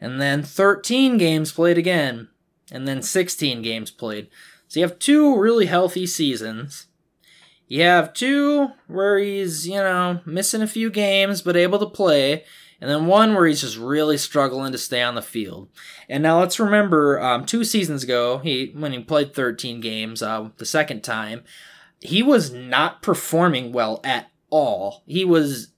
And 0.00 0.20
then 0.20 0.44
13 0.44 1.18
games 1.18 1.50
played 1.50 1.78
again 1.78 2.28
and 2.70 2.86
then 2.86 3.02
16 3.02 3.60
games 3.60 3.90
played. 3.90 4.28
So 4.68 4.78
you 4.78 4.86
have 4.86 5.00
two 5.00 5.36
really 5.36 5.66
healthy 5.66 6.06
seasons. 6.06 6.86
You 7.66 7.82
have 7.82 8.14
two 8.14 8.68
where 8.86 9.18
he's, 9.18 9.66
you 9.66 9.80
know, 9.80 10.20
missing 10.24 10.62
a 10.62 10.68
few 10.68 10.90
games 10.90 11.42
but 11.42 11.56
able 11.56 11.80
to 11.80 11.86
play, 11.86 12.44
and 12.82 12.90
then 12.90 13.06
one 13.06 13.34
where 13.34 13.46
he's 13.46 13.62
just 13.62 13.78
really 13.78 14.18
struggling 14.18 14.72
to 14.72 14.78
stay 14.78 15.00
on 15.00 15.14
the 15.14 15.22
field. 15.22 15.70
And 16.08 16.22
now 16.22 16.40
let's 16.40 16.60
remember, 16.60 17.18
um, 17.22 17.46
two 17.46 17.64
seasons 17.64 18.02
ago, 18.02 18.38
he 18.38 18.72
when 18.76 18.92
he 18.92 18.98
played 18.98 19.34
13 19.34 19.80
games, 19.80 20.22
uh, 20.22 20.50
the 20.58 20.66
second 20.66 21.02
time, 21.02 21.44
he 22.00 22.22
was 22.22 22.50
not 22.50 23.00
performing 23.00 23.72
well 23.72 24.00
at 24.04 24.30
all. 24.50 25.02
He 25.06 25.24
was 25.24 25.68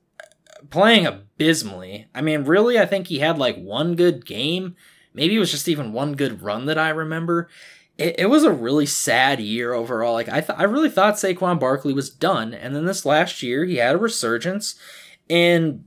playing 0.70 1.06
abysmally. 1.06 2.08
I 2.14 2.22
mean, 2.22 2.44
really, 2.44 2.78
I 2.78 2.86
think 2.86 3.06
he 3.06 3.20
had 3.20 3.38
like 3.38 3.56
one 3.56 3.94
good 3.94 4.26
game 4.26 4.74
Maybe 5.14 5.36
it 5.36 5.38
was 5.38 5.52
just 5.52 5.68
even 5.68 5.92
one 5.92 6.14
good 6.14 6.42
run 6.42 6.66
that 6.66 6.76
I 6.76 6.88
remember. 6.88 7.48
It, 7.96 8.16
it 8.18 8.26
was 8.26 8.42
a 8.42 8.50
really 8.50 8.86
sad 8.86 9.38
year 9.38 9.72
overall. 9.72 10.12
Like 10.12 10.28
I, 10.28 10.40
th- 10.40 10.58
I 10.58 10.64
really 10.64 10.90
thought 10.90 11.14
Saquon 11.14 11.60
Barkley 11.60 11.92
was 11.94 12.10
done, 12.10 12.52
and 12.52 12.74
then 12.74 12.84
this 12.84 13.06
last 13.06 13.42
year 13.42 13.64
he 13.64 13.76
had 13.76 13.94
a 13.94 13.98
resurgence 13.98 14.74
and 15.30 15.84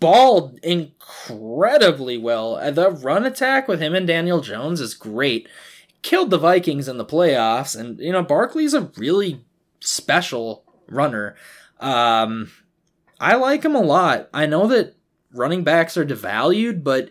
balled 0.00 0.58
incredibly 0.62 2.18
well. 2.18 2.56
Uh, 2.56 2.70
the 2.70 2.90
run 2.90 3.24
attack 3.24 3.68
with 3.68 3.80
him 3.80 3.94
and 3.94 4.06
Daniel 4.06 4.40
Jones 4.40 4.80
is 4.80 4.94
great. 4.94 5.48
Killed 6.02 6.30
the 6.30 6.38
Vikings 6.38 6.88
in 6.88 6.98
the 6.98 7.04
playoffs, 7.04 7.78
and 7.78 7.98
you 7.98 8.12
know 8.12 8.22
Barkley's 8.22 8.74
a 8.74 8.92
really 8.96 9.44
special 9.80 10.64
runner. 10.88 11.34
Um, 11.80 12.52
I 13.18 13.34
like 13.34 13.64
him 13.64 13.74
a 13.74 13.80
lot. 13.80 14.28
I 14.32 14.46
know 14.46 14.66
that 14.68 14.94
running 15.32 15.64
backs 15.64 15.96
are 15.96 16.04
devalued, 16.04 16.84
but 16.84 17.08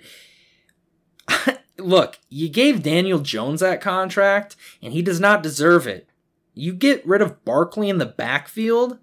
look, 1.78 2.20
you 2.30 2.48
gave 2.48 2.84
Daniel 2.84 3.20
Jones 3.20 3.60
that 3.62 3.82
contract, 3.82 4.56
and 4.82 4.94
he 4.94 5.02
does 5.02 5.20
not 5.20 5.44
deserve 5.44 5.88
it. 5.88 6.08
You 6.54 6.74
get 6.74 7.06
rid 7.06 7.22
of 7.22 7.44
Barkley 7.44 7.90
in 7.90 7.98
the 7.98 8.06
backfield, 8.06 9.00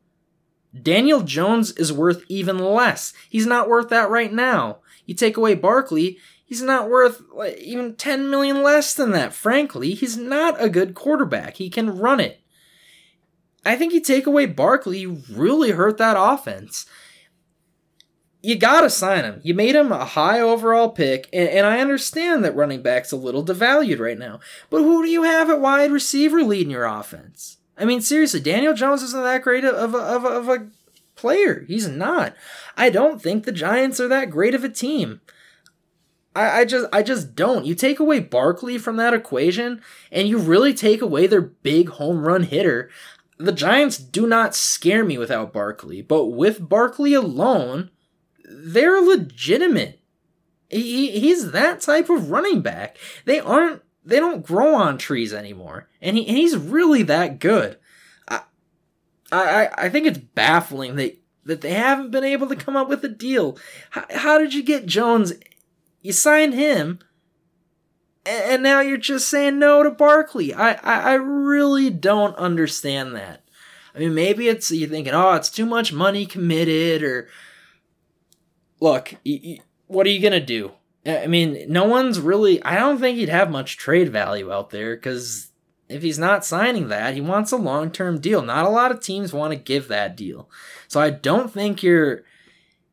Daniel 0.81 1.21
Jones 1.21 1.73
is 1.73 1.93
worth 1.93 2.25
even 2.29 2.59
less. 2.59 3.13
He's 3.29 3.47
not 3.47 3.69
worth 3.69 3.89
that 3.91 4.11
right 4.11 4.33
now. 4.33 4.79
You 5.05 5.15
take 5.15 5.37
away 5.37 5.55
Barkley, 5.55 6.19
he's 6.45 6.63
not 6.63 6.89
worth 6.89 7.23
even 7.59 7.97
10 7.97 8.31
million 8.31 8.63
less 8.63 8.95
than 8.95 9.11
that. 9.13 9.35
Frankly, 9.35 9.95
he's 9.95 10.17
not 10.17 10.63
a 10.63 10.69
good 10.69 10.95
quarterback. 10.95 11.57
He 11.57 11.69
can 11.69 11.99
run 11.99 12.21
it. 12.21 12.41
I 13.65 13.77
think 13.77 13.93
you 13.93 14.01
take 14.01 14.27
away 14.27 14.47
Barkley, 14.47 15.01
you 15.01 15.23
really 15.31 15.71
hurt 15.73 15.99
that 15.99 16.17
offense 16.19 16.87
you 18.43 18.57
gotta 18.57 18.91
sign 18.91 19.25
him. 19.25 19.41
You 19.45 19.55
made 19.55 19.77
him 19.77 19.93
a 19.93 20.05
high 20.05 20.41
overall 20.41 20.91
pick, 20.91 21.29
and, 21.33 21.49
and, 21.49 21.67
I 21.67 21.81
understand 21.81 22.45
that 22.45 22.57
running 22.57 22.83
back's 22.83 23.13
a 23.13 23.17
little 23.17 23.45
devalued 23.45 24.01
right 24.01 24.19
now. 24.19 24.41
But 24.69 24.83
who 24.83 25.03
do 25.03 25.09
you 25.09 25.23
have 25.23 25.49
at 25.49 25.61
wide 25.61 25.93
receiver 25.93 26.43
leading 26.43 26.73
your 26.73 26.85
offense? 26.85 27.59
I 27.83 27.85
mean, 27.85 28.01
seriously, 28.01 28.39
Daniel 28.39 28.75
Jones 28.75 29.03
isn't 29.03 29.23
that 29.25 29.43
great 29.43 29.65
of 29.65 29.93
a, 29.93 29.99
of 29.99 30.25
a, 30.25 30.29
of 30.29 30.49
a 30.49 30.69
player. 31.17 31.65
He's 31.67 31.89
not. 31.89 32.37
I 32.77 32.91
don't 32.91 33.21
think 33.21 33.45
the 33.45 33.51
Giants 33.51 33.99
are 33.99 34.07
that 34.07 34.31
great 34.31 34.55
of 34.55 34.63
a 34.63 34.69
team. 34.69 35.21
I, 36.35 36.61
I 36.61 36.65
just 36.65 36.87
I 36.93 37.03
just 37.03 37.35
don't. 37.35 37.67
You 37.67 37.75
take 37.75 37.99
away 37.99 38.21
Barkley 38.21 38.79
from 38.79 38.97
that 38.99 39.15
equation, 39.15 39.83
and 40.13 40.29
you 40.29 40.39
really 40.39 40.73
take 40.73 41.03
away 41.03 41.27
their 41.27 41.43
big 41.43 41.89
home 41.89 42.25
run 42.25 42.45
hitter. 42.45 42.89
The 43.39 43.53
Giants 43.53 43.99
do 43.99 44.29
not 44.29 44.55
scare 44.55 45.05
me 45.05 45.19
without 45.19 45.53
Barkley, 45.53 46.03
but 46.03 46.27
with 46.27 46.69
Barkley 46.69 47.15
alone, 47.15 47.91
they're 48.45 49.01
legitimate. 49.01 49.99
He, 50.71 51.19
he's 51.19 51.51
that 51.51 51.81
type 51.81 52.09
of 52.09 52.31
running 52.31 52.63
back. 52.63 52.97
They 53.25 53.41
aren't. 53.41 53.83
They 54.05 54.19
don't 54.19 54.45
grow 54.45 54.75
on 54.75 54.99
trees 54.99 55.33
anymore, 55.33 55.89
and, 56.01 56.17
he, 56.17 56.27
and 56.27 56.37
he's 56.37 56.57
really 56.57 57.03
that 57.05 57.39
good. 57.39 57.79
I, 58.29 58.41
I, 59.31 59.69
I 59.79 59.89
think 59.89 60.07
it's 60.07 60.19
baffling 60.19 60.97
that 60.97 61.19
that 61.45 61.61
they 61.61 61.73
haven't 61.73 62.13
been 62.13 62.23
able 62.23 62.47
to 62.49 62.57
come 62.57 62.77
up 62.77 62.89
with 62.89 63.05
a 63.05 63.09
deal. 63.09 63.59
How, 63.91 64.05
how 64.11 64.39
did 64.39 64.55
you 64.55 64.63
get 64.63 64.87
Jones? 64.87 65.33
You 66.01 66.13
signed 66.13 66.55
him, 66.55 67.01
and, 68.25 68.45
and 68.45 68.63
now 68.63 68.81
you're 68.81 68.97
just 68.97 69.29
saying 69.29 69.59
no 69.59 69.83
to 69.83 69.91
Barkley. 69.91 70.55
I, 70.55 70.73
I, 70.75 71.13
I 71.13 71.15
really 71.15 71.91
don't 71.91 72.37
understand 72.37 73.17
that. 73.17 73.45
I 73.95 73.99
mean, 73.99 74.15
maybe 74.15 74.49
it's 74.49 74.71
you're 74.71 74.89
thinking, 74.89 75.15
oh, 75.15 75.35
it's 75.35 75.51
too 75.51 75.67
much 75.67 75.93
money 75.93 76.27
committed, 76.27 77.03
or 77.03 77.29
look, 78.81 79.15
what 79.87 80.07
are 80.07 80.11
you 80.11 80.21
gonna 80.21 80.41
do? 80.41 80.73
I 81.05 81.27
mean, 81.27 81.67
no 81.69 81.85
one's 81.85 82.21
really. 82.21 82.63
I 82.63 82.77
don't 82.77 82.99
think 82.99 83.19
he'd 83.19 83.29
have 83.29 83.51
much 83.51 83.77
trade 83.77 84.11
value 84.11 84.53
out 84.53 84.71
there 84.71 84.95
because 84.95 85.51
if 85.89 86.03
he's 86.03 86.19
not 86.19 86.45
signing 86.45 86.89
that, 86.89 87.15
he 87.15 87.21
wants 87.21 87.53
a 87.53 87.57
long 87.57 87.91
term 87.91 88.21
deal. 88.21 88.43
Not 88.43 88.65
a 88.65 88.71
lot 88.71 88.93
of 88.93 89.01
teams 89.01 89.33
want 89.33 89.53
to 89.53 89.59
give 89.59 89.89
that 89.89 90.17
deal, 90.17 90.49
so 90.87 91.01
I 91.01 91.11
don't 91.11 91.53
think 91.53 91.83
you're 91.83 92.23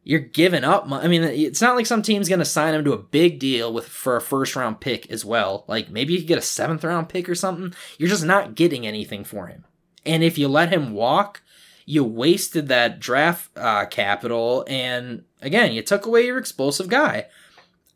you're 0.03 0.19
giving 0.19 0.63
up. 0.63 0.85
I 0.89 1.07
mean, 1.07 1.23
it's 1.23 1.61
not 1.61 1.75
like 1.75 1.85
some 1.85 2.01
team's 2.01 2.29
gonna 2.29 2.45
sign 2.45 2.73
him 2.73 2.83
to 2.85 2.93
a 2.93 2.97
big 2.97 3.37
deal 3.37 3.71
with 3.71 3.87
for 3.87 4.15
a 4.15 4.21
first 4.21 4.55
round 4.55 4.81
pick 4.81 5.09
as 5.11 5.23
well. 5.23 5.65
Like 5.67 5.91
maybe 5.91 6.13
you 6.13 6.19
could 6.19 6.27
get 6.27 6.37
a 6.39 6.41
seventh 6.41 6.83
round 6.83 7.09
pick 7.09 7.29
or 7.29 7.35
something. 7.35 7.73
You're 7.99 8.09
just 8.09 8.25
not 8.25 8.55
getting 8.55 8.87
anything 8.87 9.23
for 9.23 9.47
him. 9.47 9.65
And 10.05 10.23
if 10.23 10.37
you 10.37 10.47
let 10.47 10.73
him 10.73 10.93
walk, 10.93 11.43
you 11.85 12.03
wasted 12.03 12.69
that 12.69 12.99
draft 12.99 13.55
uh, 13.55 13.85
capital, 13.85 14.65
and 14.67 15.25
again, 15.41 15.73
you 15.73 15.83
took 15.83 16.07
away 16.07 16.25
your 16.25 16.39
explosive 16.39 16.87
guy. 16.87 17.27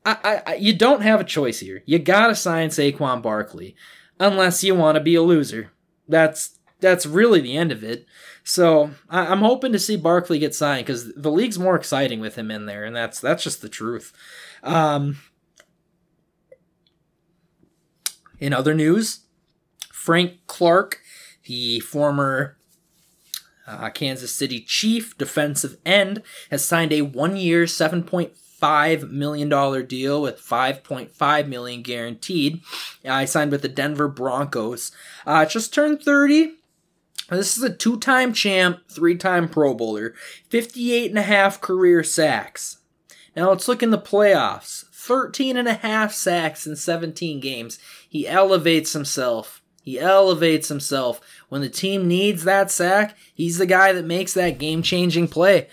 I, 0.06 0.42
I, 0.46 0.56
you 0.56 0.74
don't 0.74 1.02
have 1.02 1.22
a 1.22 1.26
choice 1.26 1.60
here. 1.60 1.82
You 1.86 2.00
gotta 2.00 2.36
sign 2.36 2.70
Saquon 2.70 3.22
Barkley, 3.22 3.76
unless 4.20 4.64
you 4.64 4.76
want 4.76 4.96
to 4.96 5.02
be 5.02 5.16
a 5.16 5.22
loser. 5.22 5.72
That's 6.08 6.60
that's 6.80 7.06
really 7.06 7.40
the 7.40 7.56
end 7.56 7.72
of 7.72 7.84
it. 7.84 8.06
So 8.44 8.92
I, 9.10 9.32
am 9.32 9.40
hoping 9.40 9.72
to 9.72 9.80
see 9.80 9.96
Barkley 9.96 10.38
get 10.38 10.54
signed 10.54 10.86
because 10.86 11.14
the 11.14 11.32
league's 11.32 11.58
more 11.58 11.76
exciting 11.76 12.20
with 12.20 12.36
him 12.36 12.52
in 12.52 12.66
there, 12.66 12.84
and 12.84 12.96
that's 12.96 13.20
that's 13.20 13.44
just 13.44 13.62
the 13.62 13.70
truth. 13.70 14.12
Um, 14.62 15.18
in 18.40 18.54
other 18.54 18.74
news, 18.74 19.22
Frank 19.92 20.40
Clark, 20.48 21.00
the 21.46 21.80
former 21.80 22.58
uh, 23.66 23.90
Kansas 23.90 24.34
City 24.34 24.60
Chief 24.60 25.18
defensive 25.18 25.78
end 25.86 26.22
has 26.52 26.66
signed 26.66 26.92
a 26.92 27.04
one-year, 27.04 27.66
seven 27.68 28.04
point 28.04 28.36
five 28.64 29.12
million 29.12 29.50
dollar 29.50 29.84
deal 29.84 30.22
with 30.22 30.40
five 30.40 30.86
point 30.86 31.12
five 31.12 31.50
million 31.50 31.82
guaranteed. 31.82 32.62
I 33.04 33.26
signed 33.26 33.52
with 33.52 33.62
the 33.62 33.68
Denver 33.68 34.08
Broncos. 34.08 34.94
Uh, 35.28 35.44
just 35.44 35.74
turned 35.74 36.02
thirty. 36.02 36.54
This 37.30 37.58
is 37.58 37.64
a 37.64 37.70
two-time 37.70 38.32
champ, 38.32 38.80
three-time 38.90 39.50
Pro 39.50 39.74
Bowler, 39.74 40.14
58 40.50 41.10
and 41.10 41.20
a 41.20 41.24
half 41.24 41.60
career 41.60 42.04
sacks. 42.04 42.78
Now 43.36 43.50
let's 43.50 43.68
look 43.68 43.82
in 43.82 43.92
the 43.92 43.98
playoffs. 43.98 44.86
13 44.94 45.58
and 45.58 45.68
a 45.68 45.74
half 45.74 46.14
sacks 46.14 46.68
in 46.68 46.76
17 46.78 47.42
games. 47.42 47.80
He 48.08 48.28
elevates 48.28 48.94
himself 48.94 49.62
He 49.84 50.00
elevates 50.00 50.70
himself. 50.70 51.20
When 51.50 51.60
the 51.60 51.70
team 51.70 52.08
needs 52.08 52.46
that 52.46 52.72
sack, 52.72 53.18
he's 53.34 53.58
the 53.58 53.66
guy 53.66 53.92
that 53.92 54.06
makes 54.06 54.34
that 54.34 54.58
game 54.58 54.82
changing 54.82 55.28
play. 55.28 55.68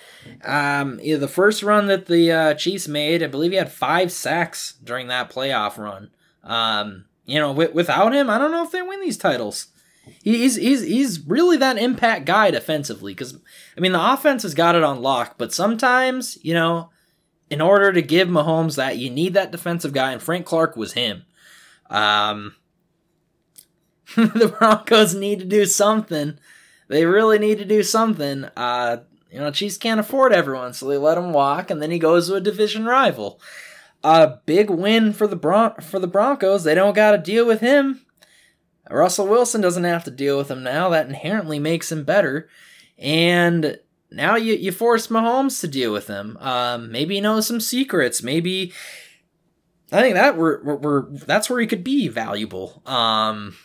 Um, 0.45 0.97
the 0.97 1.29
first 1.29 1.63
run 1.63 1.87
that 1.87 2.07
the 2.07 2.33
uh, 2.33 2.55
Chiefs 2.55 2.89
made, 2.89 3.23
I 3.23 3.29
believe 3.29 3.53
he 3.53 3.57
had 3.57 3.71
five 3.71 4.11
sacks 4.11 4.75
during 4.83 5.07
that 5.07 5.31
playoff 5.31 5.79
run. 5.79 6.11
Um, 6.43 7.05
you 7.25 7.39
know, 7.39 7.51
w- 7.51 7.71
without 7.73 8.13
him, 8.13 8.29
I 8.29 8.37
don't 8.37 8.51
know 8.51 8.65
if 8.65 8.73
they 8.73 8.83
win 8.83 9.01
these 9.01 9.17
titles. 9.17 9.69
He's 10.25 10.57
he's 10.57 10.83
he's 10.83 11.25
really 11.25 11.57
that 11.59 11.79
impact 11.79 12.25
guy 12.25 12.51
defensively 12.51 13.13
because 13.15 13.39
I 13.77 13.81
mean 13.81 13.93
the 13.93 14.13
offense 14.13 14.43
has 14.43 14.55
got 14.55 14.75
it 14.75 14.83
on 14.83 15.03
lock, 15.03 15.37
but 15.39 15.53
sometimes 15.53 16.37
you 16.43 16.53
know, 16.53 16.91
in 17.49 17.61
order 17.61 17.93
to 17.93 18.03
give 18.03 18.27
Mahomes 18.27 18.75
that, 18.75 18.99
you 18.99 19.09
need 19.09 19.35
that 19.35 19.53
defensive 19.53 19.93
guy, 19.93 20.11
and 20.11 20.21
Frank 20.21 20.47
Clark 20.47 20.75
was 20.75 20.95
him. 20.95 21.27
Um, 21.89 22.57
the 24.17 24.55
Broncos 24.59 25.15
need 25.15 25.39
to 25.41 25.45
do 25.45 25.67
something. 25.67 26.39
They 26.89 27.05
really 27.05 27.39
need 27.39 27.59
to 27.59 27.65
do 27.65 27.83
something. 27.83 28.45
Uh, 28.57 28.99
you 29.31 29.39
know, 29.39 29.51
Chiefs 29.51 29.77
can't 29.77 30.01
afford 30.01 30.33
everyone, 30.33 30.73
so 30.73 30.89
they 30.89 30.97
let 30.97 31.19
him 31.19 31.33
walk, 31.33 31.71
and 31.71 31.81
then 31.81 31.91
he 31.91 31.99
goes 31.99 32.29
to 32.29 32.35
a 32.35 32.41
division 32.41 32.85
rival. 32.85 33.41
A 34.03 34.39
big 34.47 34.71
win 34.71 35.13
for 35.13 35.27
the 35.27 35.37
Bron- 35.37 35.81
for 35.81 35.99
the 35.99 36.09
Broncos. 36.09 36.65
They 36.65 36.75
don't 36.75 36.97
got 36.97 37.13
to 37.13 37.19
deal 37.19 37.47
with 37.47 37.61
him. 37.61 38.01
Russell 38.91 39.29
Wilson 39.29 39.61
doesn't 39.61 39.85
have 39.85 40.05
to 40.05 40.11
deal 40.11 40.37
with 40.37 40.51
him 40.51 40.63
now. 40.63 40.89
That 40.89 41.07
inherently 41.07 41.59
makes 41.59 41.93
him 41.93 42.05
better. 42.05 42.49
And 42.99 43.79
now 44.11 44.37
you, 44.37 44.55
you 44.55 44.73
force 44.73 45.07
Mahomes 45.07 45.61
to 45.61 45.69
deal 45.69 45.93
with 45.93 46.09
him. 46.09 46.37
Um, 46.41 46.91
maybe 46.91 47.15
he 47.15 47.21
knows 47.21 47.47
some 47.47 47.61
secrets. 47.61 48.23
Maybe 48.23 48.73
I 49.93 50.01
think 50.01 50.15
that 50.15 50.37
we're, 50.37 50.63
we're, 50.63 50.77
we're 50.77 51.11
that's 51.11 51.49
where 51.49 51.61
he 51.61 51.67
could 51.67 51.85
be 51.85 52.09
valuable. 52.09 52.83
Um, 52.87 53.57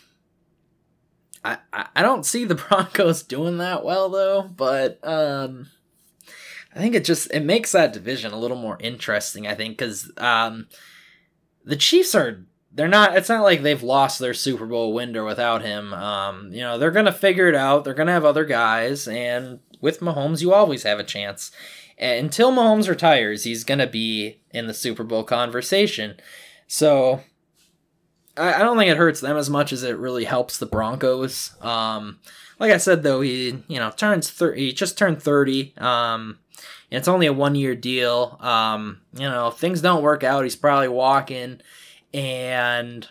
I, 1.72 1.86
I 1.94 2.02
don't 2.02 2.26
see 2.26 2.44
the 2.44 2.54
Broncos 2.68 3.22
doing 3.22 3.58
that 3.58 3.84
well 3.84 4.08
though, 4.08 4.42
but 4.42 4.98
um, 5.06 5.68
I 6.74 6.78
think 6.78 6.94
it 6.94 7.04
just 7.04 7.32
it 7.32 7.44
makes 7.44 7.72
that 7.72 7.92
division 7.92 8.32
a 8.32 8.38
little 8.38 8.56
more 8.56 8.78
interesting. 8.80 9.46
I 9.46 9.54
think 9.54 9.78
because 9.78 10.10
um, 10.18 10.68
the 11.64 11.76
Chiefs 11.76 12.14
are 12.14 12.44
they're 12.72 12.88
not. 12.88 13.16
It's 13.16 13.28
not 13.28 13.42
like 13.42 13.62
they've 13.62 13.82
lost 13.82 14.18
their 14.18 14.34
Super 14.34 14.66
Bowl 14.66 14.92
window 14.92 15.24
without 15.24 15.62
him. 15.62 15.94
Um, 15.94 16.52
you 16.52 16.60
know 16.60 16.78
they're 16.78 16.90
gonna 16.90 17.12
figure 17.12 17.48
it 17.48 17.54
out. 17.54 17.84
They're 17.84 17.94
gonna 17.94 18.12
have 18.12 18.24
other 18.24 18.44
guys, 18.44 19.08
and 19.08 19.60
with 19.80 20.00
Mahomes, 20.00 20.42
you 20.42 20.52
always 20.52 20.82
have 20.82 20.98
a 20.98 21.04
chance. 21.04 21.50
And 21.98 22.26
until 22.26 22.52
Mahomes 22.52 22.88
retires, 22.88 23.44
he's 23.44 23.64
gonna 23.64 23.86
be 23.86 24.40
in 24.50 24.66
the 24.66 24.74
Super 24.74 25.04
Bowl 25.04 25.24
conversation. 25.24 26.16
So 26.66 27.22
I, 28.36 28.58
don't 28.58 28.76
think 28.76 28.90
it 28.90 28.96
hurts 28.96 29.20
them 29.20 29.36
as 29.36 29.48
much 29.48 29.72
as 29.72 29.82
it 29.82 29.96
really 29.96 30.24
helps 30.24 30.58
the 30.58 30.66
Broncos. 30.66 31.54
Um, 31.60 32.18
like 32.58 32.72
I 32.72 32.76
said 32.76 33.02
though, 33.02 33.20
he 33.20 33.62
you 33.68 33.78
know 33.78 33.90
turns 33.90 34.30
thirty. 34.30 34.66
He 34.66 34.72
just 34.72 34.98
turned 34.98 35.22
thirty. 35.22 35.74
Um, 35.78 36.38
it's 36.90 37.08
only 37.08 37.26
a 37.26 37.32
one 37.32 37.54
year 37.54 37.74
deal. 37.74 38.38
Um, 38.40 39.00
you 39.14 39.28
know, 39.28 39.48
if 39.48 39.54
things 39.54 39.80
don't 39.80 40.02
work 40.02 40.24
out, 40.24 40.44
he's 40.44 40.56
probably 40.56 40.88
walking, 40.88 41.60
and 42.14 43.08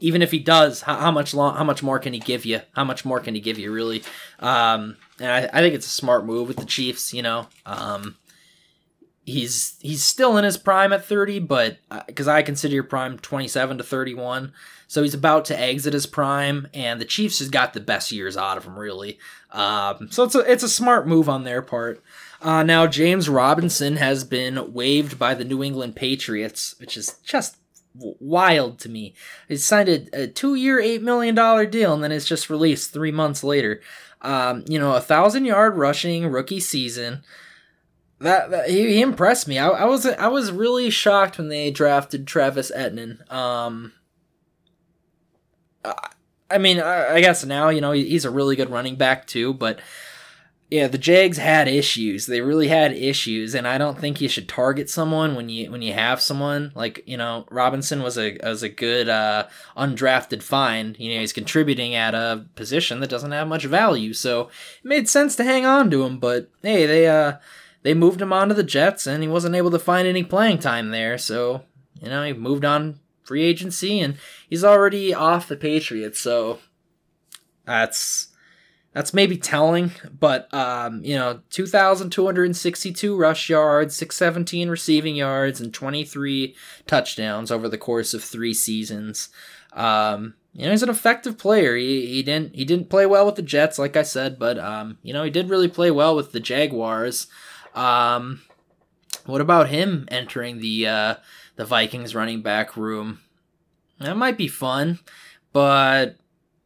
even 0.00 0.22
if 0.22 0.30
he 0.30 0.38
does, 0.38 0.82
how, 0.82 0.96
how, 0.96 1.10
much 1.10 1.32
long, 1.32 1.56
how 1.56 1.64
much 1.64 1.82
more 1.82 1.98
can 1.98 2.12
he 2.12 2.18
give 2.18 2.44
you? 2.44 2.60
How 2.74 2.84
much 2.84 3.04
more 3.04 3.20
can 3.20 3.34
he 3.34 3.40
give 3.40 3.58
you, 3.58 3.72
really? 3.72 4.02
Um, 4.40 4.96
and 5.18 5.30
I, 5.30 5.48
I 5.52 5.60
think 5.60 5.74
it's 5.74 5.86
a 5.86 5.90
smart 5.90 6.26
move 6.26 6.48
with 6.48 6.58
the 6.58 6.66
Chiefs. 6.66 7.14
You 7.14 7.22
know, 7.22 7.46
um, 7.64 8.16
he's 9.24 9.76
he's 9.80 10.02
still 10.02 10.36
in 10.36 10.44
his 10.44 10.56
prime 10.56 10.92
at 10.92 11.04
30 11.04 11.40
but 11.40 11.78
because 12.06 12.28
uh, 12.28 12.32
i 12.32 12.42
consider 12.42 12.74
your 12.74 12.84
prime 12.84 13.18
27 13.18 13.78
to 13.78 13.84
31 13.84 14.52
so 14.86 15.02
he's 15.02 15.14
about 15.14 15.44
to 15.46 15.58
exit 15.58 15.92
his 15.92 16.06
prime 16.06 16.68
and 16.74 17.00
the 17.00 17.04
chiefs 17.04 17.38
has 17.38 17.48
got 17.48 17.72
the 17.72 17.80
best 17.80 18.12
years 18.12 18.36
out 18.36 18.56
of 18.56 18.64
him 18.64 18.78
really. 18.78 19.18
Um, 19.50 20.08
so 20.10 20.24
it's 20.24 20.34
a, 20.34 20.40
it's 20.40 20.62
a 20.62 20.68
smart 20.68 21.06
move 21.08 21.28
on 21.28 21.44
their 21.44 21.62
part. 21.62 22.02
Uh, 22.40 22.62
now 22.62 22.86
james 22.86 23.28
robinson 23.28 23.96
has 23.96 24.24
been 24.24 24.72
waived 24.72 25.18
by 25.18 25.34
the 25.34 25.44
new 25.44 25.62
england 25.62 25.96
patriots 25.96 26.74
which 26.78 26.96
is 26.96 27.16
just 27.24 27.56
wild 27.96 28.78
to 28.80 28.88
me. 28.88 29.14
He 29.46 29.56
signed 29.56 29.88
a, 29.88 30.24
a 30.24 30.26
two-year 30.26 30.80
$8 30.80 31.02
million 31.02 31.34
deal 31.70 31.94
and 31.94 32.02
then 32.02 32.10
it's 32.10 32.26
just 32.26 32.50
released 32.50 32.92
three 32.92 33.12
months 33.12 33.44
later. 33.44 33.80
Um, 34.20 34.64
you 34.66 34.78
know 34.78 34.94
a 34.94 35.00
thousand 35.00 35.44
yard 35.44 35.76
rushing 35.76 36.26
rookie 36.26 36.60
season 36.60 37.22
that, 38.20 38.50
that 38.50 38.70
he, 38.70 38.94
he, 38.94 39.00
impressed 39.00 39.48
me. 39.48 39.58
I, 39.58 39.68
I, 39.68 39.84
was 39.84 40.06
I 40.06 40.28
was 40.28 40.52
really 40.52 40.90
shocked 40.90 41.38
when 41.38 41.48
they 41.48 41.70
drafted 41.70 42.26
Travis 42.26 42.70
Etienne. 42.74 43.22
Um, 43.28 43.92
I, 45.84 46.08
I 46.50 46.58
mean, 46.58 46.80
I, 46.80 47.14
I, 47.14 47.20
guess 47.20 47.44
now 47.44 47.68
you 47.68 47.80
know 47.80 47.92
he's 47.92 48.24
a 48.24 48.30
really 48.30 48.56
good 48.56 48.70
running 48.70 48.96
back 48.96 49.26
too, 49.26 49.52
but 49.52 49.80
yeah, 50.70 50.88
the 50.88 50.98
Jags 50.98 51.38
had 51.38 51.68
issues. 51.68 52.26
They 52.26 52.40
really 52.40 52.68
had 52.68 52.92
issues, 52.92 53.54
and 53.54 53.68
I 53.68 53.78
don't 53.78 53.98
think 53.98 54.20
you 54.20 54.28
should 54.28 54.48
target 54.48 54.88
someone 54.88 55.34
when 55.36 55.48
you 55.48 55.70
when 55.70 55.82
you 55.82 55.92
have 55.92 56.20
someone 56.20 56.72
like 56.74 57.02
you 57.06 57.16
know 57.16 57.46
Robinson 57.50 58.02
was 58.02 58.18
a 58.18 58.38
was 58.42 58.62
a 58.62 58.68
good 58.68 59.08
uh, 59.08 59.46
undrafted 59.76 60.42
find. 60.42 60.98
You 60.98 61.14
know 61.14 61.20
he's 61.20 61.32
contributing 61.32 61.94
at 61.94 62.14
a 62.14 62.46
position 62.56 63.00
that 63.00 63.10
doesn't 63.10 63.32
have 63.32 63.46
much 63.46 63.64
value, 63.66 64.12
so 64.14 64.48
it 64.82 64.84
made 64.84 65.08
sense 65.08 65.36
to 65.36 65.44
hang 65.44 65.66
on 65.66 65.90
to 65.90 66.02
him. 66.02 66.18
But 66.18 66.50
hey, 66.62 66.86
they 66.86 67.06
uh 67.06 67.34
they 67.84 67.94
moved 67.94 68.20
him 68.20 68.32
on 68.32 68.48
to 68.48 68.54
the 68.54 68.62
Jets, 68.62 69.06
and 69.06 69.22
he 69.22 69.28
wasn't 69.28 69.54
able 69.54 69.70
to 69.70 69.78
find 69.78 70.08
any 70.08 70.24
playing 70.24 70.58
time 70.58 70.90
there. 70.90 71.18
So, 71.18 71.64
you 72.00 72.08
know, 72.08 72.24
he 72.24 72.32
moved 72.32 72.64
on 72.64 72.98
free 73.22 73.44
agency, 73.44 74.00
and 74.00 74.16
he's 74.48 74.64
already 74.64 75.14
off 75.14 75.48
the 75.48 75.56
Patriots. 75.56 76.18
So 76.18 76.58
that's 77.66 78.28
that's 78.94 79.12
maybe 79.12 79.36
telling, 79.36 79.90
but 80.18 80.52
um, 80.54 81.04
you 81.04 81.14
know, 81.14 81.40
2,262 81.50 83.16
rush 83.16 83.50
yards, 83.50 83.96
617 83.96 84.70
receiving 84.70 85.16
yards, 85.16 85.60
and 85.60 85.74
23 85.74 86.56
touchdowns 86.86 87.50
over 87.50 87.68
the 87.68 87.76
course 87.76 88.14
of 88.14 88.24
three 88.24 88.54
seasons. 88.54 89.28
Um, 89.74 90.34
you 90.54 90.64
know, 90.64 90.70
he's 90.70 90.84
an 90.84 90.88
effective 90.88 91.36
player. 91.36 91.76
He, 91.76 92.06
he 92.06 92.22
didn't 92.22 92.54
he 92.54 92.64
didn't 92.64 92.88
play 92.88 93.04
well 93.04 93.26
with 93.26 93.34
the 93.34 93.42
Jets, 93.42 93.78
like 93.78 93.94
I 93.94 94.04
said, 94.04 94.38
but 94.38 94.58
um, 94.58 94.96
you 95.02 95.12
know, 95.12 95.24
he 95.24 95.30
did 95.30 95.50
really 95.50 95.68
play 95.68 95.90
well 95.90 96.16
with 96.16 96.32
the 96.32 96.40
Jaguars. 96.40 97.26
Um, 97.74 98.42
what 99.26 99.40
about 99.40 99.68
him 99.68 100.06
entering 100.10 100.58
the 100.58 100.86
uh, 100.86 101.14
the 101.56 101.64
Vikings 101.64 102.14
running 102.14 102.42
back 102.42 102.76
room? 102.76 103.20
That 104.00 104.16
might 104.16 104.36
be 104.36 104.48
fun, 104.48 104.98
but 105.52 106.16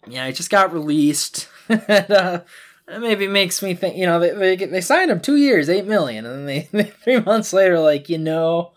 yeah, 0.06 0.26
he 0.26 0.32
just 0.32 0.50
got 0.50 0.72
released. 0.72 1.48
and, 1.68 2.10
uh, 2.10 2.40
maybe 2.86 3.28
makes 3.28 3.62
me 3.62 3.74
think. 3.74 3.96
You 3.96 4.06
know, 4.06 4.18
they, 4.18 4.30
they 4.30 4.66
they 4.66 4.80
signed 4.80 5.10
him 5.10 5.20
two 5.20 5.36
years, 5.36 5.68
eight 5.68 5.86
million, 5.86 6.26
and 6.26 6.48
then 6.48 6.66
they 6.72 6.82
three 7.04 7.20
months 7.20 7.52
later, 7.52 7.78
like 7.78 8.08
you 8.08 8.18
know, 8.18 8.72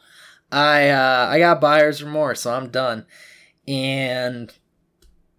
I 0.51 0.89
uh, 0.89 1.27
I 1.29 1.39
got 1.39 1.61
buyer's 1.61 2.03
remorse, 2.03 2.41
so 2.41 2.53
I'm 2.53 2.69
done, 2.69 3.05
and 3.67 4.53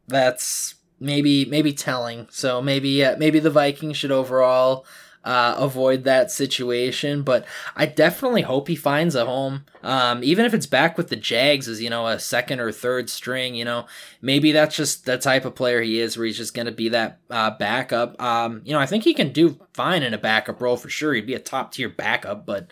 that's 0.08 0.74
maybe 0.98 1.44
maybe 1.44 1.72
telling. 1.72 2.26
So 2.30 2.62
maybe 2.62 3.04
uh, 3.04 3.16
maybe 3.18 3.38
the 3.38 3.50
Vikings 3.50 3.96
should 3.96 4.12
overall 4.12 4.86
uh, 5.24 5.54
avoid 5.58 6.04
that 6.04 6.30
situation. 6.30 7.22
But 7.22 7.46
I 7.76 7.86
definitely 7.86 8.42
hope 8.42 8.68
he 8.68 8.76
finds 8.76 9.14
a 9.14 9.24
home, 9.24 9.64
um, 9.82 10.22
even 10.24 10.44
if 10.44 10.54
it's 10.54 10.66
back 10.66 10.96
with 10.96 11.08
the 11.08 11.16
Jags 11.16 11.68
as 11.68 11.80
you 11.80 11.90
know 11.90 12.06
a 12.06 12.18
second 12.18 12.60
or 12.60 12.72
third 12.72 13.08
string. 13.08 13.54
You 13.54 13.64
know, 13.64 13.86
maybe 14.20 14.52
that's 14.52 14.76
just 14.76 15.04
the 15.04 15.18
type 15.18 15.44
of 15.44 15.54
player 15.54 15.80
he 15.80 16.00
is, 16.00 16.16
where 16.16 16.26
he's 16.26 16.36
just 16.36 16.54
going 16.54 16.66
to 16.66 16.72
be 16.72 16.88
that 16.90 17.18
uh, 17.30 17.50
backup. 17.50 18.20
Um, 18.20 18.62
you 18.64 18.72
know, 18.72 18.80
I 18.80 18.86
think 18.86 19.04
he 19.04 19.14
can 19.14 19.32
do 19.32 19.58
fine 19.74 20.02
in 20.02 20.14
a 20.14 20.18
backup 20.18 20.60
role 20.60 20.76
for 20.76 20.88
sure. 20.88 21.14
He'd 21.14 21.26
be 21.26 21.34
a 21.34 21.40
top 21.40 21.72
tier 21.72 21.88
backup, 21.88 22.46
but 22.46 22.70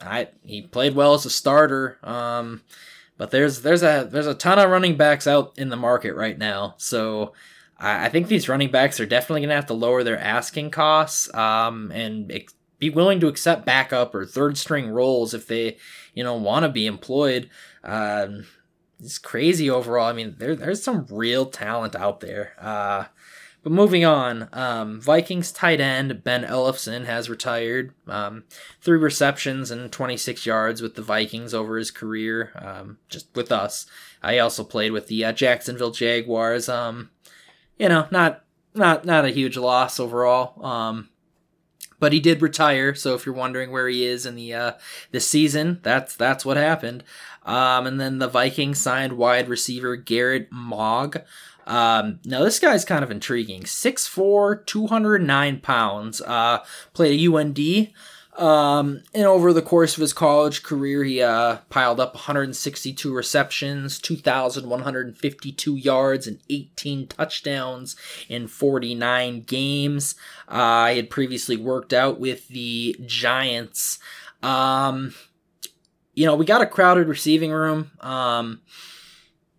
I 0.00 0.28
he 0.44 0.62
played 0.62 0.94
well 0.94 1.14
as 1.14 1.26
a 1.26 1.30
starter. 1.30 1.98
Um, 2.02 2.62
but 3.18 3.30
there's 3.30 3.62
there's 3.62 3.82
a 3.82 4.08
there's 4.10 4.26
a 4.26 4.34
ton 4.34 4.58
of 4.58 4.70
running 4.70 4.96
backs 4.96 5.26
out 5.26 5.52
in 5.58 5.68
the 5.68 5.76
market 5.76 6.14
right 6.14 6.36
now, 6.36 6.74
so 6.78 7.32
I 7.84 8.08
think 8.08 8.28
these 8.28 8.48
running 8.48 8.70
backs 8.70 9.00
are 9.00 9.06
definitely 9.06 9.40
going 9.40 9.48
to 9.48 9.56
have 9.56 9.66
to 9.66 9.74
lower 9.74 10.04
their 10.04 10.18
asking 10.18 10.70
costs 10.70 11.32
um, 11.34 11.90
and 11.90 12.30
ex- 12.30 12.54
be 12.78 12.90
willing 12.90 13.18
to 13.20 13.28
accept 13.28 13.66
backup 13.66 14.14
or 14.14 14.24
third 14.24 14.56
string 14.56 14.88
roles 14.88 15.34
if 15.34 15.48
they, 15.48 15.78
you 16.14 16.22
know, 16.22 16.36
want 16.36 16.64
to 16.64 16.68
be 16.68 16.86
employed. 16.86 17.50
Um, 17.82 18.46
it's 19.00 19.18
crazy 19.18 19.68
overall. 19.68 20.08
I 20.08 20.12
mean, 20.12 20.36
there, 20.38 20.54
there's 20.54 20.82
some 20.82 21.06
real 21.10 21.46
talent 21.46 21.96
out 21.96 22.20
there. 22.20 22.54
Uh, 22.60 23.06
but 23.62 23.72
moving 23.72 24.04
on, 24.04 24.48
um, 24.52 25.00
Vikings 25.00 25.52
tight 25.52 25.80
end 25.80 26.24
Ben 26.24 26.42
Ellefson 26.42 27.04
has 27.06 27.30
retired. 27.30 27.94
Um, 28.08 28.44
three 28.80 28.98
receptions 28.98 29.70
and 29.70 29.92
26 29.92 30.44
yards 30.44 30.82
with 30.82 30.96
the 30.96 31.02
Vikings 31.02 31.54
over 31.54 31.78
his 31.78 31.92
career, 31.92 32.52
um, 32.56 32.98
just 33.08 33.28
with 33.36 33.52
us. 33.52 33.86
I 34.22 34.38
also 34.38 34.64
played 34.64 34.90
with 34.90 35.06
the 35.06 35.24
uh, 35.24 35.32
Jacksonville 35.32 35.92
Jaguars. 35.92 36.68
Um, 36.68 37.10
you 37.82 37.88
know, 37.88 38.06
not 38.12 38.44
not 38.74 39.04
not 39.04 39.24
a 39.24 39.30
huge 39.30 39.56
loss 39.56 39.98
overall. 39.98 40.64
Um, 40.64 41.08
but 41.98 42.12
he 42.12 42.20
did 42.20 42.40
retire. 42.40 42.94
So 42.94 43.14
if 43.14 43.26
you're 43.26 43.34
wondering 43.34 43.72
where 43.72 43.88
he 43.88 44.06
is 44.06 44.24
in 44.24 44.36
the 44.36 44.54
uh, 44.54 44.72
the 45.10 45.18
season, 45.18 45.80
that's 45.82 46.14
that's 46.14 46.44
what 46.44 46.56
happened. 46.56 47.02
Um, 47.44 47.88
and 47.88 48.00
then 48.00 48.20
the 48.20 48.28
Vikings 48.28 48.80
signed 48.80 49.14
wide 49.14 49.48
receiver 49.48 49.96
Garrett 49.96 50.48
Maag. 50.52 51.24
Um, 51.66 52.20
now 52.24 52.44
this 52.44 52.60
guy's 52.60 52.84
kind 52.84 53.02
of 53.02 53.10
intriguing. 53.10 53.62
6'4", 53.62 54.64
209 54.64 55.60
pounds. 55.60 56.20
Uh, 56.20 56.58
played 56.92 57.20
at 57.20 57.34
UND. 57.34 57.58
Um, 58.34 59.02
and 59.14 59.26
over 59.26 59.52
the 59.52 59.60
course 59.60 59.94
of 59.94 60.00
his 60.00 60.14
college 60.14 60.62
career, 60.62 61.04
he 61.04 61.20
uh, 61.20 61.58
piled 61.68 62.00
up 62.00 62.14
162 62.14 63.14
receptions, 63.14 63.98
2,152 63.98 65.76
yards, 65.76 66.26
and 66.26 66.38
18 66.48 67.08
touchdowns 67.08 67.94
in 68.28 68.46
49 68.46 69.42
games. 69.42 70.14
Uh, 70.48 70.88
he 70.88 70.96
had 70.96 71.10
previously 71.10 71.56
worked 71.56 71.92
out 71.92 72.18
with 72.18 72.48
the 72.48 72.96
Giants. 73.04 73.98
Um, 74.42 75.14
you 76.14 76.24
know, 76.24 76.34
we 76.34 76.46
got 76.46 76.62
a 76.62 76.66
crowded 76.66 77.08
receiving 77.08 77.52
room. 77.52 77.90
Um, 78.00 78.62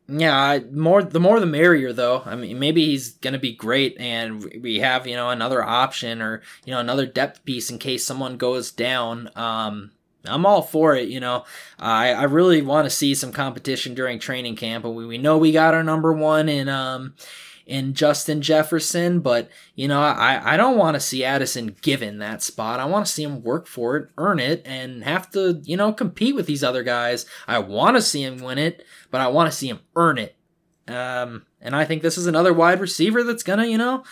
yeah, 0.07 0.59
more 0.71 1.01
the 1.01 1.19
more 1.19 1.39
the 1.39 1.45
merrier 1.45 1.93
though. 1.93 2.23
I 2.25 2.35
mean, 2.35 2.59
maybe 2.59 2.85
he's 2.85 3.13
to 3.33 3.39
be 3.39 3.53
great 3.53 3.97
and 3.99 4.43
we 4.61 4.79
have, 4.79 5.07
you 5.07 5.15
know, 5.15 5.29
another 5.29 5.63
option 5.63 6.21
or, 6.21 6.41
you 6.65 6.73
know, 6.73 6.79
another 6.79 7.05
depth 7.05 7.45
piece 7.45 7.69
in 7.69 7.79
case 7.79 8.05
someone 8.05 8.37
goes 8.37 8.71
down. 8.71 9.29
Um 9.35 9.91
I'm 10.25 10.45
all 10.45 10.61
for 10.61 10.95
it, 10.95 11.09
you 11.09 11.19
know. 11.19 11.45
I 11.79 12.13
I 12.13 12.23
really 12.23 12.61
want 12.61 12.85
to 12.85 12.89
see 12.89 13.15
some 13.15 13.31
competition 13.31 13.93
during 13.93 14.19
training 14.19 14.55
camp, 14.55 14.85
and 14.85 14.95
we, 14.95 15.05
we 15.05 15.17
know 15.17 15.37
we 15.37 15.51
got 15.51 15.73
our 15.73 15.83
number 15.83 16.13
one 16.13 16.49
in 16.49 16.69
um 16.69 17.15
in 17.65 17.93
Justin 17.93 18.41
Jefferson, 18.41 19.19
but 19.19 19.49
you 19.75 19.87
know, 19.87 20.01
I, 20.01 20.53
I 20.53 20.57
don't 20.57 20.77
want 20.77 20.95
to 20.95 20.99
see 20.99 21.23
Addison 21.23 21.75
given 21.81 22.19
that 22.19 22.41
spot. 22.41 22.79
I 22.79 22.85
want 22.85 23.05
to 23.05 23.11
see 23.11 23.23
him 23.23 23.43
work 23.43 23.67
for 23.67 23.97
it, 23.97 24.09
earn 24.17 24.39
it, 24.39 24.61
and 24.65 25.03
have 25.03 25.29
to, 25.31 25.61
you 25.63 25.77
know, 25.77 25.93
compete 25.93 26.35
with 26.35 26.45
these 26.45 26.63
other 26.63 26.83
guys. 26.83 27.25
I 27.47 27.59
want 27.59 27.95
to 27.97 28.01
see 28.01 28.23
him 28.23 28.37
win 28.37 28.57
it, 28.57 28.85
but 29.11 29.21
I 29.21 29.27
want 29.27 29.51
to 29.51 29.57
see 29.57 29.69
him 29.69 29.79
earn 29.95 30.17
it. 30.17 30.35
Um, 30.87 31.45
and 31.61 31.75
I 31.75 31.85
think 31.85 32.01
this 32.01 32.17
is 32.17 32.27
another 32.27 32.53
wide 32.53 32.81
receiver 32.81 33.23
that's 33.23 33.43
gonna, 33.43 33.67
you 33.67 33.77
know, 33.77 34.03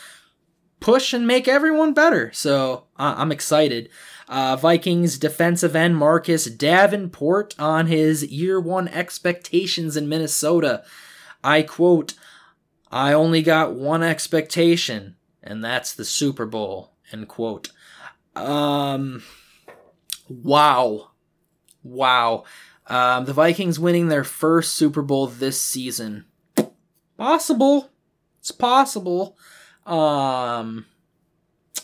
push 0.80 1.14
and 1.14 1.28
make 1.28 1.47
everyone 1.47 1.93
better. 1.93 2.32
So 2.34 2.86
uh, 2.97 3.16
I'm 3.18 3.32
excited. 3.32 3.89
Uh, 4.28 4.56
Vikings 4.56 5.18
defensive 5.18 5.76
end 5.76 5.97
Marcus 5.97 6.45
Davenport 6.45 7.54
on 7.60 7.88
his 7.88 8.26
year 8.32 8.62
one 8.62 8.88
expectations 8.88 9.97
in 9.97 10.08
Minnesota. 10.08 10.84
I 11.43 11.64
quote, 11.64 12.14
I 12.92 13.14
only 13.14 13.42
got 13.42 13.74
one 13.74 14.04
expectation, 14.04 15.16
and 15.42 15.64
that's 15.64 15.94
the 15.94 16.04
Super 16.04 16.46
Bowl. 16.46 16.92
End 17.14 17.28
quote. 17.30 17.70
Um, 18.36 19.24
wow, 20.28 21.12
wow. 21.84 22.44
Um, 22.88 23.26
the 23.26 23.34
Vikings 23.34 23.80
winning 23.80 24.10
their 24.10 24.26
first 24.26 24.76
Super 24.76 25.02
Bowl 25.02 25.28
this 25.28 25.60
season. 25.62 26.26
Possible. 27.18 27.92
It's 28.39 28.52
possible. 28.52 29.38
Um, 29.86 30.86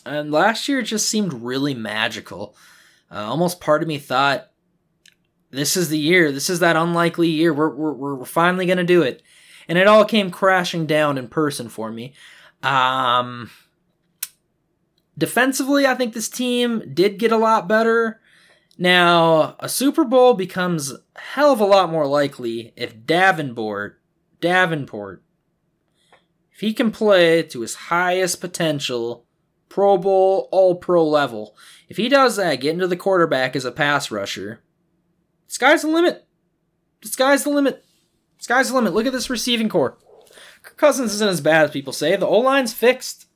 and 0.06 0.32
last 0.32 0.68
year 0.68 0.80
it 0.80 0.84
just 0.84 1.08
seemed 1.08 1.34
really 1.34 1.74
magical. 1.74 2.56
Uh, 3.10 3.20
almost 3.20 3.62
part 3.62 3.82
of 3.82 3.88
me 3.88 3.98
thought, 3.98 4.50
this 5.52 5.78
is 5.78 5.88
the 5.88 5.98
year. 5.98 6.32
This 6.32 6.50
is 6.50 6.60
that 6.60 6.76
unlikely 6.76 7.30
year. 7.30 7.54
We're, 7.54 7.74
we're, 7.74 8.16
we're 8.16 8.26
finally 8.26 8.66
going 8.66 8.80
to 8.80 8.84
do 8.84 9.02
it 9.02 9.22
and 9.68 9.78
it 9.78 9.88
all 9.88 10.06
came 10.06 10.32
crashing 10.32 10.86
down 10.86 11.18
in 11.18 11.28
person 11.28 11.70
for 11.70 11.92
me. 11.92 12.14
Um, 12.64 13.52
defensively, 15.18 15.86
I 15.86 15.96
think 15.96 16.14
this 16.14 16.30
team 16.30 16.92
did 16.94 17.20
get 17.20 17.32
a 17.32 17.38
lot 17.38 17.68
better. 17.68 18.22
Now, 18.78 19.56
a 19.60 19.68
Super 19.68 20.06
Bowl 20.06 20.34
becomes 20.34 20.92
a 20.92 21.00
hell 21.16 21.52
of 21.52 21.60
a 21.60 21.66
lot 21.66 21.90
more 21.90 22.06
likely 22.06 22.74
if 22.76 23.06
Davenport, 23.06 24.00
Davenport, 24.40 25.24
if 26.52 26.62
he 26.62 26.74
can 26.74 26.92
play 26.92 27.44
to 27.44 27.62
his 27.62 27.76
highest 27.76 28.40
potential, 28.40 29.26
Pro 29.70 29.98
Bowl, 29.98 30.48
All 30.52 30.76
Pro 30.76 31.06
level, 31.08 31.56
if 31.90 31.98
he 31.98 32.08
does 32.08 32.36
that, 32.36 32.62
get 32.62 32.74
into 32.74 32.88
the 32.88 32.96
quarterback 32.96 33.56
as 33.56 33.66
a 33.66 33.72
pass 33.72 34.12
rusher, 34.12 34.64
sky's 35.48 35.82
the 35.82 35.88
limit. 35.88 36.26
The 37.02 37.10
sky's 37.10 37.44
the 37.44 37.50
limit. 37.50 37.84
Sky's 38.38 38.70
the 38.70 38.76
limit. 38.76 38.94
Look 38.94 39.06
at 39.06 39.14
this 39.14 39.30
receiving 39.30 39.70
core. 39.70 39.98
Kirk 40.64 40.78
Cousins 40.78 41.14
isn't 41.14 41.30
as 41.30 41.42
bad 41.42 41.66
as 41.66 41.72
people 41.72 41.94
say. 41.94 42.16
The 42.16 42.28
O 42.28 42.40
line's 42.40 42.74
fixed. 42.74 43.28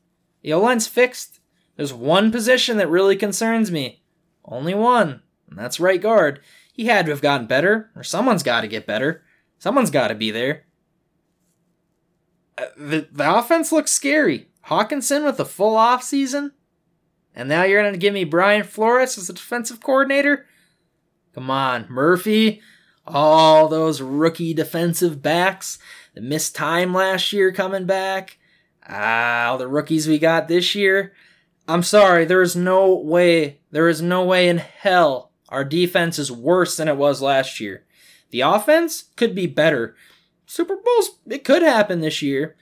The 0.42 0.54
O 0.54 0.60
line's 0.60 0.88
fixed. 0.88 1.40
There's 1.76 1.94
one 1.94 2.32
position 2.32 2.78
that 2.78 2.90
really 2.90 3.16
concerns 3.16 3.72
me. 3.72 4.04
Only 4.46 4.74
one. 4.74 5.22
And 5.50 5.58
that's 5.58 5.80
right 5.80 6.02
guard. 6.02 6.42
He 6.74 6.86
had 6.86 7.06
to 7.06 7.12
have 7.12 7.22
gotten 7.22 7.48
better, 7.48 7.92
or 7.96 8.04
someone's 8.04 8.44
got 8.44 8.62
to 8.62 8.68
get 8.68 8.88
better. 8.88 9.24
Someone's 9.58 9.92
got 9.92 10.08
to 10.08 10.16
be 10.16 10.32
there. 10.32 10.66
Uh, 12.58 12.66
the, 12.78 13.08
the 13.12 13.36
offense 13.36 13.72
looks 13.72 13.92
scary. 13.92 14.50
Hockenson 14.68 15.26
with 15.26 15.40
a 15.40 15.46
full 15.46 15.76
off 15.76 16.04
season, 16.04 16.52
and 17.36 17.50
now 17.50 17.64
you're 17.64 17.82
going 17.82 17.94
to 17.94 18.00
give 18.00 18.14
me 18.14 18.24
Brian 18.24 18.64
Flores 18.64 19.18
as 19.18 19.30
a 19.30 19.34
defensive 19.34 19.82
coordinator? 19.82 20.46
Come 21.34 21.50
on, 21.50 21.88
Murphy 21.90 22.62
all 23.06 23.68
those 23.68 24.02
rookie 24.02 24.54
defensive 24.54 25.22
backs 25.22 25.78
that 26.14 26.24
missed 26.24 26.56
time 26.56 26.94
last 26.94 27.34
year 27.34 27.52
coming 27.52 27.86
back. 27.86 28.38
Ah, 28.88 29.48
all 29.48 29.58
the 29.58 29.68
rookies 29.68 30.08
we 30.08 30.20
got 30.20 30.48
this 30.48 30.76
year. 30.76 31.14
I'm 31.68 31.84
sorry, 31.84 32.26
there 32.26 32.42
is 32.42 32.56
no 32.56 32.94
way, 32.94 33.60
there 33.72 33.88
is 33.88 34.02
no 34.02 34.24
way 34.26 34.50
in 34.50 34.58
hell 34.58 35.32
our 35.52 35.66
defense 35.66 36.18
is 36.18 36.32
worse 36.32 36.78
than 36.78 36.88
it 36.88 36.98
was 36.98 37.22
last 37.22 37.60
year. 37.60 37.84
The 38.32 38.42
offense 38.42 39.10
could 39.18 39.36
be 39.36 39.46
better. 39.46 39.96
Super 40.46 40.78
Bowls, 40.78 41.20
it 41.28 41.44
could 41.44 41.62
happen 41.62 42.00
this 42.00 42.22
year. 42.22 42.56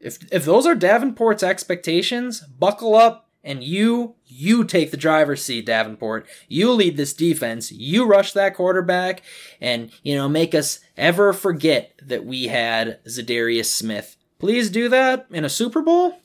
If 0.00 0.32
if 0.32 0.44
those 0.44 0.64
are 0.64 0.76
Davenport's 0.76 1.42
expectations, 1.42 2.40
buckle 2.40 2.94
up 2.94 3.27
and 3.48 3.64
you 3.64 4.14
you 4.26 4.62
take 4.62 4.90
the 4.90 4.96
driver's 4.96 5.42
seat 5.42 5.66
davenport. 5.66 6.26
You 6.48 6.70
lead 6.72 6.96
this 6.96 7.14
defense. 7.14 7.72
You 7.72 8.04
rush 8.04 8.32
that 8.34 8.54
quarterback 8.54 9.22
and 9.60 9.90
you 10.02 10.14
know 10.14 10.28
make 10.28 10.54
us 10.54 10.80
ever 10.96 11.32
forget 11.32 11.98
that 12.02 12.24
we 12.24 12.48
had 12.48 13.02
Za'Darius 13.06 13.66
Smith. 13.66 14.16
Please 14.38 14.70
do 14.70 14.88
that 14.90 15.26
in 15.30 15.44
a 15.44 15.48
super 15.48 15.82
bowl? 15.82 16.20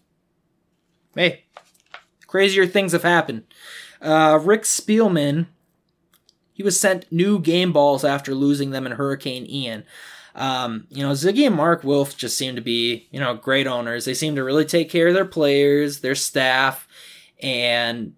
Hey 1.15 1.45
crazier 2.27 2.65
things 2.65 2.91
have 2.93 3.03
happened. 3.03 3.43
Uh, 4.01 4.39
rick 4.41 4.63
spielman 4.63 5.45
he 6.51 6.63
was 6.63 6.79
sent 6.79 7.11
new 7.11 7.39
game 7.39 7.71
balls 7.71 8.03
after 8.03 8.33
losing 8.33 8.71
them 8.71 8.85
in 8.85 8.93
hurricane 8.93 9.45
ian. 9.49 9.83
Um, 10.35 10.87
you 10.89 11.03
know, 11.03 11.11
Zygi 11.11 11.45
and 11.45 11.55
Mark 11.55 11.83
Wilf 11.83 12.17
just 12.17 12.37
seem 12.37 12.55
to 12.55 12.61
be, 12.61 13.07
you 13.11 13.19
know, 13.19 13.35
great 13.35 13.67
owners. 13.67 14.05
They 14.05 14.13
seem 14.13 14.35
to 14.35 14.43
really 14.43 14.65
take 14.65 14.89
care 14.89 15.07
of 15.07 15.13
their 15.13 15.25
players, 15.25 15.99
their 15.99 16.15
staff, 16.15 16.87
and 17.43 18.15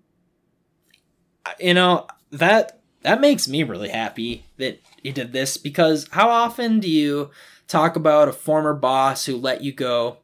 you 1.60 1.74
know 1.74 2.08
that 2.32 2.80
that 3.02 3.22
makes 3.22 3.48
me 3.48 3.64
really 3.64 3.90
happy 3.90 4.46
that 4.58 4.80
he 5.04 5.12
did 5.12 5.34
this 5.34 5.58
because 5.58 6.08
how 6.12 6.30
often 6.30 6.80
do 6.80 6.90
you 6.90 7.32
talk 7.68 7.96
about 7.96 8.28
a 8.28 8.34
former 8.34 8.74
boss 8.74 9.26
who 9.26 9.36
let 9.36 9.62
you 9.62 9.72
go? 9.72 10.18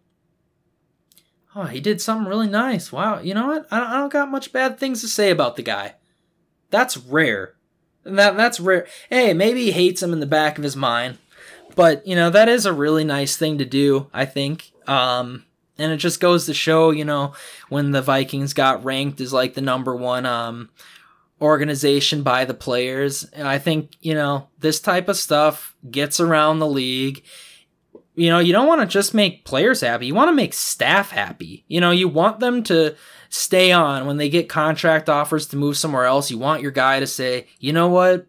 Oh, 1.56 1.66
he 1.66 1.82
did 1.82 2.00
something 2.00 2.28
really 2.28 2.48
nice. 2.48 2.92
Wow, 2.92 3.20
you 3.20 3.34
know 3.34 3.48
what? 3.48 3.68
I 3.72 4.00
don't, 4.00 4.12
got 4.12 4.32
much 4.32 4.54
bad 4.54 4.80
things 4.80 5.02
to 5.02 5.08
say 5.08 5.32
about 5.32 5.58
the 5.58 5.64
guy. 5.64 5.96
That's 6.70 6.96
rare. 6.96 7.56
That 8.04 8.38
that's 8.38 8.60
rare. 8.60 8.88
Hey, 9.10 9.34
maybe 9.34 9.66
he 9.66 9.72
hates 9.72 10.02
him 10.02 10.14
in 10.14 10.22
the 10.22 10.26
back 10.26 10.58
of 10.58 10.64
his 10.64 10.76
mind, 10.76 11.18
but 11.76 12.06
you 12.08 12.16
know 12.16 12.30
that 12.30 12.50
is 12.50 12.66
a 12.66 12.74
really 12.74 13.04
nice 13.04 13.36
thing 13.36 13.58
to 13.58 13.66
do. 13.66 14.08
I 14.14 14.26
think. 14.26 14.72
Um, 14.88 15.46
and 15.78 15.92
it 15.92 15.98
just 15.98 16.20
goes 16.20 16.46
to 16.46 16.54
show, 16.54 16.92
you 16.92 17.06
know, 17.06 17.34
when 17.70 17.92
the 17.92 18.02
Vikings 18.02 18.54
got 18.54 18.84
ranked 18.84 19.22
as 19.22 19.34
like 19.34 19.54
the 19.54 19.62
number 19.62 19.96
one 19.96 20.26
um, 20.26 20.70
organization 21.42 22.24
by 22.24 22.46
the 22.46 22.54
players. 22.54 23.26
I 23.36 23.58
think, 23.58 23.92
you 24.02 24.14
know, 24.14 24.50
this 24.60 24.80
type 24.80 25.10
of 25.10 25.18
stuff 25.18 25.76
gets 25.90 26.20
around 26.20 26.60
the 26.60 26.68
league. 26.68 27.24
You 28.16 28.30
know, 28.30 28.40
you 28.40 28.54
don't 28.54 28.68
want 28.68 28.82
to 28.82 28.88
just 28.88 29.14
make 29.14 29.46
players 29.46 29.82
happy. 29.82 30.06
You 30.06 30.14
want 30.14 30.30
to 30.30 30.36
make 30.36 30.54
staff 30.54 31.12
happy. 31.12 31.66
You 31.68 31.82
know, 31.82 31.92
you 31.92 32.08
want 32.08 32.40
them 32.40 32.62
to 32.64 32.96
stay 33.30 33.72
on 33.72 34.06
when 34.06 34.18
they 34.18 34.30
get 34.30 34.50
contract 34.50 35.10
offers 35.10 35.48
to 35.48 35.58
move 35.58 35.78
somewhere 35.78 36.06
else. 36.06 36.30
You 36.30 36.38
want 36.38 36.62
your 36.62 36.72
guy 36.72 37.00
to 37.00 37.08
say, 37.08 37.48
you 37.60 37.74
know 37.74 37.88
what? 37.88 38.28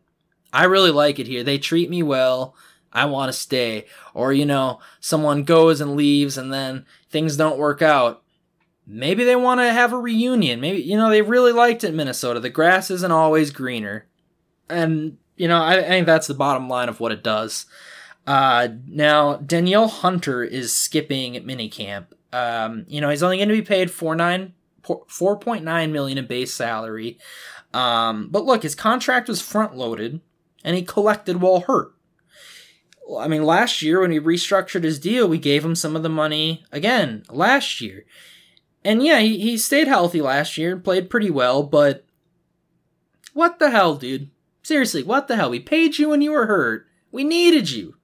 I 0.52 0.64
really 0.64 0.90
like 0.90 1.18
it 1.18 1.26
here. 1.26 1.42
They 1.42 1.58
treat 1.58 1.90
me 1.90 2.02
well. 2.02 2.54
I 2.92 3.06
want 3.06 3.28
to 3.28 3.38
stay. 3.38 3.86
Or, 4.14 4.32
you 4.32 4.46
know, 4.46 4.80
someone 5.00 5.44
goes 5.44 5.80
and 5.80 5.96
leaves 5.96 6.36
and 6.36 6.52
then 6.52 6.86
things 7.10 7.36
don't 7.36 7.58
work 7.58 7.82
out. 7.82 8.22
Maybe 8.86 9.24
they 9.24 9.36
want 9.36 9.60
to 9.60 9.72
have 9.72 9.92
a 9.92 9.98
reunion. 9.98 10.60
Maybe, 10.60 10.82
you 10.82 10.96
know, 10.96 11.08
they 11.08 11.22
really 11.22 11.52
liked 11.52 11.84
it 11.84 11.94
Minnesota. 11.94 12.40
The 12.40 12.50
grass 12.50 12.90
isn't 12.90 13.12
always 13.12 13.50
greener. 13.50 14.06
And, 14.68 15.18
you 15.36 15.48
know, 15.48 15.62
I, 15.62 15.78
I 15.78 15.88
think 15.88 16.06
that's 16.06 16.26
the 16.26 16.34
bottom 16.34 16.68
line 16.68 16.88
of 16.88 17.00
what 17.00 17.12
it 17.12 17.22
does. 17.22 17.66
Uh, 18.26 18.68
now, 18.86 19.36
Danielle 19.36 19.88
Hunter 19.88 20.44
is 20.44 20.74
skipping 20.74 21.34
minicamp. 21.34 22.06
Um, 22.32 22.84
you 22.88 23.00
know, 23.00 23.10
he's 23.10 23.22
only 23.22 23.36
going 23.36 23.48
to 23.48 23.54
be 23.54 23.62
paid 23.62 23.88
4.9 23.88 25.90
million 25.90 26.18
in 26.18 26.26
base 26.26 26.54
salary. 26.54 27.18
Um, 27.74 28.28
but 28.30 28.44
look, 28.44 28.62
his 28.62 28.74
contract 28.74 29.28
was 29.28 29.40
front 29.40 29.76
loaded 29.76 30.20
and 30.64 30.76
he 30.76 30.82
collected 30.82 31.40
while 31.40 31.60
hurt. 31.60 31.94
I 33.18 33.28
mean, 33.28 33.44
last 33.44 33.82
year 33.82 34.00
when 34.00 34.10
he 34.10 34.20
restructured 34.20 34.84
his 34.84 34.98
deal, 34.98 35.28
we 35.28 35.38
gave 35.38 35.64
him 35.64 35.74
some 35.74 35.96
of 35.96 36.02
the 36.02 36.08
money 36.08 36.64
again 36.72 37.24
last 37.30 37.80
year. 37.80 38.04
And 38.84 39.02
yeah, 39.02 39.20
he, 39.20 39.38
he 39.38 39.58
stayed 39.58 39.88
healthy 39.88 40.20
last 40.20 40.58
year 40.58 40.72
and 40.72 40.84
played 40.84 41.10
pretty 41.10 41.30
well, 41.30 41.62
but 41.62 42.04
what 43.32 43.58
the 43.58 43.70
hell, 43.70 43.94
dude? 43.94 44.30
Seriously, 44.62 45.02
what 45.02 45.28
the 45.28 45.36
hell? 45.36 45.50
We 45.50 45.60
paid 45.60 45.98
you 45.98 46.10
when 46.10 46.20
you 46.20 46.32
were 46.32 46.46
hurt. 46.46 46.86
We 47.10 47.24
needed 47.24 47.70
you. 47.70 47.96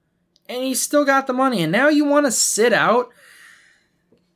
And 0.47 0.67
you 0.67 0.73
still 0.73 1.05
got 1.05 1.27
the 1.27 1.33
money, 1.33 1.61
and 1.61 1.71
now 1.71 1.89
you 1.89 2.05
want 2.05 2.25
to 2.25 2.31
sit 2.31 2.73
out? 2.73 3.09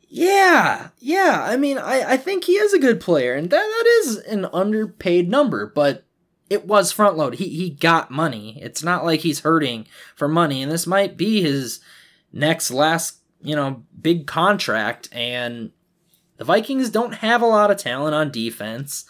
Yeah, 0.07 0.89
yeah. 0.99 1.43
I 1.43 1.57
mean, 1.57 1.80
I, 1.80 2.11
I 2.11 2.17
think 2.17 2.43
he 2.43 2.53
is 2.53 2.71
a 2.71 2.80
good 2.80 3.01
player, 3.01 3.34
and 3.34 3.49
that, 3.49 3.57
that 3.57 3.86
is 3.99 4.17
an 4.17 4.45
underpaid 4.53 5.28
number, 5.28 5.65
but 5.65 6.05
it 6.53 6.67
was 6.67 6.91
front 6.91 7.17
load. 7.17 7.35
He 7.35 7.49
he 7.49 7.71
got 7.71 8.11
money. 8.11 8.59
It's 8.61 8.83
not 8.83 9.03
like 9.03 9.21
he's 9.21 9.39
hurting 9.39 9.87
for 10.15 10.27
money, 10.27 10.61
and 10.61 10.71
this 10.71 10.85
might 10.85 11.17
be 11.17 11.41
his 11.41 11.79
next 12.31 12.69
last, 12.69 13.17
you 13.41 13.55
know, 13.55 13.83
big 13.99 14.27
contract. 14.27 15.09
And 15.11 15.71
the 16.37 16.45
Vikings 16.45 16.91
don't 16.91 17.15
have 17.15 17.41
a 17.41 17.47
lot 17.47 17.71
of 17.71 17.77
talent 17.77 18.13
on 18.13 18.31
defense. 18.31 19.05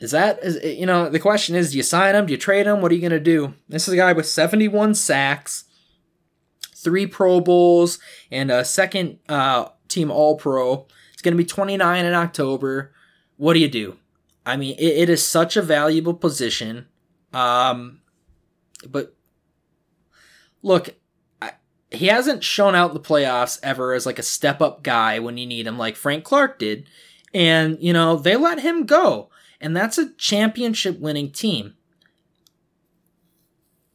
Is 0.00 0.10
that 0.10 0.42
is 0.42 0.58
you 0.64 0.84
know 0.84 1.08
the 1.08 1.20
question 1.20 1.54
is 1.54 1.70
do 1.70 1.76
you 1.76 1.84
sign 1.84 2.16
him? 2.16 2.26
Do 2.26 2.32
you 2.32 2.38
trade 2.38 2.66
him? 2.66 2.80
What 2.80 2.90
are 2.90 2.96
you 2.96 3.02
gonna 3.02 3.20
do? 3.20 3.54
This 3.68 3.86
is 3.86 3.94
a 3.94 3.96
guy 3.96 4.12
with 4.12 4.26
71 4.26 4.96
sacks, 4.96 5.64
three 6.74 7.06
Pro 7.06 7.40
Bowls, 7.40 8.00
and 8.32 8.50
a 8.50 8.64
second 8.64 9.20
uh, 9.28 9.68
team 9.86 10.10
All 10.10 10.36
Pro. 10.36 10.88
It's 11.12 11.22
gonna 11.22 11.36
be 11.36 11.44
29 11.44 12.04
in 12.04 12.14
October. 12.14 12.92
What 13.36 13.54
do 13.54 13.60
you 13.60 13.68
do? 13.68 13.96
I 14.46 14.56
mean, 14.56 14.76
it, 14.78 14.84
it 14.84 15.08
is 15.10 15.22
such 15.22 15.56
a 15.56 15.62
valuable 15.62 16.14
position. 16.14 16.86
Um, 17.32 18.00
but 18.88 19.14
look, 20.62 20.94
I, 21.42 21.52
he 21.90 22.06
hasn't 22.06 22.44
shown 22.44 22.76
out 22.76 22.90
in 22.90 22.94
the 22.94 23.00
playoffs 23.00 23.58
ever 23.62 23.92
as 23.92 24.06
like 24.06 24.20
a 24.20 24.22
step 24.22 24.62
up 24.62 24.84
guy 24.84 25.18
when 25.18 25.36
you 25.36 25.46
need 25.46 25.66
him, 25.66 25.76
like 25.76 25.96
Frank 25.96 26.24
Clark 26.24 26.60
did. 26.60 26.88
And, 27.34 27.76
you 27.80 27.92
know, 27.92 28.16
they 28.16 28.36
let 28.36 28.60
him 28.60 28.86
go. 28.86 29.28
And 29.60 29.76
that's 29.76 29.98
a 29.98 30.14
championship 30.14 31.00
winning 31.00 31.32
team. 31.32 31.74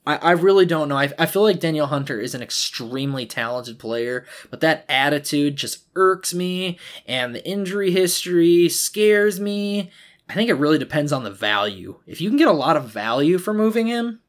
I, 0.05 0.15
I 0.17 0.31
really 0.31 0.65
don't 0.65 0.89
know. 0.89 0.97
I, 0.97 1.11
I 1.17 1.27
feel 1.27 1.43
like 1.43 1.59
Danielle 1.59 1.87
Hunter 1.87 2.19
is 2.19 2.33
an 2.33 2.41
extremely 2.41 3.25
talented 3.25 3.77
player, 3.79 4.25
but 4.49 4.59
that 4.61 4.83
attitude 4.89 5.55
just 5.55 5.85
irks 5.95 6.33
me, 6.33 6.79
and 7.05 7.35
the 7.35 7.47
injury 7.47 7.91
history 7.91 8.67
scares 8.67 9.39
me. 9.39 9.91
I 10.31 10.33
think 10.33 10.49
it 10.49 10.53
really 10.53 10.77
depends 10.77 11.11
on 11.11 11.25
the 11.25 11.29
value. 11.29 11.99
If 12.07 12.21
you 12.21 12.29
can 12.29 12.37
get 12.37 12.47
a 12.47 12.53
lot 12.53 12.77
of 12.77 12.89
value 12.89 13.37
for 13.37 13.53
moving 13.53 13.87
him, 13.87 14.21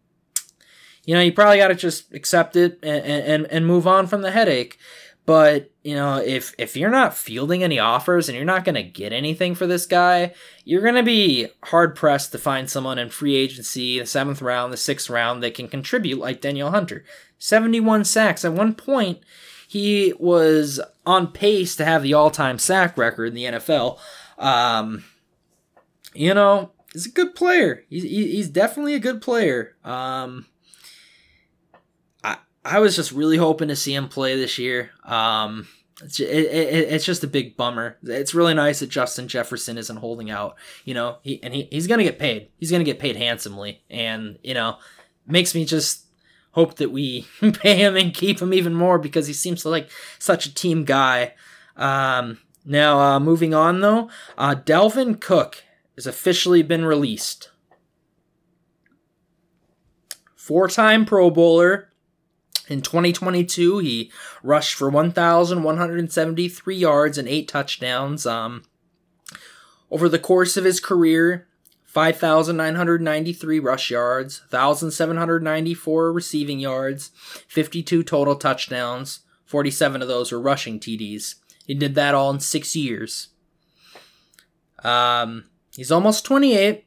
you 1.05 1.15
know, 1.15 1.21
you 1.21 1.33
probably 1.33 1.59
got 1.59 1.69
to 1.69 1.77
just 1.77 2.13
accept 2.13 2.57
it 2.57 2.81
and, 2.83 3.05
and, 3.05 3.47
and 3.47 3.67
move 3.67 3.87
on 3.87 4.09
from 4.09 4.23
the 4.23 4.33
headache. 4.33 4.79
But, 5.27 5.71
you 5.85 5.95
know, 5.95 6.17
if 6.17 6.57
if 6.59 6.77
you're 6.77 6.91
not 6.91 7.15
fielding 7.15 7.63
any 7.63 7.79
offers 7.79 8.29
and 8.29 8.35
you're 8.35 8.45
not 8.45 8.65
going 8.65 8.75
to 8.75 8.83
get 8.83 9.13
anything 9.13 9.55
for 9.55 9.69
this 9.69 9.87
guy, 9.87 10.35
you're 10.65 10.83
going 10.83 10.97
to 10.97 11.05
be 11.05 11.47
hard 11.67 11.95
pressed 11.95 12.33
to 12.33 12.39
find 12.39 12.69
someone 12.69 12.99
in 12.99 13.09
free 13.09 13.37
agency, 13.37 14.01
the 14.01 14.05
7th 14.05 14.43
round, 14.43 14.73
the 14.73 14.77
6th 14.77 15.09
round 15.09 15.41
that 15.45 15.55
can 15.55 15.69
contribute 15.69 16.19
like 16.19 16.41
Danielle 16.41 16.73
Hunter. 16.73 17.05
71 17.39 18.05
sacks 18.05 18.45
at 18.45 18.53
one 18.53 18.75
point, 18.75 19.21
he 19.69 20.13
was 20.19 20.81
on 21.07 21.29
pace 21.29 21.77
to 21.77 21.85
have 21.85 22.03
the 22.03 22.15
all-time 22.15 22.59
sack 22.59 22.99
record 22.99 23.27
in 23.27 23.35
the 23.35 23.45
NFL. 23.45 24.01
Um, 24.39 25.05
you 26.15 26.35
know, 26.35 26.71
he's 26.93 27.07
a 27.07 27.11
good 27.11 27.35
player. 27.35 27.85
He's 27.89 28.03
he's 28.03 28.49
definitely 28.49 28.95
a 28.95 29.01
good 29.01 29.23
player. 29.23 29.77
Um, 29.85 30.47
I 32.23 32.39
I 32.65 32.79
was 32.79 32.97
just 32.97 33.13
really 33.13 33.37
hoping 33.37 33.69
to 33.69 33.77
see 33.77 33.95
him 33.95 34.09
play 34.09 34.37
this 34.37 34.59
year. 34.59 34.91
Um, 35.05 35.69
it's 36.03 36.21
it, 36.21 36.27
it, 36.29 36.93
it's 36.93 37.05
just 37.05 37.25
a 37.25 37.29
big 37.29 37.57
bummer. 37.57 37.99
It's 38.03 38.35
really 38.35 38.55
nice 38.55 38.81
that 38.81 38.89
Justin 38.89 39.29
Jefferson 39.29 39.79
isn't 39.79 39.97
holding 39.97 40.31
out. 40.31 40.57
You 40.85 40.95
know, 40.95 41.19
he 41.23 41.43
and 41.43 41.55
he, 41.55 41.69
he's 41.71 41.87
gonna 41.87 42.05
get 42.05 42.19
paid. 42.19 42.49
He's 42.59 42.71
gonna 42.71 42.85
get 42.85 42.99
paid 42.99 43.17
handsomely, 43.17 43.83
and 43.91 44.39
you 44.43 44.55
know, 44.55 44.79
makes 45.27 45.55
me 45.55 45.65
just 45.65 46.07
hope 46.53 46.77
that 46.77 46.91
we 46.91 47.27
pay 47.55 47.77
him 47.77 47.97
and 47.97 48.15
keep 48.15 48.41
him 48.41 48.53
even 48.53 48.75
more 48.75 48.99
because 48.99 49.27
he 49.27 49.33
seems 49.33 49.63
to 49.63 49.69
like 49.69 49.91
such 50.19 50.47
a 50.47 50.55
team 50.55 50.85
guy. 50.85 51.35
Um, 51.77 52.39
now, 52.65 53.01
uh, 53.01 53.21
moving 53.21 53.55
on 53.55 53.81
though, 53.81 54.11
uh, 54.39 54.55
Dalvin 54.55 55.21
Cook 55.21 55.65
has 55.97 56.07
officially 56.07 56.63
been 56.63 56.85
released. 56.85 57.51
Four 60.35 60.69
time 60.69 61.05
Pro 61.05 61.31
Bowler. 61.31 61.89
In 62.69 62.81
2022, 62.81 63.79
he 63.79 64.11
rushed 64.43 64.75
for 64.75 64.89
1,173 64.89 66.77
yards 66.77 67.19
and 67.19 67.29
eight 67.29 67.49
touchdowns. 67.49 68.25
Um, 68.25 68.65
over 69.91 70.09
the 70.09 70.19
course 70.19 70.57
of 70.57 70.65
his 70.65 70.81
career, 70.81 71.49
5,993 71.85 73.61
rush 73.61 73.91
yards, 73.91 74.41
1,794 74.49 76.13
receiving 76.13 76.59
yards, 76.59 77.11
52 77.49 78.03
total 78.03 78.37
touchdowns. 78.37 79.21
47 79.45 80.01
of 80.01 80.09
those 80.09 80.33
were 80.33 80.41
rushing 80.41 80.81
TDs. 80.81 81.35
He 81.67 81.75
did 81.75 81.95
that 81.97 82.15
all 82.15 82.31
in 82.31 82.41
six 82.41 82.75
years. 82.75 83.29
Um, 84.83 85.45
He's 85.75 85.93
almost 85.93 86.25
28. 86.25 86.87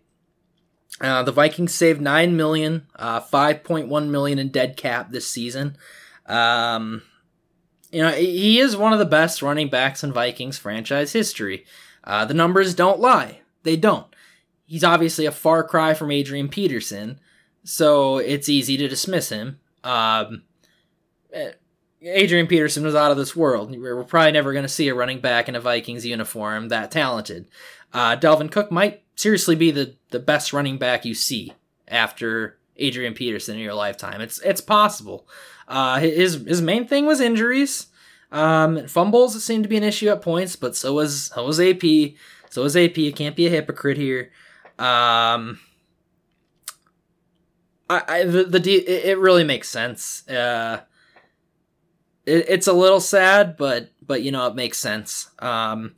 Uh, 1.01 1.23
the 1.23 1.31
Vikings 1.31 1.73
saved 1.73 1.99
nine 1.99 2.37
million, 2.37 2.87
uh, 2.95 3.19
5.1 3.19 4.07
million 4.09 4.39
in 4.39 4.49
dead 4.49 4.77
cap 4.77 5.11
this 5.11 5.27
season. 5.27 5.77
Um, 6.25 7.01
you 7.91 8.01
know, 8.01 8.11
he 8.11 8.59
is 8.59 8.77
one 8.77 8.93
of 8.93 8.99
the 8.99 9.05
best 9.05 9.41
running 9.41 9.69
backs 9.69 10.03
in 10.03 10.13
Vikings 10.13 10.57
franchise 10.57 11.13
history. 11.13 11.65
Uh, 12.03 12.25
the 12.25 12.33
numbers 12.33 12.73
don't 12.73 12.99
lie; 12.99 13.41
they 13.63 13.75
don't. 13.75 14.07
He's 14.65 14.83
obviously 14.83 15.25
a 15.25 15.31
far 15.31 15.63
cry 15.63 15.93
from 15.93 16.11
Adrian 16.11 16.49
Peterson, 16.49 17.19
so 17.63 18.17
it's 18.17 18.49
easy 18.49 18.77
to 18.77 18.87
dismiss 18.87 19.29
him. 19.29 19.59
Um, 19.83 20.43
eh, 21.33 21.51
Adrian 22.01 22.47
Peterson 22.47 22.83
was 22.83 22.95
out 22.95 23.11
of 23.11 23.17
this 23.17 23.35
world. 23.35 23.71
We're 23.71 24.03
probably 24.03 24.31
never 24.31 24.53
going 24.53 24.63
to 24.63 24.69
see 24.69 24.87
a 24.87 24.95
running 24.95 25.19
back 25.19 25.49
in 25.49 25.55
a 25.55 25.61
Vikings 25.61 26.05
uniform 26.05 26.69
that 26.69 26.91
talented 26.91 27.47
uh, 27.95 28.17
Dalvin 28.17 28.51
Cook 28.51 28.71
might 28.71 29.03
seriously 29.15 29.55
be 29.55 29.71
the, 29.71 29.95
the 30.09 30.19
best 30.19 30.51
running 30.51 30.77
back 30.77 31.05
you 31.05 31.13
see 31.13 31.53
after 31.87 32.57
Adrian 32.75 33.13
Peterson 33.13 33.55
in 33.55 33.61
your 33.61 33.73
lifetime. 33.73 34.19
It's 34.19 34.39
it's 34.41 34.59
possible. 34.59 35.25
Uh, 35.65 35.99
his 35.99 36.43
his 36.45 36.61
main 36.61 36.87
thing 36.87 37.05
was 37.05 37.21
injuries. 37.21 37.87
Um, 38.33 38.85
fumbles 38.87 39.41
seemed 39.41 39.63
to 39.63 39.69
be 39.69 39.77
an 39.77 39.83
issue 39.83 40.09
at 40.09 40.21
points, 40.21 40.57
but 40.57 40.75
so 40.75 40.93
was 40.93 41.31
so 41.33 41.45
was 41.45 41.59
AP. 41.61 41.83
So 42.49 42.63
was 42.63 42.75
AP. 42.75 42.97
You 42.97 43.13
can't 43.13 43.35
be 43.35 43.47
a 43.47 43.49
hypocrite 43.49 43.97
here. 43.97 44.31
Um, 44.77 45.61
I, 47.89 48.03
I 48.07 48.23
the, 48.25 48.43
the 48.43 48.71
it 48.71 49.17
really 49.19 49.45
makes 49.45 49.69
sense. 49.69 50.27
Uh, 50.27 50.81
it, 52.25 52.45
it's 52.49 52.67
a 52.67 52.73
little 52.73 52.99
sad, 52.99 53.55
but 53.55 53.91
but 54.05 54.21
you 54.21 54.33
know 54.33 54.47
it 54.47 54.55
makes 54.55 54.79
sense. 54.79 55.29
Um, 55.39 55.95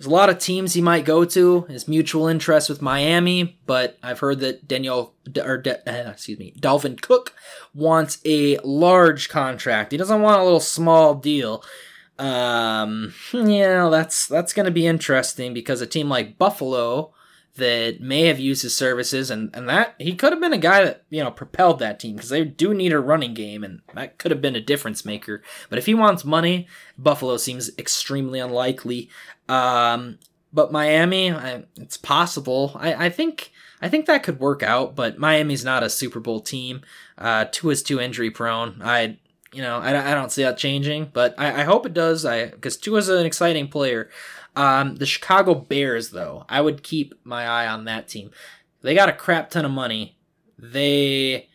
there's 0.00 0.06
a 0.06 0.14
lot 0.14 0.30
of 0.30 0.38
teams 0.38 0.72
he 0.72 0.80
might 0.80 1.04
go 1.04 1.26
to. 1.26 1.60
His 1.68 1.86
mutual 1.86 2.26
interest 2.26 2.70
with 2.70 2.80
Miami, 2.80 3.60
but 3.66 3.98
I've 4.02 4.20
heard 4.20 4.40
that 4.40 4.66
Daniel 4.66 5.12
or 5.44 5.58
De, 5.58 5.76
uh, 5.86 6.10
excuse 6.10 6.38
me, 6.38 6.54
Dalvin 6.58 6.98
Cook 6.98 7.34
wants 7.74 8.16
a 8.24 8.56
large 8.64 9.28
contract. 9.28 9.92
He 9.92 9.98
doesn't 9.98 10.22
want 10.22 10.40
a 10.40 10.44
little 10.44 10.58
small 10.58 11.16
deal. 11.16 11.62
Um, 12.18 13.12
you 13.34 13.42
know, 13.42 13.90
that's 13.90 14.26
that's 14.26 14.54
going 14.54 14.64
to 14.64 14.72
be 14.72 14.86
interesting 14.86 15.52
because 15.52 15.82
a 15.82 15.86
team 15.86 16.08
like 16.08 16.38
Buffalo 16.38 17.12
that 17.56 18.00
may 18.00 18.26
have 18.26 18.38
used 18.38 18.62
his 18.62 18.76
services 18.76 19.30
and, 19.30 19.54
and 19.54 19.68
that 19.68 19.94
he 19.98 20.14
could 20.14 20.32
have 20.32 20.40
been 20.40 20.52
a 20.52 20.58
guy 20.58 20.84
that 20.84 21.04
you 21.10 21.22
know 21.22 21.30
propelled 21.30 21.78
that 21.78 21.98
team 21.98 22.16
because 22.16 22.30
they 22.30 22.44
do 22.44 22.72
need 22.72 22.92
a 22.92 23.00
running 23.00 23.34
game 23.34 23.64
and 23.64 23.80
that 23.94 24.18
could 24.18 24.30
have 24.30 24.40
been 24.40 24.56
a 24.56 24.60
difference 24.60 25.04
maker. 25.04 25.42
But 25.68 25.78
if 25.78 25.86
he 25.86 25.94
wants 25.94 26.24
money 26.24 26.68
buffalo 26.96 27.36
seems 27.36 27.70
extremely 27.78 28.38
unlikely. 28.38 29.10
Um, 29.48 30.18
but 30.52 30.72
miami 30.72 31.32
I, 31.32 31.64
it's 31.76 31.96
possible. 31.96 32.72
I, 32.74 33.06
I 33.06 33.10
think 33.10 33.52
i 33.82 33.88
think 33.88 34.06
that 34.06 34.22
could 34.22 34.38
work 34.38 34.62
out 34.62 34.94
but 34.94 35.18
miami's 35.18 35.64
not 35.64 35.82
a 35.82 35.90
super 35.90 36.20
bowl 36.20 36.40
team. 36.40 36.82
Uh 37.18 37.46
is 37.64 37.82
too 37.82 38.00
injury 38.00 38.30
prone 38.30 38.80
i 38.82 39.18
you 39.52 39.62
know 39.62 39.78
I, 39.78 40.12
I 40.12 40.14
don't 40.14 40.30
see 40.30 40.44
that 40.44 40.56
changing 40.56 41.10
but 41.12 41.34
i, 41.36 41.62
I 41.62 41.64
hope 41.64 41.84
it 41.84 41.94
does. 41.94 42.24
I 42.24 42.46
because 42.46 42.76
Tua 42.76 42.98
is 42.98 43.08
an 43.08 43.26
exciting 43.26 43.66
player 43.68 44.08
um, 44.60 44.96
the 44.96 45.06
Chicago 45.06 45.54
Bears, 45.54 46.10
though, 46.10 46.44
I 46.46 46.60
would 46.60 46.82
keep 46.82 47.14
my 47.24 47.46
eye 47.46 47.66
on 47.66 47.86
that 47.86 48.08
team. 48.08 48.30
They 48.82 48.94
got 48.94 49.08
a 49.08 49.14
crap 49.14 49.48
ton 49.48 49.64
of 49.64 49.70
money. 49.70 50.18
They 50.58 51.48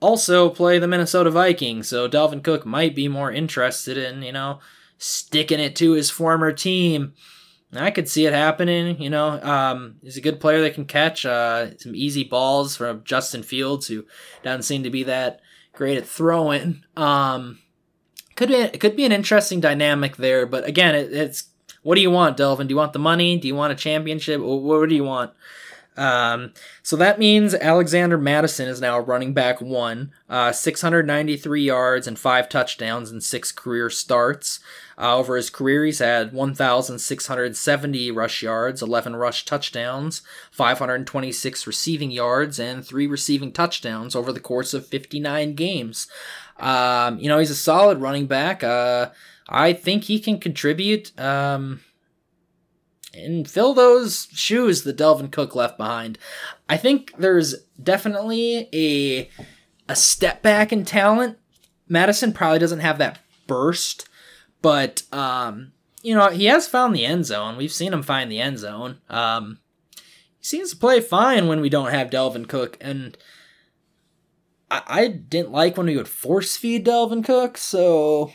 also 0.00 0.50
play 0.50 0.80
the 0.80 0.88
Minnesota 0.88 1.30
Vikings, 1.30 1.86
so 1.86 2.08
Dalvin 2.08 2.42
Cook 2.42 2.66
might 2.66 2.96
be 2.96 3.06
more 3.06 3.30
interested 3.30 3.96
in, 3.96 4.22
you 4.22 4.32
know, 4.32 4.58
sticking 4.98 5.60
it 5.60 5.76
to 5.76 5.92
his 5.92 6.10
former 6.10 6.50
team. 6.50 7.14
I 7.72 7.92
could 7.92 8.08
see 8.08 8.26
it 8.26 8.32
happening, 8.32 9.00
you 9.00 9.10
know. 9.10 9.40
Um, 9.40 9.98
he's 10.02 10.16
a 10.16 10.20
good 10.20 10.40
player 10.40 10.60
that 10.62 10.74
can 10.74 10.86
catch 10.86 11.24
uh, 11.24 11.78
some 11.78 11.94
easy 11.94 12.24
balls 12.24 12.76
from 12.76 13.04
Justin 13.04 13.44
Fields, 13.44 13.86
who 13.86 14.06
doesn't 14.42 14.64
seem 14.64 14.82
to 14.82 14.90
be 14.90 15.04
that 15.04 15.40
great 15.72 15.98
at 15.98 16.04
throwing. 16.04 16.82
Um, 16.96 17.60
could 18.34 18.48
be 18.48 18.56
it 18.56 18.80
could 18.80 18.96
be 18.96 19.04
an 19.04 19.12
interesting 19.12 19.60
dynamic 19.60 20.16
there, 20.16 20.46
but 20.46 20.66
again, 20.66 20.96
it, 20.96 21.12
it's 21.12 21.49
what 21.82 21.94
do 21.94 22.00
you 22.00 22.10
want, 22.10 22.36
Dalvin? 22.36 22.68
Do 22.68 22.72
you 22.72 22.76
want 22.76 22.92
the 22.92 22.98
money? 22.98 23.38
Do 23.38 23.48
you 23.48 23.54
want 23.54 23.72
a 23.72 23.76
championship? 23.76 24.40
What 24.40 24.88
do 24.88 24.94
you 24.94 25.04
want? 25.04 25.32
Um, 25.96 26.52
so 26.82 26.96
that 26.96 27.18
means 27.18 27.54
Alexander 27.54 28.16
Mattison 28.16 28.68
is 28.68 28.80
now 28.80 28.98
running 28.98 29.34
back 29.34 29.60
one, 29.60 30.12
uh, 30.30 30.52
693 30.52 31.62
yards 31.62 32.06
and 32.06 32.18
five 32.18 32.48
touchdowns 32.48 33.10
in 33.10 33.20
six 33.20 33.52
career 33.52 33.90
starts. 33.90 34.60
Uh, 34.96 35.16
over 35.16 35.36
his 35.36 35.50
career, 35.50 35.84
he's 35.84 35.98
had 35.98 36.32
1,670 36.32 38.10
rush 38.12 38.42
yards, 38.42 38.82
11 38.82 39.16
rush 39.16 39.44
touchdowns, 39.44 40.22
526 40.50 41.66
receiving 41.66 42.10
yards, 42.10 42.58
and 42.58 42.86
three 42.86 43.06
receiving 43.06 43.52
touchdowns 43.52 44.14
over 44.14 44.32
the 44.32 44.40
course 44.40 44.72
of 44.72 44.86
59 44.86 45.54
games. 45.54 46.06
Um, 46.58 47.18
you 47.18 47.28
know, 47.28 47.38
he's 47.38 47.50
a 47.50 47.54
solid 47.54 48.00
running 48.00 48.26
back. 48.26 48.62
Uh, 48.62 49.10
I 49.50 49.72
think 49.72 50.04
he 50.04 50.20
can 50.20 50.38
contribute. 50.38 51.18
Um, 51.20 51.80
and 53.12 53.48
fill 53.48 53.74
those 53.74 54.28
shoes 54.32 54.82
that 54.82 54.96
Dalvin 54.96 55.32
Cook 55.32 55.54
left 55.54 55.76
behind. 55.76 56.18
I 56.68 56.76
think 56.76 57.12
there's 57.18 57.54
definitely 57.82 58.68
a 58.72 59.28
a 59.88 59.96
step 59.96 60.42
back 60.42 60.72
in 60.72 60.84
talent. 60.84 61.36
Mattison 61.88 62.32
probably 62.32 62.60
doesn't 62.60 62.80
have 62.80 62.98
that 62.98 63.18
burst, 63.48 64.08
but 64.62 65.02
um, 65.12 65.72
you 66.02 66.14
know 66.14 66.28
he 66.28 66.46
has 66.46 66.68
found 66.68 66.94
the 66.94 67.04
end 67.04 67.26
zone. 67.26 67.56
We've 67.56 67.72
seen 67.72 67.92
him 67.92 68.02
find 68.02 68.30
the 68.30 68.40
end 68.40 68.58
zone. 68.58 68.98
Um, 69.08 69.58
he 70.38 70.44
seems 70.44 70.70
to 70.70 70.76
play 70.76 71.00
fine 71.00 71.48
when 71.48 71.60
we 71.60 71.68
don't 71.68 71.90
have 71.90 72.10
Dalvin 72.10 72.48
Cook, 72.48 72.76
and 72.80 73.18
I, 74.70 74.82
I 74.86 75.08
didn't 75.08 75.52
like 75.52 75.76
when 75.76 75.86
we 75.86 75.96
would 75.96 76.08
force 76.08 76.56
feed 76.56 76.86
Dalvin 76.86 77.24
Cook, 77.24 77.58
so 77.58 78.32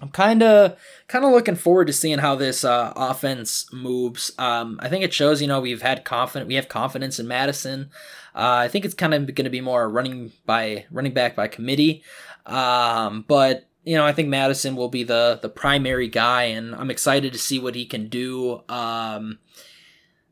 I'm 0.00 0.10
kind 0.10 0.42
of 0.42 0.78
kind 1.08 1.24
of 1.24 1.32
looking 1.32 1.56
forward 1.56 1.86
to 1.86 1.92
seeing 1.92 2.18
how 2.18 2.34
this 2.34 2.64
uh, 2.64 2.92
offense 2.96 3.72
moves. 3.72 4.32
Um, 4.38 4.78
I 4.82 4.88
think 4.88 5.04
it 5.04 5.12
shows, 5.12 5.40
you 5.40 5.48
know, 5.48 5.60
we've 5.60 5.82
had 5.82 6.04
confident, 6.04 6.48
we 6.48 6.54
have 6.54 6.68
confidence 6.68 7.18
in 7.18 7.28
Mattison. 7.28 7.90
Uh, 8.34 8.64
I 8.64 8.68
think 8.68 8.84
it's 8.84 8.94
kind 8.94 9.14
of 9.14 9.34
going 9.34 9.44
to 9.44 9.50
be 9.50 9.60
more 9.60 9.88
running 9.88 10.32
by 10.46 10.86
running 10.90 11.12
back 11.12 11.34
by 11.34 11.48
committee. 11.48 12.02
Um, 12.46 13.24
but 13.26 13.66
you 13.84 13.96
know, 13.96 14.04
I 14.04 14.12
think 14.12 14.28
Mattison 14.28 14.76
will 14.76 14.88
be 14.88 15.04
the 15.04 15.38
the 15.40 15.48
primary 15.48 16.08
guy, 16.08 16.44
and 16.44 16.74
I'm 16.74 16.90
excited 16.90 17.32
to 17.32 17.38
see 17.38 17.58
what 17.58 17.74
he 17.74 17.86
can 17.86 18.08
do. 18.08 18.62
Um, 18.68 19.38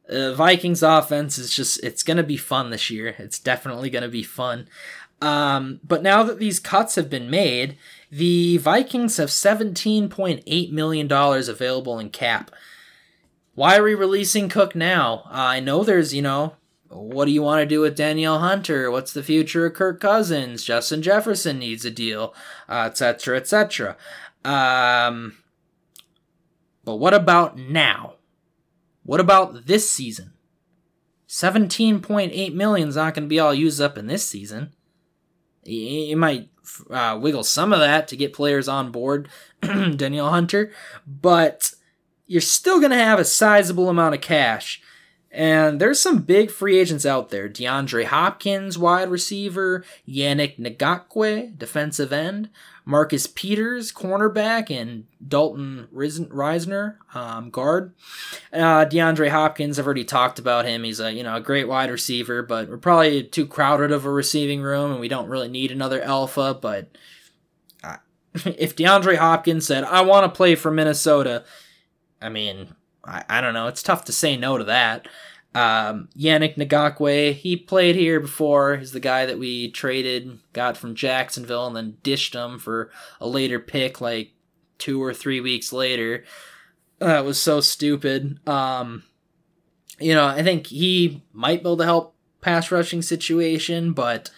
uh, 0.09 0.33
Vikings 0.35 0.83
offense 0.83 1.39
is 1.39 1.55
just 1.55 1.83
it's 1.83 2.03
going 2.03 2.17
to 2.17 2.23
be 2.23 2.37
fun 2.37 2.71
this 2.71 2.91
year. 2.91 3.15
It's 3.19 3.39
definitely 3.39 3.91
going 3.91 4.03
to 4.03 4.09
be 4.09 4.23
fun. 4.23 4.69
Um, 5.21 5.81
but 5.83 6.03
now 6.03 6.23
that 6.23 6.39
these 6.39 6.61
cuts 6.61 6.95
have 6.95 7.11
been 7.11 7.31
made, 7.31 7.77
the 8.11 8.57
Vikings 8.59 9.17
have 9.19 9.29
$17.8 9.29 10.73
million 10.73 11.13
available 11.13 11.99
in 11.99 12.11
cap. 12.11 12.51
Why 13.55 13.77
are 13.77 13.83
we 13.83 13.95
releasing 13.95 14.49
Cook 14.49 14.75
now? 14.75 15.25
Uh, 15.27 15.31
I 15.33 15.61
know 15.61 15.85
there's, 15.85 16.15
you 16.15 16.23
know, 16.23 16.55
what 16.89 17.27
do 17.27 17.33
you 17.33 17.43
want 17.43 17.61
to 17.61 17.67
do 17.67 17.81
with 17.81 17.97
Danielle 17.97 18.39
Hunter? 18.39 18.91
What's 18.91 19.13
the 19.13 19.23
future 19.23 19.67
of 19.67 19.75
Kirk 19.75 20.01
Cousins? 20.01 20.65
Justin 20.65 21.03
Jefferson 21.03 21.59
needs 21.59 21.85
a 21.85 21.91
deal, 21.91 22.35
etc., 22.69 23.35
uh, 23.35 23.41
etc. 23.41 23.97
Et 24.45 24.49
um, 24.49 25.37
but 26.85 26.97
what 26.97 27.13
about 27.13 27.59
now? 27.59 28.15
What 29.03 29.21
about 29.21 29.67
this 29.67 29.91
season? 29.91 30.33
17.8 31.29 32.55
million 32.55 32.89
is 32.89 32.97
not 32.97 33.15
going 33.15 33.25
to 33.25 33.29
be 33.29 33.39
all 33.39 33.53
used 33.53 33.81
up 33.81 33.99
in 33.99 34.07
this 34.07 34.27
season. 34.27 34.73
You 35.69 36.17
might 36.17 36.49
uh, 36.91 37.19
wiggle 37.21 37.45
some 37.45 37.73
of 37.73 37.81
that 37.81 38.09
to 38.09 38.17
get 38.17 38.33
players 38.33 38.69
on 38.69 38.91
board, 38.91 39.29
Danielle 39.61 40.31
Hunter, 40.31 40.73
but 41.07 41.73
you're 42.27 42.41
still 42.41 42.79
going 42.79 42.91
to 42.91 42.97
have 42.97 43.19
a 43.19 43.25
sizable 43.25 43.89
amount 43.89 44.15
of 44.15 44.21
cash. 44.21 44.83
And 45.31 45.79
there's 45.79 46.01
some 46.01 46.23
big 46.23 46.51
free 46.51 46.79
agents 46.79 47.05
out 47.05 47.29
there. 47.29 47.49
DeAndre 47.49 48.05
Hopkins, 48.05 48.79
wide 48.79 49.11
receiver, 49.11 49.85
Yannick 50.09 50.59
Ngakoue, 50.59 51.57
defensive 51.59 52.15
end, 52.15 52.49
Marcus 52.87 53.27
Peters, 53.27 53.93
cornerback, 53.93 54.71
and 54.71 55.05
Dalton 55.27 55.87
Risner, 55.95 56.97
um, 57.15 57.51
guard. 57.51 57.93
Uh, 58.51 58.87
DeAndre 58.87 59.29
Hopkins, 59.29 59.79
I've 59.79 59.85
already 59.85 60.05
talked 60.05 60.39
about 60.39 60.65
him. 60.65 60.85
He's 60.85 60.99
a 60.99 61.13
you 61.13 61.23
know 61.23 61.37
a 61.37 61.41
great 61.43 61.69
wide 61.69 61.91
receiver, 61.91 62.43
but 62.43 62.71
we're 62.71 62.79
probably 62.79 63.23
too 63.23 63.47
crowded 63.47 63.93
of 63.93 64.07
a 64.07 64.11
receiving 64.11 64.63
room, 64.63 64.93
and 64.93 65.01
we 65.01 65.09
don't 65.09 65.29
really 65.29 65.49
need 65.49 65.71
another 65.71 66.01
alpha. 66.01 66.59
But 66.59 66.89
uh, 67.85 67.97
if 68.33 68.75
DeAndre 68.75 69.19
Hopkins 69.19 69.67
said, 69.67 69.85
"I 69.85 70.01
want 70.01 70.25
to 70.25 70.35
play 70.35 70.55
for 70.55 70.71
Minnesota," 70.71 71.45
I 72.23 72.31
mean, 72.31 72.75
I, 73.09 73.25
I 73.29 73.41
don't 73.41 73.55
know. 73.55 73.67
It's 73.67 73.83
tough 73.83 74.05
to 74.05 74.13
say 74.13 74.37
no 74.37 74.59
to 74.59 74.65
that. 74.65 75.09
Um, 75.55 76.09
Yannick 76.17 76.57
Ngakoue, 76.57 77.33
he 77.33 77.57
played 77.57 77.97
here 77.97 78.21
before. 78.21 78.77
He's 78.77 78.93
the 78.93 79.01
guy 79.01 79.27
that 79.27 79.39
we 79.39 79.71
traded, 79.71 80.39
got 80.53 80.77
from 80.77 80.95
Jacksonville, 80.95 81.67
and 81.67 81.75
then 81.75 81.97
dished 82.03 82.35
him 82.35 82.59
for 82.59 82.91
a 83.21 83.27
later 83.27 83.59
pick, 83.59 84.01
like 84.01 84.33
two 84.77 85.03
or 85.03 85.15
three 85.15 85.41
weeks 85.41 85.73
later. 85.73 86.25
That 86.99 87.25
was 87.25 87.41
so 87.41 87.61
stupid. 87.61 88.47
Um, 88.47 89.05
you 89.99 90.15
know, 90.15 90.27
I 90.27 90.43
think 90.43 90.67
he 90.67 91.23
might 91.33 91.63
be 91.63 91.69
able 91.69 91.79
to 91.79 91.85
help 91.85 92.15
pass 92.41 92.71
rushing 92.71 93.03
situation, 93.03 93.93
but 93.93 94.31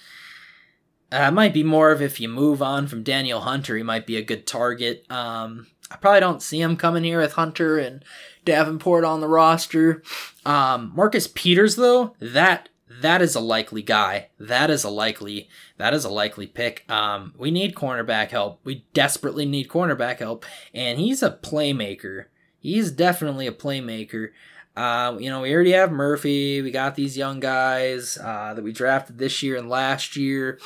uh, 1.12 1.26
it 1.28 1.32
might 1.32 1.52
be 1.52 1.64
more 1.64 1.90
of 1.90 2.00
if 2.00 2.20
you 2.20 2.28
move 2.28 2.62
on 2.62 2.86
from 2.86 3.02
Danielle 3.02 3.40
Hunter, 3.40 3.76
he 3.76 3.82
might 3.82 4.06
be 4.06 4.16
a 4.16 4.22
good 4.22 4.46
target. 4.46 5.04
Um, 5.10 5.66
I 5.90 5.96
probably 5.96 6.20
don't 6.20 6.42
see 6.42 6.60
him 6.60 6.76
coming 6.76 7.04
here 7.04 7.20
with 7.20 7.32
Hunter 7.32 7.78
and 7.78 8.04
Davenport 8.44 9.04
on 9.04 9.20
the 9.20 9.28
roster. 9.28 10.02
Um, 10.44 10.92
Marcus 10.94 11.26
Peters, 11.26 11.76
though, 11.76 12.14
that 12.20 12.68
that 13.00 13.22
is 13.22 13.34
a 13.34 13.40
likely 13.40 13.82
guy. 13.82 14.28
That 14.38 14.70
is 14.70 14.84
a 14.84 14.90
likely 14.90 15.48
that 15.78 15.94
is 15.94 16.04
a 16.04 16.10
likely 16.10 16.46
pick. 16.46 16.84
Um, 16.90 17.34
we 17.36 17.50
need 17.50 17.74
cornerback 17.74 18.30
help. 18.30 18.60
We 18.64 18.84
desperately 18.92 19.46
need 19.46 19.68
cornerback 19.68 20.18
help, 20.18 20.44
and 20.74 20.98
he's 20.98 21.22
a 21.22 21.30
playmaker. 21.30 22.26
He's 22.58 22.90
definitely 22.90 23.46
a 23.46 23.52
playmaker. 23.52 24.30
Uh, 24.76 25.16
you 25.18 25.30
know, 25.30 25.42
we 25.42 25.54
already 25.54 25.72
have 25.72 25.90
Murphy. 25.90 26.62
We 26.62 26.70
got 26.70 26.94
these 26.94 27.16
young 27.16 27.40
guys 27.40 28.18
uh, 28.18 28.54
that 28.54 28.62
we 28.62 28.72
drafted 28.72 29.18
this 29.18 29.42
year 29.42 29.56
and 29.56 29.68
last 29.68 30.16
year. 30.16 30.58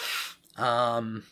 Um, 0.57 1.25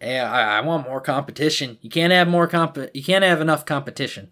yeah, 0.00 0.30
I, 0.30 0.58
I 0.58 0.60
want 0.60 0.88
more 0.88 1.00
competition. 1.00 1.78
You 1.82 1.90
can't 1.90 2.12
have 2.12 2.28
more 2.28 2.46
comp. 2.46 2.78
You 2.94 3.02
can't 3.02 3.24
have 3.24 3.40
enough 3.40 3.66
competition 3.66 4.30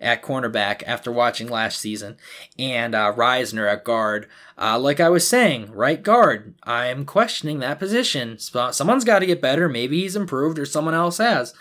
at 0.00 0.22
cornerback 0.22 0.82
after 0.86 1.10
watching 1.10 1.48
last 1.48 1.78
season, 1.80 2.16
and 2.58 2.94
uh, 2.94 3.12
Risner 3.12 3.70
at 3.70 3.84
guard. 3.84 4.28
Uh, 4.58 4.78
like 4.78 5.00
I 5.00 5.08
was 5.08 5.26
saying, 5.26 5.72
right 5.72 6.02
guard. 6.02 6.54
I 6.62 6.86
am 6.86 7.04
questioning 7.04 7.58
that 7.60 7.78
position. 7.78 8.38
Someone's 8.38 9.04
got 9.04 9.20
to 9.20 9.26
get 9.26 9.40
better. 9.40 9.68
Maybe 9.68 10.00
he's 10.02 10.16
improved, 10.16 10.58
or 10.58 10.66
someone 10.66 10.94
else 10.94 11.18
has. 11.18 11.54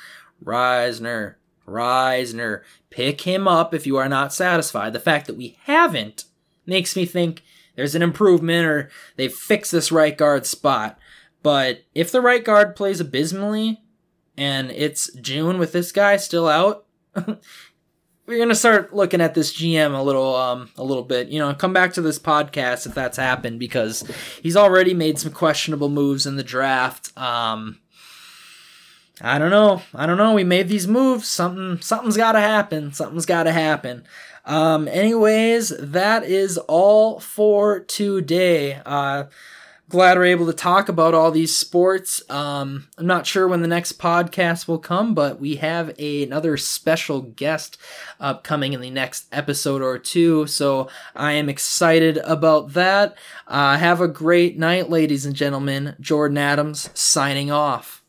Risner, 0.44 1.36
Risner, 1.68 2.62
pick 2.90 3.22
him 3.22 3.48
up 3.48 3.74
if 3.74 3.88
you 3.88 3.98
are 3.98 4.10
not 4.10 4.34
satisfied. 4.34 4.94
The 4.94 5.00
fact 5.00 5.28
that 5.28 5.38
we 5.38 5.58
haven't 5.64 6.26
makes 6.66 6.96
me 6.96 7.06
think 7.06 7.44
there's 7.76 7.96
an 7.96 8.02
improvement, 8.02 8.66
or 8.66 8.90
they've 9.16 9.34
fixed 9.34 9.72
this 9.72 9.92
right 9.92 10.18
guard 10.18 10.46
spot. 10.46 10.98
But 11.42 11.84
if 11.94 12.12
the 12.12 12.22
right 12.22 12.44
guard 12.44 12.76
plays 12.76 13.00
abysmally, 13.00 13.82
and 14.38 14.72
it's 14.72 15.12
June 15.14 15.58
with 15.58 15.74
this 15.74 15.92
guy 15.92 16.18
still 16.18 16.48
out, 16.48 16.86
we're 18.26 18.40
gonna 18.40 18.56
start 18.56 18.94
looking 18.96 19.22
at 19.22 19.34
this 19.34 19.54
GM 19.54 19.98
a 19.98 20.02
little 20.02 20.36
um 20.36 20.70
a 20.78 20.84
little 20.84 21.04
bit. 21.04 21.28
You 21.28 21.40
know, 21.40 21.54
come 21.54 21.74
back 21.74 21.94
to 21.94 22.02
this 22.02 22.20
podcast 22.20 22.86
if 22.86 22.94
that's 22.94 23.18
happened 23.18 23.60
because 23.60 24.10
he's 24.42 24.56
already 24.56 24.94
made 24.94 25.20
some 25.20 25.32
questionable 25.32 25.90
moves 25.90 26.26
in 26.26 26.36
the 26.38 26.44
draft. 26.44 27.16
Um 27.18 27.80
I 29.22 29.38
don't 29.38 29.52
know. 29.52 29.82
I 29.94 30.06
don't 30.06 30.18
know. 30.18 30.34
We 30.34 30.44
made 30.44 30.70
these 30.70 30.88
moves. 30.88 31.28
Something 31.28 31.82
something's 31.82 32.18
gotta 32.18 32.40
happen. 32.40 32.94
Something's 32.94 33.26
gotta 33.26 33.52
happen. 33.52 34.06
Um 34.46 34.88
anyways, 34.88 35.70
that 35.78 36.24
is 36.24 36.58
all 36.58 37.20
for 37.20 37.82
today. 37.82 38.82
Uh 38.86 39.26
glad 39.94 40.18
we're 40.18 40.26
able 40.26 40.48
to 40.48 40.54
talk 40.54 40.90
about 40.90 41.14
all 41.14 41.30
these 41.30 41.56
sports. 41.56 42.28
Um, 42.28 42.88
I'm 42.98 43.06
not 43.06 43.28
sure 43.28 43.48
when 43.48 43.62
the 43.62 43.68
next 43.68 44.00
podcast 44.00 44.68
will 44.68 44.80
come, 44.80 45.14
but 45.14 45.40
we 45.40 45.58
have 45.58 45.94
a, 46.00 46.24
another 46.24 46.58
special 46.58 47.22
guest 47.22 47.78
upcoming 48.20 48.74
in 48.74 48.82
the 48.82 48.90
next 48.90 49.28
episode 49.32 49.84
or 49.84 50.00
two. 50.00 50.48
So 50.48 50.90
I 51.16 51.34
am 51.34 51.48
excited 51.48 52.18
about 52.18 52.74
that. 52.74 53.16
Uh, 53.48 53.78
have 53.78 54.02
a 54.02 54.08
great 54.08 54.58
night, 54.58 54.90
ladies 54.90 55.28
and 55.28 55.36
gentlemen. 55.36 55.96
Jordan 56.00 56.40
Adams 56.40 56.90
signing 56.96 57.52
off. 57.52 58.03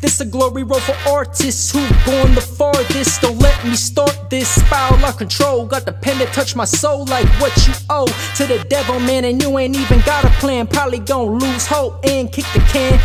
This 0.00 0.20
a 0.20 0.24
glory 0.24 0.62
road 0.62 0.82
for 0.82 0.94
artists 1.10 1.72
who 1.72 1.80
going 2.06 2.34
the 2.34 2.40
farthest. 2.40 3.20
Don't 3.20 3.36
let 3.38 3.64
me 3.64 3.74
start 3.74 4.30
this 4.30 4.48
spiral 4.48 5.04
of 5.04 5.16
control. 5.16 5.66
Got 5.66 5.86
the 5.86 5.92
pen 5.92 6.18
that 6.18 6.32
touch 6.32 6.54
my 6.54 6.66
soul 6.66 7.04
like 7.06 7.26
what 7.40 7.54
you 7.66 7.72
owe 7.90 8.06
to 8.36 8.46
the 8.46 8.64
devil, 8.68 9.00
man. 9.00 9.24
And 9.24 9.42
you 9.42 9.58
ain't 9.58 9.76
even 9.76 10.00
got 10.02 10.24
a 10.24 10.28
plan. 10.38 10.68
Probably 10.68 11.00
gonna 11.00 11.32
lose 11.32 11.66
hope 11.66 12.04
and 12.06 12.30
kick 12.30 12.44
the 12.54 12.60
can. 12.70 13.00